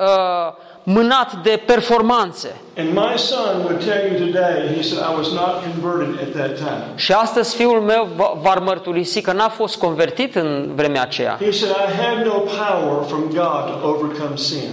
uh, 0.00 0.52
mânat 0.82 1.32
de 1.42 1.62
performanțe. 1.66 2.56
And 2.78 2.88
my 2.92 3.18
son 3.18 3.60
would 3.64 3.84
tell 3.84 4.00
you 4.12 4.26
today, 4.30 4.74
he 4.76 4.82
said, 4.82 5.02
I 5.12 5.16
was 5.16 5.30
not 5.32 5.62
converted 5.62 6.18
at 6.28 6.32
that 6.42 6.56
time. 6.56 6.84
Și 6.94 7.12
astăzi 7.12 7.56
fiul 7.56 7.80
meu 7.80 8.08
va- 8.16 8.32
v-ar 8.42 8.58
mărturisi 8.58 9.20
că 9.20 9.32
n-a 9.32 9.48
fost 9.48 9.76
convertit 9.78 10.34
în 10.34 10.70
vremea 10.74 11.02
aceea. 11.02 11.38
He 11.40 11.50
said, 11.50 11.74
I 11.88 12.02
have 12.02 12.22
no 12.24 12.32
power 12.32 13.04
from 13.06 13.22
God 13.22 13.80
to 13.80 13.88
overcome 13.88 14.36
sin. 14.36 14.68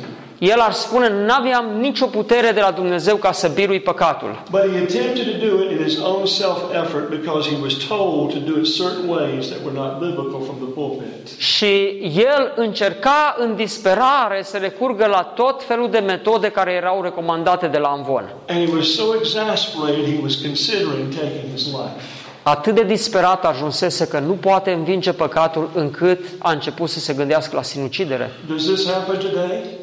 El 0.52 0.60
ar 0.60 0.72
spune, 0.72 1.10
n-aveam 1.26 1.66
nicio 1.80 2.06
putere 2.06 2.52
de 2.52 2.60
la 2.60 2.72
Dumnezeu 2.72 3.16
ca 3.16 3.32
să 3.32 3.48
birui 3.48 3.80
păcatul. 3.80 4.44
But 4.52 4.62
he 4.62 4.78
attempted 4.78 5.26
to 5.32 5.46
do 5.48 5.64
it 5.64 5.72
in 5.72 5.84
his 5.84 6.00
own 6.00 6.26
self 6.26 6.58
effort 6.84 7.10
because 7.10 7.50
he 7.50 7.56
was 7.62 7.74
told 7.74 8.34
to 8.34 8.40
do 8.52 8.60
it 8.60 8.76
certain 8.76 9.10
ways 9.10 9.48
that 9.48 9.60
were 9.66 9.78
not 9.78 10.00
biblical 10.00 10.42
from 10.48 10.58
the 10.64 10.72
pulpit. 10.74 11.40
Și 11.40 11.74
el 12.16 12.54
încerca 12.56 13.36
în 13.38 13.56
disperare 13.56 14.42
să 14.44 14.58
recurgă 14.58 15.06
la 15.06 15.22
tot 15.36 15.64
felul 15.64 15.90
de 15.90 16.00
metode 16.00 16.50
care 16.50 16.72
erau 16.72 17.02
recomandate 17.02 17.68
de 17.68 17.78
la 17.78 17.88
Amvon. 17.88 18.34
And 18.48 18.68
he 18.68 18.76
was 18.76 18.88
so 18.94 19.04
exasperated 19.20 20.06
he 20.16 20.20
was 20.22 20.36
considering 20.36 21.14
taking 21.16 21.52
his 21.56 21.66
life. 21.66 21.96
Atât 22.42 22.76
de 22.76 22.84
disperat 22.84 23.46
ajunsese 23.46 24.08
că 24.08 24.20
nu 24.20 24.34
poate 24.34 24.72
învinge 24.72 25.12
păcatul 25.12 25.70
încât 25.74 26.20
a 26.38 26.52
început 26.52 26.90
să 26.90 27.00
se 27.00 27.14
gândească 27.14 27.56
la 27.56 27.62
sinucidere. 27.62 28.32
Does 28.48 28.64
this 28.64 28.92
happen 28.92 29.18
today? 29.20 29.82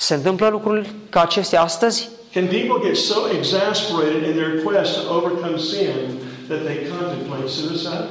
Se 0.00 0.14
întâmplă 0.14 0.48
lucruri 0.48 0.90
ca 1.08 1.20
acestea 1.20 1.62
astăzi? 1.62 2.08
Can 2.32 2.46
people 2.46 2.88
get 2.88 2.96
so 2.96 3.14
exasperated 3.38 4.22
in 4.22 4.34
their 4.34 4.62
quest 4.64 4.94
to 4.94 5.14
overcome 5.14 5.58
sin 5.58 5.94
that 6.48 6.64
they 6.64 6.78
contemplate 6.88 7.48
suicide? 7.48 8.04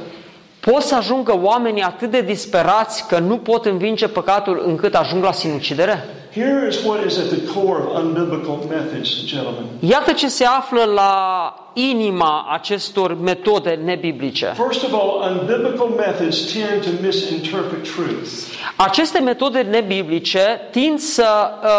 Pot 0.59 0.81
să 0.81 0.95
ajungă 0.95 1.39
oamenii 1.41 1.81
atât 1.81 2.11
de 2.11 2.21
disperați 2.21 3.07
că 3.07 3.19
nu 3.19 3.37
pot 3.37 3.65
învinge 3.65 4.07
păcatul 4.07 4.63
încât 4.65 4.95
ajung 4.95 5.23
la 5.23 5.31
sinucidere? 5.31 6.03
Here 6.31 6.67
is 6.67 6.83
what 6.83 7.05
is 7.05 7.17
at 7.17 7.29
the 7.29 7.53
core 7.53 7.79
of 7.79 8.03
unbiblical 8.03 8.69
methods, 8.69 9.23
gentlemen. 9.25 9.65
Iată 9.79 10.11
ce 10.11 10.27
se 10.27 10.45
află 10.45 10.83
la 10.83 11.53
inima 11.73 12.47
acestor 12.51 13.17
metode 13.21 13.79
nebiblice. 13.83 14.53
First 14.67 14.83
of 14.83 14.93
all, 14.93 15.31
unbiblical 15.31 15.87
methods 15.87 16.53
tend 16.53 16.83
to 16.83 16.89
misinterpret 17.01 17.83
truth. 17.83 18.29
Aceste 18.75 19.19
metode 19.19 19.59
nebiblice 19.61 20.67
tind 20.71 20.99
să 20.99 21.49
uh, 21.63 21.69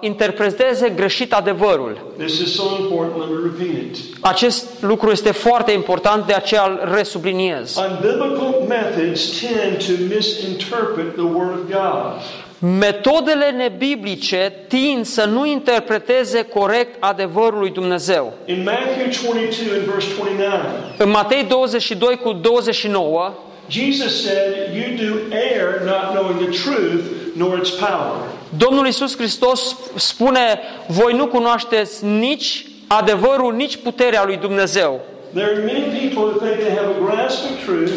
interpreteze 0.00 0.88
greșit 0.88 1.32
adevărul. 1.32 1.98
This 2.18 2.38
is 2.38 2.54
so 2.54 2.62
important, 2.80 3.16
let 3.18 3.28
me 3.28 3.50
repeat 3.52 3.82
it. 3.82 3.96
Acest 4.20 4.82
lucru 4.82 5.10
este 5.10 5.30
foarte 5.32 5.72
important, 5.72 6.26
de 6.26 6.32
aceea 6.32 6.64
îl 6.66 6.94
resubliniez. 6.94 7.76
Unbiblical 7.76 8.54
methods 8.68 9.40
tend 9.40 9.76
to 9.86 10.14
misinterpret 10.14 11.14
the 11.14 11.22
Word 11.22 11.50
of 11.50 11.70
God. 11.70 12.20
Metodele 12.66 13.50
nebiblice 13.50 14.52
tind 14.68 15.04
să 15.04 15.24
nu 15.24 15.46
interpreteze 15.46 16.42
corect 16.42 16.96
adevărul 17.00 17.58
lui 17.58 17.70
Dumnezeu. 17.70 18.32
In 18.44 18.62
Matthew 18.62 19.32
22 19.32 19.78
and 19.78 19.86
verse 19.86 20.08
29, 20.16 20.52
În 20.98 21.10
Matei 21.10 21.44
22 21.44 22.16
cu 22.16 22.32
29, 22.32 23.34
Jesus 23.68 24.22
said, 24.22 24.74
You 24.74 25.08
do 25.08 25.36
err 25.36 25.80
not 25.84 26.10
knowing 26.10 26.38
the 26.38 26.70
truth 26.70 27.04
nor 27.36 27.58
its 27.58 27.70
power. 27.70 28.14
Domnul 28.56 28.86
Isus 28.86 29.16
Hristos 29.16 29.76
spune, 29.96 30.60
voi 30.86 31.12
nu 31.12 31.26
cunoașteți 31.26 32.04
nici 32.04 32.66
adevărul, 32.86 33.54
nici 33.54 33.76
puterea 33.76 34.24
lui 34.24 34.36
Dumnezeu. 34.36 35.00
There 35.32 35.46
are 35.46 35.58
many 35.64 35.80
people 35.80 36.22
who 36.22 36.38
think 36.38 36.58
they 36.58 36.76
have 36.76 36.88
a 37.00 37.04
grasp 37.04 37.44
of 37.44 37.64
truth, 37.64 37.92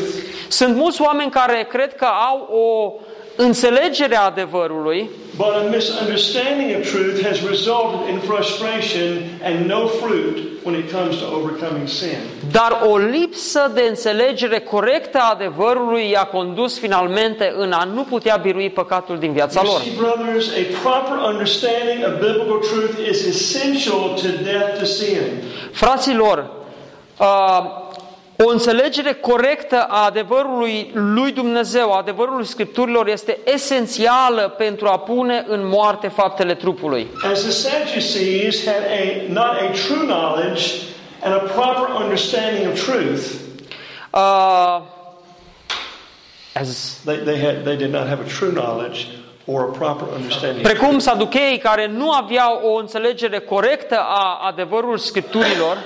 Sunt 0.47 0.75
mulți 0.75 1.01
oameni 1.01 1.31
care 1.31 1.67
cred 1.69 1.95
că 1.95 2.05
au 2.05 2.39
o 2.51 2.93
înțelegere 3.37 4.17
a 4.17 4.25
adevărului, 4.25 5.09
but 5.37 5.47
a 5.47 5.61
misunderstanding 5.75 6.69
of 6.79 6.91
truth 6.91 7.25
has 7.27 7.37
resulted 7.49 7.99
in 8.11 8.19
frustration 8.19 9.07
and 9.43 9.65
no 9.65 9.87
fruit 9.87 10.37
when 10.63 10.75
it 10.79 10.91
comes 10.91 11.15
to 11.15 11.25
overcoming 11.35 11.87
sin. 11.87 12.17
dar 12.51 12.81
o 12.89 12.97
lipsă 12.97 13.71
de 13.73 13.81
înțelegere 13.89 14.59
corectă 14.59 15.17
a 15.17 15.29
adevărului 15.31 16.09
i-a 16.09 16.23
condus 16.23 16.79
finalmente 16.79 17.53
în 17.57 17.71
a 17.71 17.83
nu 17.83 18.01
putea 18.03 18.35
birui 18.35 18.69
păcatul 18.69 19.17
din 19.19 19.31
viața 19.33 19.61
You 19.63 19.71
lor. 19.71 19.81
see, 19.81 19.91
brothers, 19.97 20.47
a 20.47 20.63
proper 20.89 21.17
understanding 21.31 21.99
of 22.07 22.13
biblical 22.27 22.59
truth 22.71 23.09
is 23.09 23.25
essential 23.25 23.99
to 24.21 24.27
death 24.43 24.79
to 24.79 24.85
sin. 24.85 25.21
Fraților, 25.71 26.49
uh, 27.19 27.25
o 28.43 28.49
înțelegere 28.49 29.13
corectă 29.13 29.85
a 29.89 30.05
adevărului 30.05 30.91
lui 30.93 31.31
Dumnezeu, 31.31 31.91
a 31.91 31.97
adevărului 31.97 32.45
Scripturilor, 32.45 33.07
este 33.07 33.37
esențială 33.53 34.53
pentru 34.57 34.87
a 34.87 34.99
pune 34.99 35.45
în 35.47 35.67
moarte 35.67 36.07
faptele 36.07 36.53
trupului. 36.53 37.07
As 37.31 37.41
the 37.41 37.51
Sadducees 37.51 38.65
had 38.65 38.83
a 38.89 39.31
not 39.31 39.45
a 39.45 39.71
true 39.87 40.05
knowledge 40.05 40.63
and 41.23 41.33
a 41.33 41.37
proper 41.37 42.03
understanding 42.03 42.67
of 42.71 42.85
truth, 42.85 43.45
Uh, 44.13 44.81
as, 46.53 47.01
they, 47.05 47.17
they 47.17 47.39
had 47.39 47.63
they 47.63 47.75
did 47.75 47.91
not 47.91 48.07
have 48.07 48.19
a 48.21 48.27
true 48.27 48.51
knowledge 48.51 49.07
or 49.45 49.61
a 49.61 49.71
proper 49.71 50.07
understanding. 50.15 50.65
of 50.65 50.71
precum 50.71 50.99
saducheii 50.99 51.57
care 51.57 51.87
nu 51.87 52.11
aveau 52.11 52.61
o 52.63 52.75
înțelegere 52.75 53.39
corectă 53.39 53.99
a 53.99 54.39
adevărului 54.47 54.99
Scripturilor, 54.99 55.77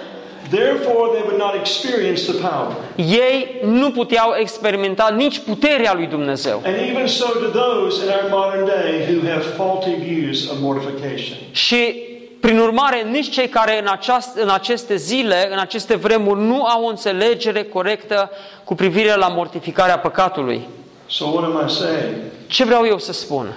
Therefore, 0.50 1.10
they 1.12 1.22
would 1.26 1.38
not 1.38 1.54
experience 1.56 2.32
the 2.32 2.48
power. 2.48 2.76
ei 2.96 3.62
nu 3.64 3.92
puteau 3.92 4.34
experimenta 4.40 5.14
nici 5.18 5.40
puterea 5.40 5.94
lui 5.94 6.08
Dumnezeu. 6.08 6.62
And 6.66 6.76
even 6.90 7.08
so 7.08 7.26
to 7.26 7.60
those 7.60 8.04
in 8.04 8.10
our 8.10 8.30
modern 8.30 8.66
day 8.66 9.16
who 9.16 9.30
have 9.30 9.42
faulty 9.42 9.96
views 9.96 10.50
of 10.50 10.58
mortification. 10.60 11.38
Și, 11.52 12.10
prin 12.40 12.60
urmare, 12.60 13.08
nici 13.12 13.30
cei 13.30 13.48
care 13.48 13.80
în, 13.80 13.88
aceast, 13.92 14.38
în 14.38 14.50
aceste 14.50 14.96
zile, 14.96 15.50
în 15.52 15.60
aceste 15.60 15.96
vremuri, 15.96 16.42
nu 16.42 16.66
au 16.66 16.84
o 16.84 16.88
înțelegere 16.88 17.64
corectă 17.64 18.32
cu 18.64 18.76
privire 18.76 19.16
la 19.16 19.28
mortificarea 19.28 20.00
păcatului. 20.00 20.68
So 21.08 21.26
what 21.26 21.44
am 21.44 21.64
I 21.68 21.70
saying? 21.72 22.16
Ce 22.48 22.64
vreau 22.64 22.86
eu 22.86 22.98
să 22.98 23.14
spun? 23.14 23.54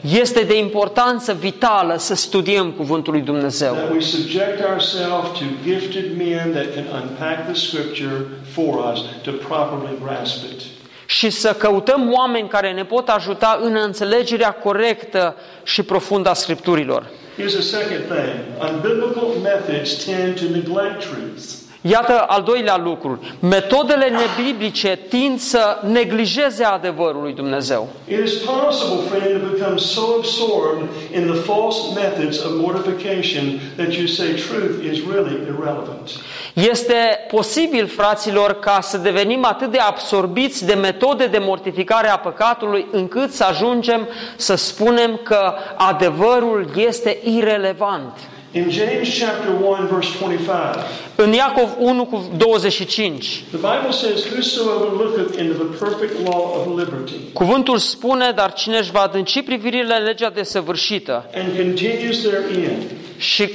Este 0.00 0.42
de 0.42 0.58
importanță 0.58 1.32
vitală 1.32 1.96
să 1.98 2.14
studiem 2.14 2.70
Cuvântul 2.70 3.12
lui 3.12 3.22
Dumnezeu. 3.22 3.74
that 3.74 3.92
we 3.92 4.00
subject 4.00 4.64
ourselves 4.70 5.38
to 5.38 5.44
gifted 5.64 6.16
men 6.16 6.52
that 6.52 6.74
can 6.74 6.84
unpack 7.02 7.44
the 7.44 7.54
Scripture 7.54 8.26
for 8.52 8.92
us 8.92 9.00
to 9.22 9.30
properly 9.30 9.98
grasp 10.04 10.44
it. 10.52 10.60
Și 11.06 11.30
să 11.30 11.52
căutăm 11.52 12.12
oameni 12.12 12.48
care 12.48 12.72
ne 12.72 12.84
pot 12.84 13.08
ajuta 13.08 13.60
în 13.62 13.76
înțelegerea 13.84 14.52
corectă 14.52 15.36
și 15.62 15.82
profundă 15.82 16.28
a 16.28 16.34
Scripturilor. 16.34 17.06
Here's 17.38 17.58
a 17.58 17.62
second 17.62 18.04
thing 18.04 18.70
unbiblical 18.70 19.28
methods 19.42 20.04
tend 20.04 20.34
to 20.34 20.44
neglect 20.44 21.00
truth. 21.00 21.57
Iată 21.80 22.24
al 22.26 22.42
doilea 22.42 22.76
lucru. 22.76 23.20
Metodele 23.40 24.06
nebiblice 24.08 24.98
tind 25.08 25.38
să 25.38 25.78
neglijeze 25.92 26.64
adevărul 26.64 27.22
lui 27.22 27.32
Dumnezeu. 27.32 27.88
It 28.08 28.24
is 28.24 28.32
possible, 28.32 28.98
friend, 29.10 29.40
to 29.40 29.48
become 29.56 29.76
so 29.76 30.00
absorbed 30.16 30.88
in 31.14 31.32
the 31.32 31.40
false 31.40 31.78
methods 31.94 32.44
of 32.44 32.50
mortification 32.54 33.60
that 33.76 33.92
you 33.92 34.06
say 34.06 34.26
truth 34.26 34.84
is 34.92 34.98
really 35.12 35.38
irrelevant. 35.46 36.10
Este 36.54 37.26
posibil, 37.30 37.86
fraților, 37.86 38.52
ca 38.58 38.78
să 38.80 38.96
devenim 38.96 39.44
atât 39.44 39.70
de 39.70 39.78
absorbiți 39.78 40.66
de 40.66 40.74
metode 40.74 41.26
de 41.26 41.38
mortificare 41.38 42.08
a 42.08 42.18
păcatului, 42.18 42.86
încât 42.92 43.32
să 43.32 43.44
ajungem 43.44 44.08
să 44.36 44.54
spunem 44.54 45.20
că 45.22 45.54
adevărul 45.76 46.70
este 46.76 47.18
irelevant. 47.24 48.18
In 48.52 48.70
James 48.70 49.18
chapter 49.18 49.50
1 49.62 49.86
verse 49.90 50.10
25, 50.20 50.76
În 51.14 51.32
Iacov 51.32 51.68
1 51.78 52.04
cu 52.04 52.30
25, 52.36 53.42
the 53.50 53.56
Bible 53.56 53.90
says, 53.90 54.24
Whosoever 54.32 54.88
looketh 54.92 55.38
into 55.40 55.64
the 55.64 55.84
perfect 55.84 56.26
law 56.28 56.54
of 56.60 56.78
liberty 56.78 57.14
cuvântul 57.32 57.78
spune, 57.78 58.30
dar 58.34 58.52
cine 58.52 58.78
își 58.78 58.90
va 58.90 59.00
adânci 59.00 59.42
privirile 59.42 59.96
în 59.98 60.04
legea 60.04 60.30
desăvârșită 60.30 61.24
and 61.34 61.56
continues 61.56 62.18
therein. 62.18 62.82
și 63.18 63.48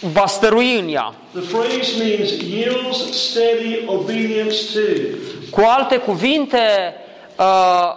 va 0.00 0.26
stărui 0.26 0.78
în 0.78 0.92
ea. 0.94 1.14
The 1.32 1.56
phrase 1.56 1.92
means 2.04 2.30
yields 2.30 3.20
steady 3.28 3.82
obedience 3.86 4.56
to. 4.74 5.16
Cu 5.50 5.60
alte 5.66 5.96
cuvinte, 5.96 6.94
uh, 7.38 7.44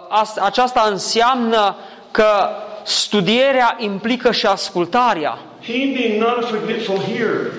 as- 0.08 0.36
aceasta 0.36 0.88
înseamnă 0.90 1.76
că 2.10 2.48
studierea 2.82 3.76
implică 3.80 4.32
și 4.32 4.46
ascultarea. 4.46 5.38
He 5.66 5.72
being 5.72 6.20
not 6.20 6.42
a 6.42 6.46
forgetful 6.46 6.96
hearer, 6.96 7.52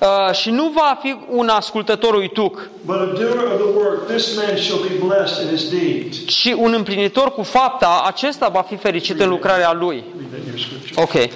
Uh, 0.00 0.34
și 0.34 0.50
nu 0.50 0.68
va 0.74 0.98
fi 1.02 1.16
un 1.28 1.48
ascultător 1.48 2.14
uituc, 2.14 2.68
but 2.84 2.96
a 2.96 3.04
doer 3.04 3.36
of 3.52 3.60
the 3.60 3.70
work, 3.76 4.06
this 4.06 4.36
man 4.36 4.56
shall 4.56 4.80
be 4.80 5.06
blessed 5.06 5.44
in 5.44 5.56
his 5.56 5.68
deed. 5.70 6.24
ci 6.26 6.54
un 6.56 6.72
împlinitor 6.72 7.32
cu 7.32 7.42
fapta, 7.42 8.02
acesta 8.06 8.48
va 8.48 8.62
fi 8.62 8.76
fericit 8.76 9.20
în 9.20 9.28
lucrarea 9.28 9.72
lui. 9.72 10.04
Read 10.16 10.30
that 10.30 10.40
in 10.40 10.46
your 10.46 10.58
scripture. 10.58 11.02
Ok. 11.02 11.30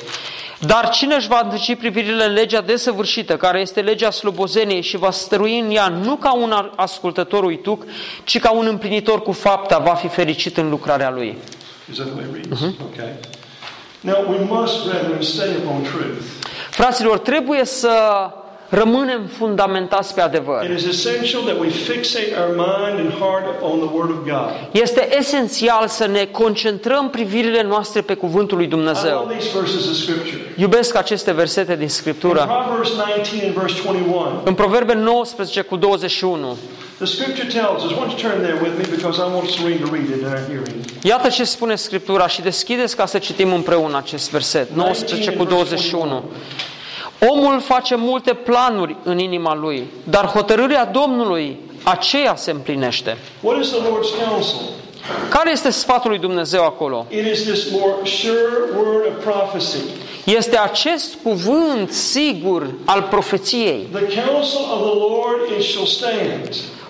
Dar 0.59 0.89
cine 0.89 1.15
își 1.15 1.29
va 1.29 1.41
îndrăci 1.43 1.75
privirile 1.75 2.25
în 2.25 2.33
legea 2.33 2.61
desăvârșită, 2.61 3.37
care 3.37 3.61
este 3.61 3.81
legea 3.81 4.11
slobozeniei 4.11 4.83
și 4.83 4.97
va 4.97 5.11
stărui 5.11 5.59
în 5.59 5.71
ea 5.71 5.89
nu 5.89 6.17
ca 6.17 6.33
un 6.33 6.71
ascultător 6.77 7.45
uituc, 7.45 7.85
ci 8.25 8.39
ca 8.39 8.51
un 8.51 8.67
împlinitor 8.67 9.23
cu 9.23 9.33
fapta, 9.33 9.79
va 9.79 9.95
fi 9.95 10.09
fericit 10.09 10.57
în 10.57 10.71
lucrarea 10.71 11.11
lui. 11.11 11.37
Is 11.91 11.97
that 11.97 12.07
the 12.07 12.17
way 12.17 12.25
it 12.39 12.47
reads? 12.47 12.63
Okay. 12.63 13.13
Now 14.01 14.17
we 14.29 14.39
must, 14.49 14.85
brethren, 14.89 15.23
stay 15.23 15.49
upon 15.65 15.83
truth. 15.83 16.23
Fraților, 16.71 17.19
trebuie 17.19 17.65
să 17.65 17.91
rămânem 18.69 19.27
fundamentați 19.39 20.15
pe 20.15 20.21
adevăr. 20.21 20.65
It 20.71 20.79
is 20.79 20.87
essential 20.87 21.43
that 21.43 21.59
we 21.59 21.69
fixate 21.69 22.33
our 22.41 22.49
mind 22.57 22.99
and 22.99 23.13
heart 23.19 23.63
on 23.63 23.79
the 23.79 23.89
Word 23.93 24.11
of 24.11 24.17
God. 24.17 24.51
Este 24.83 25.17
esențial 25.19 25.87
să 25.89 26.07
ne 26.07 26.25
concentrăm 26.25 27.11
privirile 27.11 27.63
noastre 27.63 28.01
pe 28.01 28.15
cuvântul 28.15 28.57
lui 28.57 28.67
I 28.67 28.69
Dumnezeu. 28.69 29.19
love 29.19 29.35
these 29.35 29.59
verses 29.59 29.87
of 29.91 29.95
Scripture. 29.95 30.41
Iubesc 30.57 30.95
aceste 30.97 31.33
versete 31.33 31.73
din 31.75 31.83
In 31.83 31.89
Scriptură. 31.89 32.41
Proverbs 32.65 32.91
19 32.97 33.47
and 33.47 33.55
verse 33.55 33.83
21, 33.83 34.43
În 34.45 34.55
Proverbe 34.55 34.95
19 34.95 35.61
cu 35.61 35.77
21, 35.77 36.57
the 37.01 37.07
Scripture 37.07 37.49
tells 37.49 37.83
us, 37.85 37.93
why 37.93 38.01
don't 38.05 38.13
you 38.13 38.19
turn 38.29 38.43
there 38.43 38.59
with 38.65 38.75
me 38.81 38.85
because 38.97 39.17
I 39.25 39.27
want 39.35 39.49
Serene 39.49 39.79
to 39.79 39.91
read 39.97 40.09
it 40.11 40.19
in 40.19 40.27
our 40.27 40.45
hearing. 40.51 40.85
Iată 41.03 41.29
ce 41.29 41.45
spune 41.45 41.75
Scriptura 41.75 42.27
și 42.29 42.43
deschideți 42.43 42.97
ca 42.97 43.07
să 43.07 43.19
citim 43.19 43.53
împreună 43.53 43.97
acest 43.97 44.31
verset. 44.31 44.71
19 44.75 45.33
cu 45.33 45.45
21. 45.45 46.25
Omul 47.29 47.61
face 47.61 47.95
multe 47.95 48.33
planuri 48.35 48.97
în 49.03 49.19
inima 49.19 49.55
lui, 49.55 49.87
dar 50.05 50.27
hotărârea 50.27 50.85
Domnului 50.85 51.59
aceea 51.83 52.37
se 52.37 52.51
împlinește. 52.51 53.17
What 53.41 53.61
is 53.61 53.69
the 53.69 53.79
Lord's 53.79 54.29
counsel? 54.29 54.59
Care 55.29 55.51
este 55.51 55.71
sfatul 55.71 56.11
lui 56.11 56.19
Dumnezeu 56.19 56.65
acolo? 56.65 57.07
It 57.11 57.27
is 57.33 57.43
this 57.43 57.71
more 57.71 57.95
sure 58.05 58.51
word 58.77 59.07
of 59.07 59.25
prophecy. 59.25 59.79
Este 60.25 60.59
acest 60.59 61.15
cuvânt 61.23 61.93
sigur 61.93 62.75
al 62.85 63.03
profeției. 63.03 63.89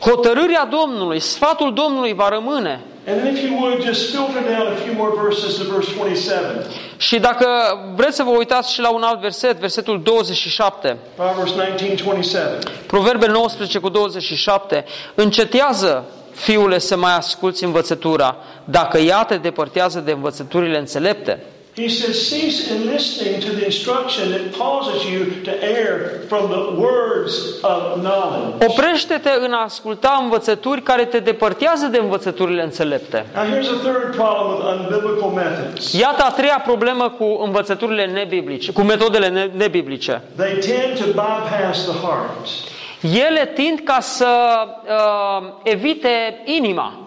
The 0.01 0.07
counsel 0.07 0.19
of 0.19 0.23
the 0.23 0.35
Lord 0.35 0.47
it 0.47 0.53
shall 0.53 0.67
stand. 0.67 0.69
Hotărârea 0.69 0.69
Domnului, 0.71 1.21
sfatul 1.21 1.75
Domnului 1.75 2.15
va 2.15 2.29
rămâne. 2.29 2.81
And 3.07 3.21
then 3.21 3.37
if 3.37 3.43
you 3.43 3.59
would 3.61 3.83
just 3.83 4.11
filter 4.11 4.43
down 4.43 4.67
a 4.67 4.77
few 4.85 4.95
more 4.97 5.13
verses 5.23 5.57
to 5.57 5.73
verse 5.73 5.93
27. 5.95 6.67
Și 6.97 7.19
dacă 7.19 7.47
vreți 7.95 8.17
să 8.17 8.23
vă 8.23 8.31
uitați 8.31 8.73
și 8.73 8.81
la 8.81 8.91
un 8.91 9.03
alt 9.03 9.21
verset, 9.21 9.57
versetul 9.57 10.03
27, 10.03 10.97
Proverbs 11.17 11.53
19, 11.55 12.03
27. 12.05 12.71
Proverbe 12.87 13.27
19 13.27 13.79
cu 13.79 13.89
27, 13.89 14.85
încetează, 15.15 16.05
fiule, 16.31 16.79
să 16.79 16.97
mai 16.97 17.17
asculți 17.17 17.65
învățătura, 17.65 18.37
dacă 18.65 18.99
ea 18.99 19.25
te 19.25 19.37
depărtează 19.37 20.01
de 20.01 20.13
învățăturile 20.13 20.79
înțelepte. 20.79 21.45
He 21.81 21.89
says, 21.89 22.28
cease 22.28 22.70
in 22.74 22.91
listening 22.93 23.41
to 23.41 23.51
the 23.59 23.64
instruction 23.64 24.31
that 24.33 24.45
causes 24.59 25.05
you 25.12 25.20
to 25.45 25.51
err 25.62 26.26
from 26.28 26.51
the 26.51 26.64
words 26.81 27.33
of 27.62 27.81
knowledge. 28.03 28.66
Oprește-te 28.66 29.31
în 29.41 29.53
a 29.53 29.62
asculta 29.64 30.18
învățături 30.22 30.83
care 30.83 31.05
te 31.05 31.18
depărtează 31.18 31.87
de 31.87 31.99
învățăturile 31.99 32.62
înțelepte. 32.62 33.26
Now, 33.35 33.45
here's 33.45 33.68
a 33.68 33.78
third 33.89 34.14
problem 34.14 34.57
with 34.57 34.78
unbiblical 34.81 35.28
methods. 35.31 35.93
Iată 35.93 36.22
a 36.22 36.31
treia 36.31 36.62
problemă 36.66 37.09
cu 37.18 37.24
învățăturile 37.45 38.07
nebiblice, 38.07 38.72
cu 38.72 38.83
metodele 38.83 39.28
ne- 39.28 39.51
nebiblice. 39.57 40.22
They 40.37 40.53
tend 40.53 40.99
to 40.99 41.05
bypass 41.07 41.85
the 41.85 42.07
heart. 42.07 42.47
Ele 43.28 43.51
tind 43.55 43.81
ca 43.85 44.01
să 44.01 44.26
uh, 44.87 45.49
evite 45.62 46.43
inima. 46.45 46.99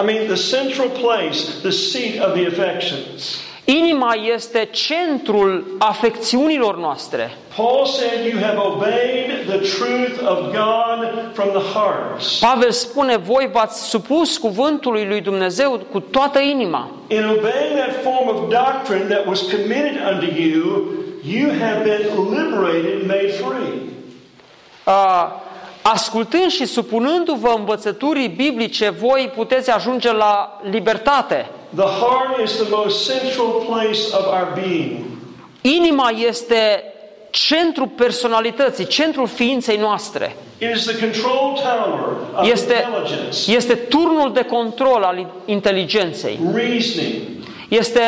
I 0.00 0.04
mean, 0.04 0.26
the 0.26 0.56
central 0.56 0.88
place, 0.88 1.38
the 1.62 1.70
seat 1.70 2.26
of 2.26 2.32
the 2.32 2.46
affections. 2.46 3.40
Inima 3.64 4.14
este 4.34 4.68
centrul 4.72 5.76
afecțiunilor 5.78 6.78
noastre. 6.78 7.36
Paul 7.56 7.86
said, 7.86 8.32
You 8.32 8.40
have 8.40 8.58
obeyed 8.58 9.46
the 9.46 9.58
truth 9.58 10.20
of 10.20 10.38
God 10.38 11.32
from 11.32 11.48
the 11.48 11.78
heart. 11.78 12.22
Pavel 12.40 12.70
spune, 12.70 13.16
voi 13.16 13.48
v-ați 13.52 13.88
supus 13.88 14.38
cuvântului 14.38 15.06
lui 15.06 15.20
Dumnezeu 15.20 15.80
cu 15.90 16.00
toată 16.00 16.38
inima. 16.40 16.90
In 17.08 17.24
obeying 17.24 17.76
that 17.76 18.02
form 18.02 18.28
of 18.28 18.48
doctrine 18.48 19.04
that 19.14 19.26
was 19.26 19.40
committed 19.40 19.96
unto 20.12 20.26
you, 20.40 20.92
you 21.24 21.50
have 21.60 21.82
been 21.82 22.30
liberated, 22.30 23.06
made 23.06 23.30
free. 23.30 23.90
Uh, 24.86 25.41
ascultând 25.82 26.50
și 26.50 26.64
supunându-vă 26.64 27.54
învățăturii 27.56 28.28
biblice, 28.28 28.88
voi 28.90 29.30
puteți 29.34 29.70
ajunge 29.70 30.12
la 30.12 30.60
libertate. 30.70 31.48
The 31.74 31.84
heart 31.84 32.40
is 32.44 32.52
the 32.52 32.66
most 32.70 33.10
central 33.10 33.64
place 33.66 34.00
of 34.12 34.26
our 34.26 34.52
being. 34.54 34.98
Inima 35.60 36.10
este 36.26 36.84
centrul 37.30 37.88
personalității, 37.88 38.86
centrul 38.86 39.26
ființei 39.26 39.76
noastre. 39.76 40.36
It 40.58 40.74
is 40.76 40.84
the 40.84 40.98
control 40.98 41.52
tower 41.54 42.16
of 42.36 42.50
Este, 42.50 42.86
intelligence, 42.88 43.52
este 43.52 43.74
turnul 43.74 44.32
de 44.32 44.42
control 44.42 45.02
al 45.02 45.26
inteligenței. 45.44 46.38
reasoning, 46.54 47.22
Este 47.68 48.00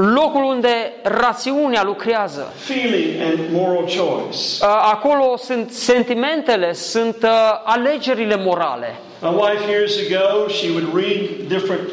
locul 0.00 0.44
unde 0.44 0.92
rațiunea 1.02 1.82
lucrează. 1.84 2.52
feeling, 2.56 3.20
and 3.22 3.38
moral 3.52 3.82
choice. 3.84 4.38
Uh, 4.60 4.66
Acolo 4.92 5.36
sunt 5.36 5.70
sentimentele, 5.70 6.72
sunt 6.72 7.16
uh, 7.22 7.30
alegerile 7.64 8.36
morale. 8.36 8.94
My 9.22 9.30
wife 9.34 9.70
years 9.70 9.96
ago, 10.10 10.48
she 10.48 10.68
would 10.70 10.94
read 10.94 11.48
different 11.48 11.88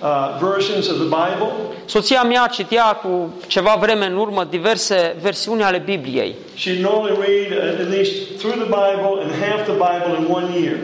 uh, 0.00 0.38
versions 0.40 0.88
of 0.88 0.96
the 0.96 1.04
Bible, 1.04 1.52
Soția 1.84 2.22
mea 2.22 2.46
citea 2.46 2.84
cu 2.84 3.34
ceva 3.46 3.76
vreme 3.80 4.06
în 4.06 4.16
urmă 4.16 4.44
diverse 4.50 5.16
versiuni 5.22 5.62
ale 5.62 5.78
Bibliei. 5.84 6.34
she'd 6.56 6.80
normally 6.80 7.16
read 7.26 7.50
uh, 7.74 7.80
at 7.80 7.88
least 7.90 8.12
through 8.38 8.54
the 8.56 8.64
Bible 8.82 9.22
and 9.22 9.30
half 9.44 9.64
the 9.64 9.72
Bible 9.72 10.16
in 10.18 10.32
one 10.32 10.60
year. 10.60 10.76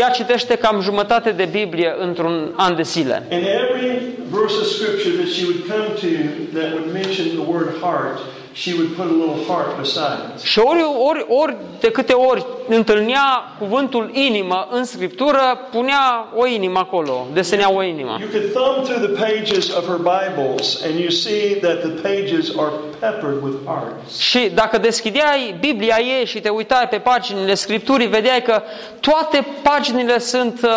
Ea 0.00 0.10
citește 0.10 0.56
cam 0.56 0.80
jumătate 0.80 1.30
de 1.30 1.48
Biblie 1.50 1.94
într-un 1.98 2.52
an 2.56 2.76
de 2.76 2.82
zile. 2.82 3.22
And 3.30 3.42
every 3.62 4.00
verse 4.30 4.56
of 4.60 4.66
scripture 4.66 5.14
that 5.20 5.30
she 5.36 5.44
would 5.44 5.62
come 5.72 5.86
to 6.02 6.08
that 6.58 6.68
would 6.72 6.92
mention 6.92 7.26
the 7.40 7.46
word 7.54 7.68
heart, 7.80 8.18
she 8.54 8.72
would 8.72 8.96
put 8.96 9.06
a 9.06 9.12
little 9.12 9.44
heart 9.44 9.76
beside 9.76 10.18
it. 10.34 10.40
Și 10.42 10.58
ori, 10.58 10.80
ori, 11.08 11.26
ori 11.28 11.56
de 11.80 11.90
câte 11.90 12.12
ori 12.12 12.46
întâlnea 12.68 13.54
cuvântul 13.58 14.10
inimă 14.12 14.68
în 14.70 14.84
Scriptură, 14.84 15.68
punea 15.70 16.32
o 16.36 16.46
inimă 16.46 16.78
acolo, 16.78 17.26
desenea 17.32 17.72
o 17.72 17.82
inimă. 17.82 18.18
You 18.20 18.28
could 18.30 18.52
thumb 18.52 18.84
through 18.84 19.02
the 19.10 19.24
pages 19.24 19.76
of 19.76 19.86
her 19.86 19.96
Bibles 19.96 20.82
and 20.84 20.98
you 20.98 21.10
see 21.10 21.56
that 21.60 21.80
the 21.80 21.90
pages 22.02 22.52
are 22.58 22.72
peppered 23.00 23.42
with 23.42 23.56
hearts. 23.64 24.18
Și 24.18 24.50
dacă 24.54 24.78
deschideai 24.78 25.56
Biblia 25.60 25.96
ei 26.18 26.26
și 26.26 26.40
te 26.40 26.48
uitai 26.48 26.88
pe 26.88 26.96
paginile 26.96 27.54
Scripturii, 27.54 28.06
vedeai 28.06 28.42
că 28.42 28.62
toate 29.00 29.46
paginile 29.62 30.18
sunt 30.18 30.60
uh, 30.62 30.70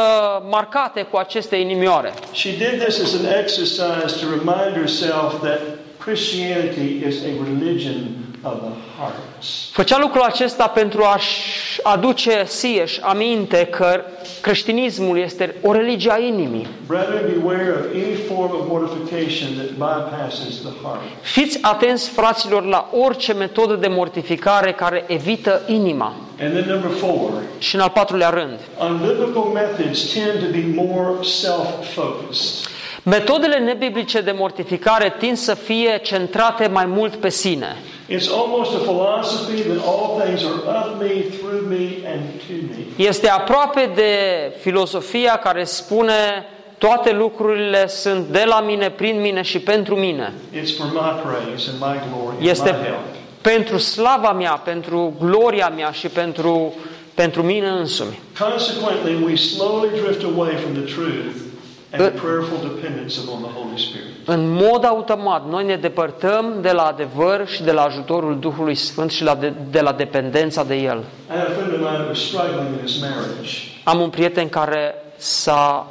marcate 0.49 1.01
cu 1.01 1.17
aceste 1.17 1.55
inimioare. 1.55 2.13
She 2.31 2.49
did 2.49 2.83
this 2.83 3.01
as 3.01 3.13
an 3.13 3.39
exercise 3.39 4.25
to 4.25 4.25
remind 4.29 4.75
herself 4.75 5.39
that 5.41 5.59
Christianity 6.07 7.03
is 7.05 7.23
a 7.23 7.33
religion 7.43 8.33
of 8.43 8.61
the 8.61 8.73
hearts. 8.97 9.69
Făcea 9.71 9.97
lucrul 9.99 10.21
acesta 10.21 10.67
pentru 10.67 11.03
a-și 11.03 11.79
aduce 11.83 12.43
sieși 12.45 13.01
aminte 13.01 13.65
că 13.65 14.01
creștinismul 14.41 15.17
este 15.17 15.55
o 15.61 15.71
religie 15.71 16.11
a 16.11 16.17
inimii. 16.17 16.67
Brethren, 16.85 17.39
beware 17.39 17.69
of 17.69 17.85
any 17.93 18.15
form 18.27 18.51
of 18.59 18.67
mortification 18.67 19.49
that 19.55 19.69
bypasses 19.69 20.55
the 20.61 20.71
heart. 20.83 21.01
Fiți 21.21 21.57
atenți, 21.61 22.09
fraților, 22.09 22.63
la 22.65 22.89
orice 22.91 23.33
metodă 23.33 23.73
de 23.75 23.87
mortificare 23.87 24.71
care 24.71 25.03
evită 25.07 25.61
inima. 25.65 26.13
And 26.41 26.51
then 26.51 26.65
number 26.69 26.91
four, 26.91 27.29
Și 27.57 27.75
în 27.75 27.81
al 27.81 27.91
patrulea 27.93 28.29
rând, 28.29 28.59
unbiblical 28.79 29.43
methods 29.53 30.13
tend 30.13 30.39
to 30.39 30.49
be 30.51 30.63
more 30.75 31.23
self-focused. 31.23 32.75
Metodele 33.09 33.57
nebiblice 33.57 34.21
de 34.21 34.31
mortificare 34.31 35.15
tind 35.17 35.37
să 35.37 35.53
fie 35.53 35.99
centrate 36.03 36.67
mai 36.67 36.85
mult 36.85 37.15
pe 37.15 37.29
sine. 37.29 37.75
It's 38.09 38.29
almost 38.29 38.73
a 38.75 38.77
philosophy 38.77 39.61
that 39.61 39.85
all 39.85 40.21
things 40.21 40.43
are 40.43 40.87
of 40.91 41.01
me, 41.01 41.21
through 41.37 41.67
me, 41.69 42.09
and 42.11 42.21
to 42.47 42.53
me. 42.69 43.05
Este 43.07 43.29
aproape 43.29 43.91
de 43.95 44.11
filosofia 44.59 45.35
care 45.35 45.63
spune 45.63 46.45
toate 46.77 47.11
lucrurile 47.11 47.87
sunt 47.87 48.25
de 48.25 48.43
la 48.47 48.59
mine, 48.61 48.89
prin 48.89 49.21
mine 49.21 49.41
și 49.41 49.59
pentru 49.59 49.95
mine. 49.95 50.33
It's 50.53 50.77
for 50.77 50.85
my 50.91 51.21
praise 51.23 51.69
and 51.69 51.79
my 51.79 52.09
glory 52.11 52.35
and 52.37 52.47
Este 52.47 52.69
my 52.71 52.85
help. 52.85 52.99
pentru 53.41 53.77
slava 53.77 54.31
mea, 54.31 54.61
pentru 54.63 55.13
gloria 55.19 55.71
mea 55.75 55.91
și 55.91 56.07
pentru, 56.07 56.73
pentru 57.13 57.43
mine 57.43 57.67
însumi. 57.67 58.19
Consequently, 58.39 59.23
we 59.25 59.35
slowly 59.35 59.89
drift 59.89 60.23
away 60.23 60.55
from 60.55 60.73
the 60.73 60.93
truth 60.93 61.46
and 61.91 62.01
the 62.01 62.11
prayerful 62.11 62.57
dependence 62.57 63.19
upon 63.19 63.41
the 63.41 63.51
Holy 63.51 63.79
Spirit. 63.79 64.07
În 64.25 64.49
mod 64.49 64.85
automat, 64.85 65.49
noi 65.49 65.65
ne 65.65 65.75
depărtăm 65.75 66.53
de 66.61 66.71
la 66.71 66.83
adevăr 66.83 67.47
și 67.47 67.63
de 67.63 67.71
la 67.71 67.81
ajutorul 67.81 68.39
Duhului 68.39 68.75
Sfânt 68.75 69.11
și 69.11 69.23
la 69.23 69.35
de, 69.35 69.53
de 69.69 69.81
la 69.81 69.91
dependența 69.91 70.63
de 70.63 70.75
El. 70.75 70.97
I 70.97 71.37
had 71.37 71.39
a 71.39 71.51
friend 71.51 71.73
of 71.73 71.79
mine 71.79 71.91
that 71.91 72.07
was 72.07 72.19
struggling 72.19 72.67
in 72.73 72.85
his 72.85 72.99
marriage. 73.01 73.51
Am 73.83 73.99
un 73.99 74.09
prieten 74.09 74.49
care 74.49 74.95
s-a 75.17 75.87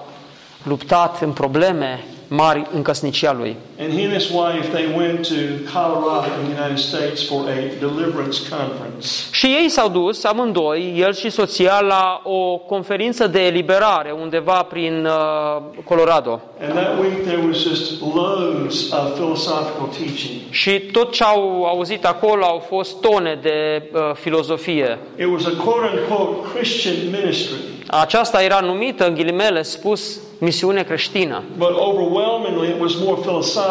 luptat 0.62 1.20
în 1.20 1.32
probleme 1.32 2.04
mari 2.28 2.66
în 2.74 2.82
căsnicia 2.82 3.32
lui. 3.32 3.56
And 3.78 3.92
he 3.92 4.04
and 4.04 4.12
his 4.12 4.30
wife, 4.30 4.72
they 4.72 4.86
went 4.96 5.28
to 5.28 5.34
Colorado 5.72 6.40
in 6.40 6.44
the 6.46 6.54
United 6.60 6.78
States 6.78 7.22
for 7.28 7.40
a 7.48 7.54
deliverance 7.78 8.38
conference. 8.48 9.08
Și 9.30 9.46
ei 9.46 9.68
s-au 9.68 9.88
dus, 9.88 10.24
amândoi, 10.24 10.94
el 10.98 11.14
și 11.14 11.30
soția, 11.30 11.80
la 11.80 12.20
o 12.24 12.56
conferință 12.56 13.26
de 13.26 13.40
eliberare 13.46 14.14
undeva 14.20 14.62
prin 14.62 15.06
uh, 15.06 15.62
Colorado. 15.84 16.40
And 16.60 16.72
that 16.72 16.98
week 16.98 17.24
there 17.24 17.42
was 17.46 17.56
just 17.62 18.00
loads 18.14 18.92
of 18.92 19.12
philosophical 19.12 19.88
teaching. 19.98 20.40
Și 20.50 20.80
tot 20.80 21.12
ce 21.12 21.24
au 21.24 21.64
auzit 21.64 22.06
acolo 22.06 22.44
au 22.44 22.58
fost 22.68 23.00
tone 23.00 23.38
de 23.42 23.82
uh, 23.92 24.00
filozofie. 24.14 24.98
It 25.18 25.26
was 25.32 25.44
a 25.46 25.62
quote-unquote 25.64 26.48
Christian 26.54 26.94
ministry. 27.20 27.56
Aceasta 27.86 28.42
era 28.42 28.60
numită, 28.60 29.06
în 29.06 29.14
ghilimele 29.14 29.62
spus, 29.62 30.20
misiune 30.38 30.82
creștină. 30.82 31.42
But 31.56 31.74
overwhelmingly, 31.76 32.68
it 32.68 32.80
was 32.80 32.94
more 33.04 33.20
philosophical 33.20 33.24
than 33.24 33.56
biblical. 33.56 33.65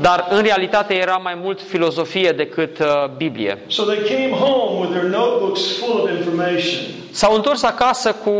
Dar 0.00 0.26
în 0.30 0.42
realitate 0.42 0.94
era 0.94 1.16
mai 1.22 1.38
mult 1.42 1.60
filozofie 1.62 2.32
decât 2.32 2.78
uh, 2.78 2.86
Biblie. 3.16 3.58
So 3.66 3.82
they 3.82 3.98
came 3.98 4.30
home 4.30 4.80
with 4.80 4.90
their 4.92 5.08
notebooks 5.10 5.60
full 5.78 6.00
of 6.02 6.10
information 6.10 6.80
S-au 7.10 7.34
întors 7.34 7.62
acasă 7.62 8.12
cu 8.24 8.30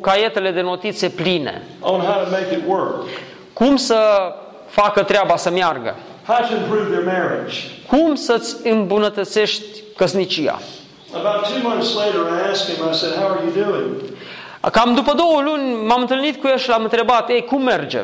caietele 0.00 0.50
de 0.50 0.60
notițe 0.60 1.08
pline. 1.08 1.62
on 1.80 2.00
how 2.00 2.22
to 2.24 2.30
make 2.30 2.54
it 2.54 2.62
work, 2.66 3.04
Cum 3.52 3.76
să 3.76 3.96
facă 4.66 5.02
treaba 5.02 5.36
să 5.36 5.50
meargă? 5.50 5.96
how 6.26 6.36
to 6.48 6.54
improve 6.62 6.84
their 6.90 7.04
marriage. 7.04 7.56
Cum 7.86 8.14
să-ți 8.14 8.56
îmbunătățești 8.68 9.64
căsnicia? 9.96 10.60
About 11.14 11.42
two 11.42 11.68
months 11.68 11.94
later, 11.94 12.20
I 12.46 12.50
asked 12.50 12.74
him, 12.76 12.84
I 12.90 12.94
said, 12.94 13.14
How 13.14 13.28
are 13.30 13.40
you 13.44 13.64
doing? 13.66 13.86
Cam 14.72 14.94
după 14.94 15.12
două 15.16 15.40
luni 15.44 15.86
m-am 15.86 16.00
întâlnit 16.00 16.40
cu 16.40 16.46
el 16.46 16.58
și 16.58 16.68
l-am 16.68 16.82
întrebat, 16.82 17.28
ei, 17.30 17.44
cum 17.44 17.62
merge? 17.62 18.02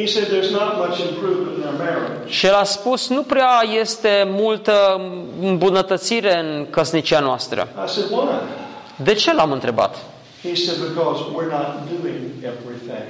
He 0.00 0.06
said, 0.06 0.26
There's 0.28 0.52
not 0.52 0.76
much 0.76 1.00
improvement 1.10 1.56
in 1.58 1.64
our 1.68 1.76
marriage. 1.78 2.30
Și 2.30 2.46
el 2.46 2.54
a 2.54 2.64
spus, 2.64 3.08
nu 3.08 3.22
prea 3.22 3.62
este 3.80 4.28
multă 4.30 5.00
îmbunătățire 5.42 6.38
în 6.38 6.66
căsnicia 6.70 7.20
noastră. 7.20 7.68
I 7.86 7.88
said, 7.88 8.10
Why? 8.10 8.28
De 8.96 9.14
ce 9.14 9.34
l-am 9.34 9.52
întrebat? 9.52 9.96
He 10.42 10.54
said, 10.54 10.78
Because 10.88 11.20
we're 11.36 11.50
not 11.50 11.70
doing 12.00 12.16
everything. 12.42 13.06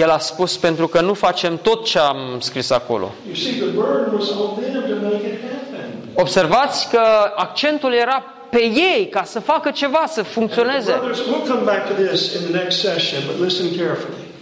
El 0.00 0.10
a 0.10 0.18
spus, 0.18 0.56
pentru 0.56 0.86
că 0.86 1.00
nu 1.00 1.14
facem 1.14 1.58
tot 1.62 1.84
ce 1.84 1.98
am 1.98 2.40
scris 2.40 2.70
acolo. 2.70 3.12
You 3.26 3.34
see, 3.34 3.52
the 3.52 3.66
burden 3.66 4.14
was 4.18 4.30
on 4.30 4.62
them 4.62 4.82
to 4.82 5.06
make 5.06 5.26
it 5.26 5.40
happen. 5.50 5.98
Observați 6.14 6.88
că 6.90 7.00
accentul 7.36 7.92
era 7.94 8.24
pe 8.50 8.62
ei 8.62 9.08
ca 9.10 9.24
să 9.24 9.40
facă 9.40 9.70
ceva, 9.70 10.04
să 10.06 10.22
funcționeze. 10.22 11.00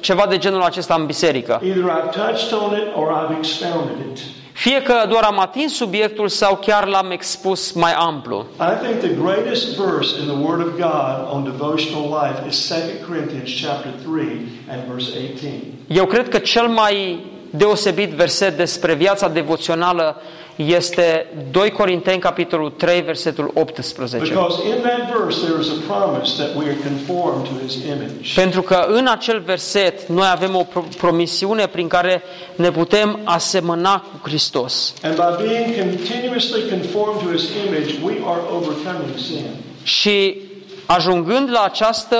ceva 0.00 0.26
de 0.28 0.38
genul 0.38 0.62
acesta 0.62 0.94
în 0.94 1.06
biserică. 1.06 1.60
Either 1.64 1.82
I've 1.82 2.14
touched 2.14 2.52
on 2.52 2.76
it 2.76 2.86
or 2.94 3.08
I've 3.08 3.36
expounded 3.38 3.96
it. 4.10 4.18
Fie 4.52 4.82
că 4.82 5.06
doar 5.08 5.22
am 5.22 5.38
atins 5.38 5.74
subiectul 5.74 6.28
sau 6.28 6.56
chiar 6.56 6.86
l-am 6.86 7.10
expus 7.10 7.72
mai 7.72 7.92
amplu. 7.92 8.46
I 8.60 8.86
think 8.86 8.98
the 8.98 9.22
greatest 9.22 9.76
verse 9.76 10.20
in 10.20 10.26
the 10.26 10.46
Word 10.46 10.60
of 10.60 10.72
God 10.72 11.32
on 11.32 11.44
devotional 11.44 12.22
life 12.22 12.48
is 12.48 12.68
2 12.68 12.76
Corinthians 13.08 13.50
chapter 13.60 13.92
3 14.04 14.26
and 14.70 14.80
verse 14.88 15.10
18. 15.34 15.52
Eu 15.86 16.06
cred 16.06 16.28
că 16.28 16.38
cel 16.38 16.66
mai 16.66 17.20
deosebit 17.56 18.10
verset 18.10 18.56
despre 18.56 18.94
viața 18.94 19.28
devoțională 19.28 20.20
este 20.56 21.26
2 21.50 21.70
Corinteni, 21.70 22.18
capitolul 22.20 22.70
3, 22.70 23.00
versetul 23.02 23.50
18. 23.54 24.16
Because 24.18 24.68
in 24.68 24.82
that 24.82 25.20
verse 25.20 25.46
there 25.46 25.60
is 25.60 25.68
a 25.68 25.94
promise 25.94 26.42
that 26.42 26.54
we 26.54 26.64
are 26.64 26.76
conformed 26.88 27.46
to 27.46 27.66
His 27.66 27.74
image. 27.74 28.34
Pentru 28.34 28.62
că 28.62 28.86
în 28.88 29.06
acel 29.06 29.40
verset 29.40 30.08
noi 30.08 30.28
avem 30.32 30.54
o 30.56 30.62
pro- 30.62 30.84
promisiune 30.96 31.66
prin 31.66 31.88
care 31.88 32.22
ne 32.56 32.70
putem 32.70 33.18
asemăna 33.24 33.98
cu 34.00 34.28
Hristos. 34.28 34.94
And 35.02 35.14
by 35.14 35.44
being 35.46 35.74
continuously 35.78 36.62
conformed 36.70 37.22
to 37.22 37.36
His 37.36 37.48
image, 37.66 37.94
we 38.02 38.12
are 38.26 38.40
overcoming 38.56 39.16
sin. 39.16 39.44
Și 39.82 40.40
ajungând 40.86 41.50
la 41.50 41.62
această 41.62 42.16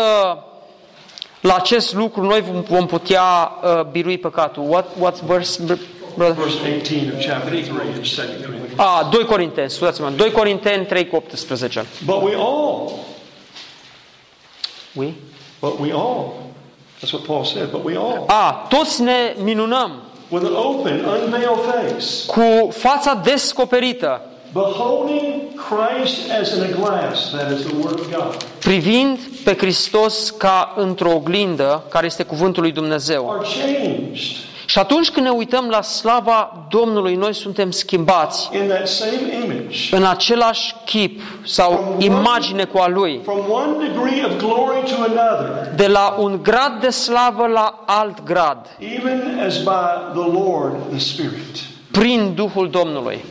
la 1.43 1.55
acest 1.55 1.95
lucru 1.95 2.23
noi 2.23 2.41
vom, 2.41 2.61
vom 2.69 2.87
putea 2.87 3.23
uh, 3.63 3.81
birui 3.91 4.19
păcatul. 4.19 4.63
What 4.69 4.87
what 4.99 5.21
verse 5.21 5.63
br- 5.65 5.79
brother? 6.17 6.45
Verse 6.45 6.59
18 6.77 7.13
of 7.15 7.21
chapter 7.21 7.49
3 7.49 7.61
of 7.61 7.67
2 7.67 7.77
Corinthians. 7.77 8.19
A, 8.77 9.09
2 9.11 9.25
Corinteni, 9.25 9.71
scuzați-mă, 9.71 10.11
2 10.17 10.31
Corinteni 10.31 10.87
3 10.87 11.09
cu 11.09 11.17
18. 11.17 11.87
But 12.05 12.23
we 12.23 12.35
all, 12.35 12.91
Oui? 14.95 15.15
but 15.61 15.79
we 15.81 15.91
all, 15.93 16.33
that's 17.01 17.13
what 17.13 17.25
Paul 17.25 17.45
said, 17.45 17.71
but 17.71 17.85
we 17.85 17.97
all, 17.97 18.25
A, 18.27 18.67
toți 18.69 19.03
ne 19.03 19.35
minunăm 19.43 20.03
with 20.31 20.45
an 20.47 20.55
open, 20.55 21.05
unveiled 21.05 21.59
face, 21.73 22.27
cu 22.27 22.71
fața 22.71 23.15
descoperită, 23.15 24.21
beholding 24.53 25.35
Christ 25.55 26.31
as 26.41 26.55
in 26.57 26.63
a 26.63 26.77
glass, 26.81 27.31
that 27.31 27.59
is 27.59 27.67
the 27.67 27.75
Word 27.77 27.99
of 27.99 28.11
God, 28.11 28.37
privind 28.63 29.19
pe 29.45 29.57
Hristos 29.57 30.31
ca 30.31 30.73
într-o 30.77 31.11
oglindă, 31.13 31.85
care 31.89 32.07
este 32.07 32.23
cuvântul 32.23 32.63
lui 32.63 32.73
Dumnezeu. 32.73 33.31
are 33.31 33.47
changed 33.63 34.37
Și 34.67 34.79
atunci 34.79 35.11
când 35.11 35.27
ne 35.27 35.33
uităm 35.33 35.69
la 35.69 35.83
slava 35.83 36.67
Domnului, 36.71 37.15
noi 37.15 37.35
suntem 37.35 37.71
schimbați 37.71 38.49
in 38.53 38.69
that 38.69 38.89
same 38.89 39.45
image 39.45 39.97
în 39.97 40.05
același 40.05 40.75
chip 40.85 41.21
sau 41.45 41.97
imagine 41.99 42.65
cu 42.65 42.79
a 42.79 42.89
Lui, 42.89 43.21
from 43.25 43.39
one 43.51 43.87
degree 43.87 44.25
of 44.25 44.37
glory 44.39 44.83
to 44.91 44.95
another, 45.03 45.73
de 45.77 45.87
la 45.87 46.17
un 46.19 46.39
grad 46.43 46.81
de 46.81 46.91
slavă 46.91 47.47
la 47.47 47.83
alt 47.87 48.25
grad, 48.25 48.77
even 48.79 49.41
as 49.47 49.57
by 49.57 50.19
the 50.21 50.31
Lord 50.33 50.75
the 50.91 50.99
Spirit. 50.99 51.57
prin 51.91 52.33
Duhul 52.35 52.71
Domnului. 52.71 53.25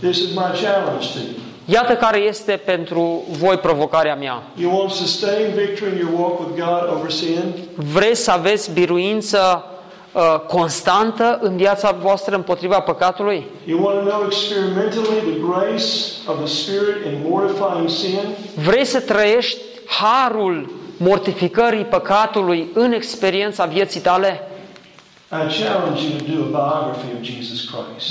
This 0.00 0.16
is 0.16 0.28
my 0.34 0.50
challenge 0.62 1.06
to 1.12 1.18
you. 1.18 1.45
Iată 1.68 1.96
care 1.96 2.18
este 2.18 2.52
pentru 2.52 3.22
voi 3.38 3.56
provocarea 3.56 4.14
mea. 4.14 4.42
You 4.54 4.76
want 4.78 4.90
sustained 4.90 5.54
victory 5.54 5.90
in 5.90 5.98
your 5.98 6.20
walk 6.20 6.40
with 6.40 6.62
God 6.64 6.96
over 6.96 7.10
sin? 7.10 7.54
Vreți 7.74 8.20
să 8.20 8.30
aveți 8.30 8.72
biruință 8.72 9.64
uh, 10.12 10.38
constantă 10.48 11.38
în 11.42 11.56
viața 11.56 11.96
voastră 12.02 12.34
împotriva 12.34 12.80
păcatului? 12.80 13.46
You 13.64 13.84
want 13.84 13.98
to 13.98 14.08
know 14.08 14.24
experimentally 14.26 15.20
the 15.32 15.40
grace 15.50 15.86
of 16.26 16.36
the 16.38 16.46
Spirit 16.46 17.04
in 17.06 17.30
mortifying 17.30 17.88
sin? 17.88 18.20
Vreți 18.64 18.90
să 18.90 19.00
trăiești 19.00 19.60
harul 19.86 20.70
mortificării 20.96 21.84
păcatului 21.84 22.68
în 22.74 22.92
experiența 22.92 23.64
vieții 23.64 24.00
tale? 24.00 24.40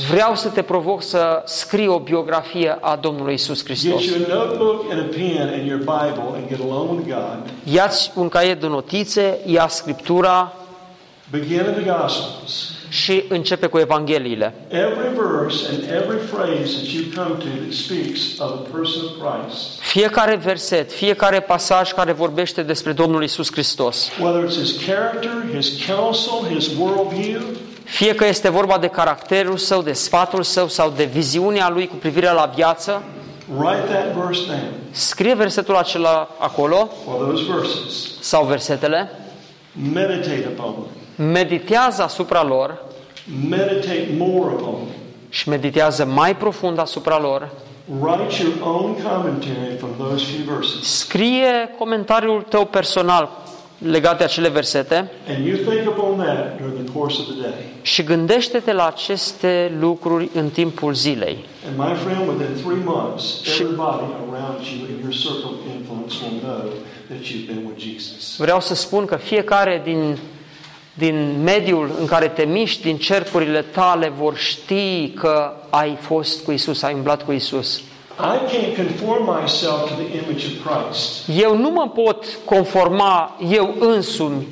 Vreau 0.09 0.35
să 0.35 0.49
te 0.49 0.61
provoc 0.61 1.01
să 1.01 1.41
scrii 1.45 1.87
o 1.87 1.99
biografie 1.99 2.77
a 2.81 2.95
Domnului 2.95 3.33
Isus 3.33 3.65
Get 3.65 3.77
Hristos. 3.77 4.05
you 4.05 4.15
a 4.31 4.43
notebook 4.43 4.91
and 4.91 4.99
a 4.99 5.15
pen 5.15 5.53
and 5.59 5.67
your 5.67 5.77
Bible 5.77 6.35
and 6.35 6.47
get 6.47 6.59
alone 6.59 6.91
with 6.91 7.07
God. 7.07 7.49
Iați 7.63 8.11
un 8.15 8.29
caiet 8.29 8.59
de 8.59 8.67
notițe, 8.67 9.39
ia 9.45 9.67
Scriptura 9.67 10.53
Begin 11.31 11.57
in 11.57 11.83
the 11.83 11.91
Gospels. 11.99 12.74
Și 12.95 13.23
începe 13.29 13.67
cu 13.67 13.77
Evangheliile. 13.77 14.53
Every 14.67 15.09
verse 15.15 15.65
and 15.69 15.83
every 16.01 16.17
phrase 16.31 16.71
that 16.77 16.87
you 16.93 17.03
come 17.15 17.35
to 17.37 17.45
that 17.63 17.73
speaks 17.73 18.39
of 18.39 18.49
the 18.61 18.71
person 18.71 19.01
of 19.03 19.11
Christ, 19.23 19.79
Fiecare 19.79 20.35
verset, 20.35 20.91
fiecare 20.91 21.39
pasaj 21.39 21.91
care 21.91 22.11
vorbește 22.11 22.61
despre 22.63 22.91
Domnul 22.91 23.23
Isus 23.23 23.51
Hristos, 23.51 24.09
whether 24.21 24.43
it's 24.49 24.57
his 24.59 24.85
character, 24.85 25.31
his 25.55 25.85
counsel, 25.85 26.55
his 26.57 26.67
worldview, 26.79 27.41
fie 27.83 28.15
că 28.15 28.25
este 28.25 28.49
vorba 28.49 28.77
de 28.77 28.87
caracterul 28.87 29.57
său, 29.57 29.81
de 29.81 29.93
sfatul 29.93 30.43
său 30.43 30.67
sau 30.67 30.93
de 30.95 31.03
viziunea 31.03 31.69
lui 31.69 31.87
cu 31.87 31.95
privire 31.95 32.31
la 32.31 32.51
viață, 32.55 33.03
write 33.57 33.81
that 33.93 34.25
verse 34.25 34.41
down 34.47 34.69
scrie 34.91 35.33
versetul 35.33 35.75
acela 35.75 36.29
acolo 36.39 36.89
or 37.07 37.25
those 37.27 37.43
verses. 37.55 38.19
sau 38.19 38.43
versetele, 38.45 39.11
Meditate 39.93 40.47
upon 40.57 40.73
them. 40.73 41.25
meditează 41.31 42.01
asupra 42.03 42.43
lor 42.43 42.83
Meditate 43.49 44.07
more 44.17 44.53
upon 44.53 44.73
them. 44.73 44.95
și 45.29 45.49
meditează 45.49 46.05
mai 46.05 46.35
profund 46.37 46.79
asupra 46.79 47.19
lor, 47.19 47.49
Write 48.01 48.41
your 48.43 48.53
own 48.75 48.95
commentary 49.03 49.75
from 49.77 49.89
those 49.97 50.25
few 50.25 50.53
verses. 50.55 50.97
scrie 50.97 51.69
comentariul 51.77 52.41
tău 52.49 52.65
personal 52.65 53.29
legat 53.77 54.17
de 54.17 54.23
acele 54.23 54.49
versete 54.49 55.11
And 55.27 55.45
you 55.47 55.55
think 55.57 55.87
upon 55.89 56.17
that 56.25 56.57
during 56.61 56.83
the 56.85 56.93
course 56.97 57.17
of 57.21 57.25
the 57.27 57.41
day. 57.41 57.59
și 57.81 58.03
gândește-te 58.03 58.73
la 58.73 58.85
aceste 58.87 59.77
lucruri 59.79 60.29
în 60.33 60.49
timpul 60.49 60.93
zilei. 60.93 61.37
And 61.67 61.77
my 61.89 61.95
friend, 61.95 62.27
within 62.27 62.63
three 62.63 62.83
months, 62.83 63.41
everybody 63.59 64.03
around 64.29 64.59
you 64.71 64.87
in 64.89 64.97
your 65.01 65.13
circle 65.13 65.49
of 65.53 65.59
influence 65.77 66.13
will 66.23 66.39
know 66.41 66.61
that 67.09 67.19
you've 67.27 67.47
been 67.53 67.65
with 67.65 67.79
Jesus. 67.89 68.35
Vreau 68.37 68.59
să 68.61 68.75
spun 68.75 69.05
că 69.05 69.15
fiecare 69.15 69.81
din, 69.83 70.17
din 70.97 71.41
mediul 71.43 71.91
în 71.99 72.05
care 72.05 72.27
te 72.27 72.43
miști, 72.43 72.83
din 72.83 72.97
cercurile 72.97 73.61
tale, 73.61 74.13
vor 74.17 74.37
ști 74.37 75.09
că 75.09 75.51
ai 75.69 75.97
fost 76.01 76.43
cu 76.43 76.51
Isus, 76.51 76.81
ai 76.81 76.93
umblat 76.93 77.25
cu 77.25 77.31
Isus. 77.31 77.81
I 78.19 78.37
can't 78.47 78.75
conform 78.75 79.41
myself 79.41 79.89
to 79.89 79.93
the 79.95 80.17
image 80.17 80.45
of 80.45 80.53
Christ. 80.65 81.27
Eu 81.41 81.57
nu 81.57 81.69
mă 81.69 81.89
pot 81.93 82.25
conforma 82.45 83.35
eu 83.51 83.75
însumi 83.79 84.47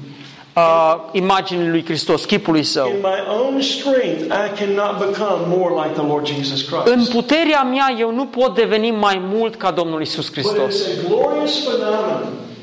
uh, 0.55 0.95
imaginii 1.11 1.69
lui 1.69 1.85
Hristos, 1.85 2.25
chipului 2.25 2.63
său. 2.63 2.87
In 2.87 2.95
my 3.01 3.41
own 3.41 3.61
strength, 3.61 4.21
I 4.23 4.59
cannot 4.59 4.97
become 5.07 5.57
more 5.57 5.73
like 5.83 5.99
the 5.99 6.07
Lord 6.07 6.27
Jesus 6.27 6.69
În 6.71 6.93
Christ. 6.93 7.11
puterea 7.11 7.63
mea 7.63 7.95
eu 7.99 8.11
nu 8.11 8.25
pot 8.25 8.55
deveni 8.55 8.91
mai 8.91 9.21
mult 9.33 9.55
ca 9.55 9.71
Domnul 9.71 10.01
Isus 10.01 10.25
But 10.29 10.33
Hristos. 10.33 10.87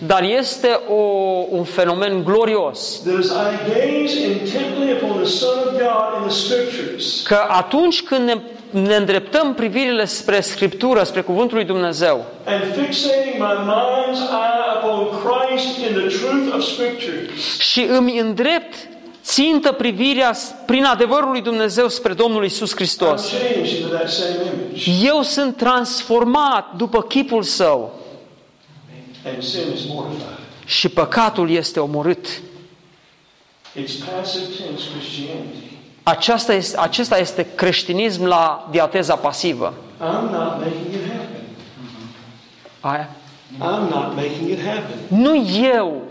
It's 0.03 0.11
a 0.11 0.17
glorious 0.17 0.21
phenomenon 0.21 0.23
Dar 0.23 0.23
este 0.23 0.81
o, 0.89 0.95
un 1.51 1.65
fenomen 1.65 2.23
glorios 2.25 3.01
that 3.05 3.19
as 3.19 3.27
I 3.31 3.71
gaze 3.71 4.21
intently 4.27 4.93
upon 4.93 5.17
the 5.23 5.29
Son 5.31 5.59
of 5.59 5.71
God 5.73 6.23
in 6.23 6.29
the 6.29 6.35
Scriptures, 6.35 7.23
că 7.27 7.39
atunci 7.49 8.03
când 8.03 8.25
ne, 8.25 8.37
ne 8.71 8.95
îndreptăm 8.95 9.55
privirile 9.55 10.05
spre 10.05 10.41
Scriptură, 10.41 11.03
spre 11.03 11.21
Cuvântul 11.21 11.57
lui 11.57 11.67
Dumnezeu 11.67 12.25
and 12.47 12.63
fixating 12.75 13.35
my 13.39 13.73
mind's 13.73 14.19
eye 14.21 14.79
upon 14.83 15.07
Christ 15.23 15.77
in 15.79 15.95
the 15.95 16.07
truth 16.19 16.55
of 16.55 16.63
Scriptures, 16.63 17.59
și 17.61 17.83
îmi 17.83 18.19
îndrept 18.19 18.75
țintă 19.25 19.73
privirea 19.73 20.33
s- 20.33 20.55
prin 20.67 20.85
adevărul 20.85 21.31
lui 21.31 21.41
Dumnezeu 21.43 21.89
spre 21.89 22.13
Domnul 22.13 22.45
Isus 22.45 22.71
I'm 22.73 22.75
Hristos. 22.77 23.31
changed 23.31 23.79
into 23.79 23.95
that 23.97 24.09
same 24.09 24.35
image. 24.35 25.07
Eu 25.07 25.23
sunt 25.23 25.57
transformat 25.57 26.67
după 26.77 27.03
chipul 27.03 27.43
său 27.43 27.99
And 28.93 29.10
sin 29.10 29.10
is 29.10 29.10
mortified. 29.10 29.10
Și 30.65 30.89
păcatul 30.89 31.51
este 31.51 31.81
omorât. 31.81 32.27
It's 33.77 33.93
passive 34.17 34.45
tense 34.45 34.85
Christianity. 34.99 35.71
Aceasta 36.03 36.53
este, 36.53 36.79
acesta 36.79 37.19
este 37.19 37.47
creștinism 37.55 38.25
la 38.25 38.69
diateza 38.71 39.15
pasivă. 39.15 39.75
I'm 40.01 40.31
not 40.31 40.59
making 40.59 40.95
it 40.95 41.11
happen. 41.13 41.43
Aia. 42.81 43.09
I'm 43.55 43.91
not 43.91 44.15
making 44.15 44.51
it 44.51 44.59
happen. 44.65 44.97
Nu 45.09 45.49
eu 45.75 46.03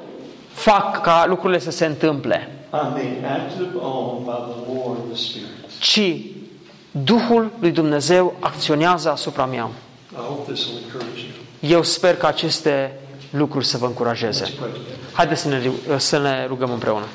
fac 0.51 1.01
ca 1.01 1.25
lucrurile 1.27 1.59
să 1.59 1.71
se 1.71 1.85
întâmple, 1.85 2.51
I'm 2.73 2.93
being 2.93 3.25
acted 3.25 3.73
upon 3.75 4.23
by 4.23 4.53
the 4.53 4.73
Lord 4.73 4.97
the 5.11 5.15
Spirit. 5.15 5.47
ci 5.79 6.21
Duhul 6.91 7.51
lui 7.59 7.71
Dumnezeu 7.71 8.33
acționează 8.39 9.11
asupra 9.11 9.45
mea. 9.45 9.69
I 10.11 10.15
hope 10.15 10.51
this 10.51 10.65
will 10.65 10.79
encourage 10.85 11.19
you. 11.59 11.71
Eu 11.71 11.83
sper 11.83 12.17
că 12.17 12.25
aceste 12.25 12.98
lucruri 13.29 13.65
să 13.65 13.77
vă 13.77 13.85
încurajeze. 13.85 14.43
Let's 14.45 14.55
pray 14.57 14.69
together. 14.71 14.95
Haideți 15.13 15.41
să 15.41 15.47
ne, 15.47 15.71
să 15.97 16.19
ne 16.19 16.45
rugăm 16.47 16.71
împreună. 16.71 17.05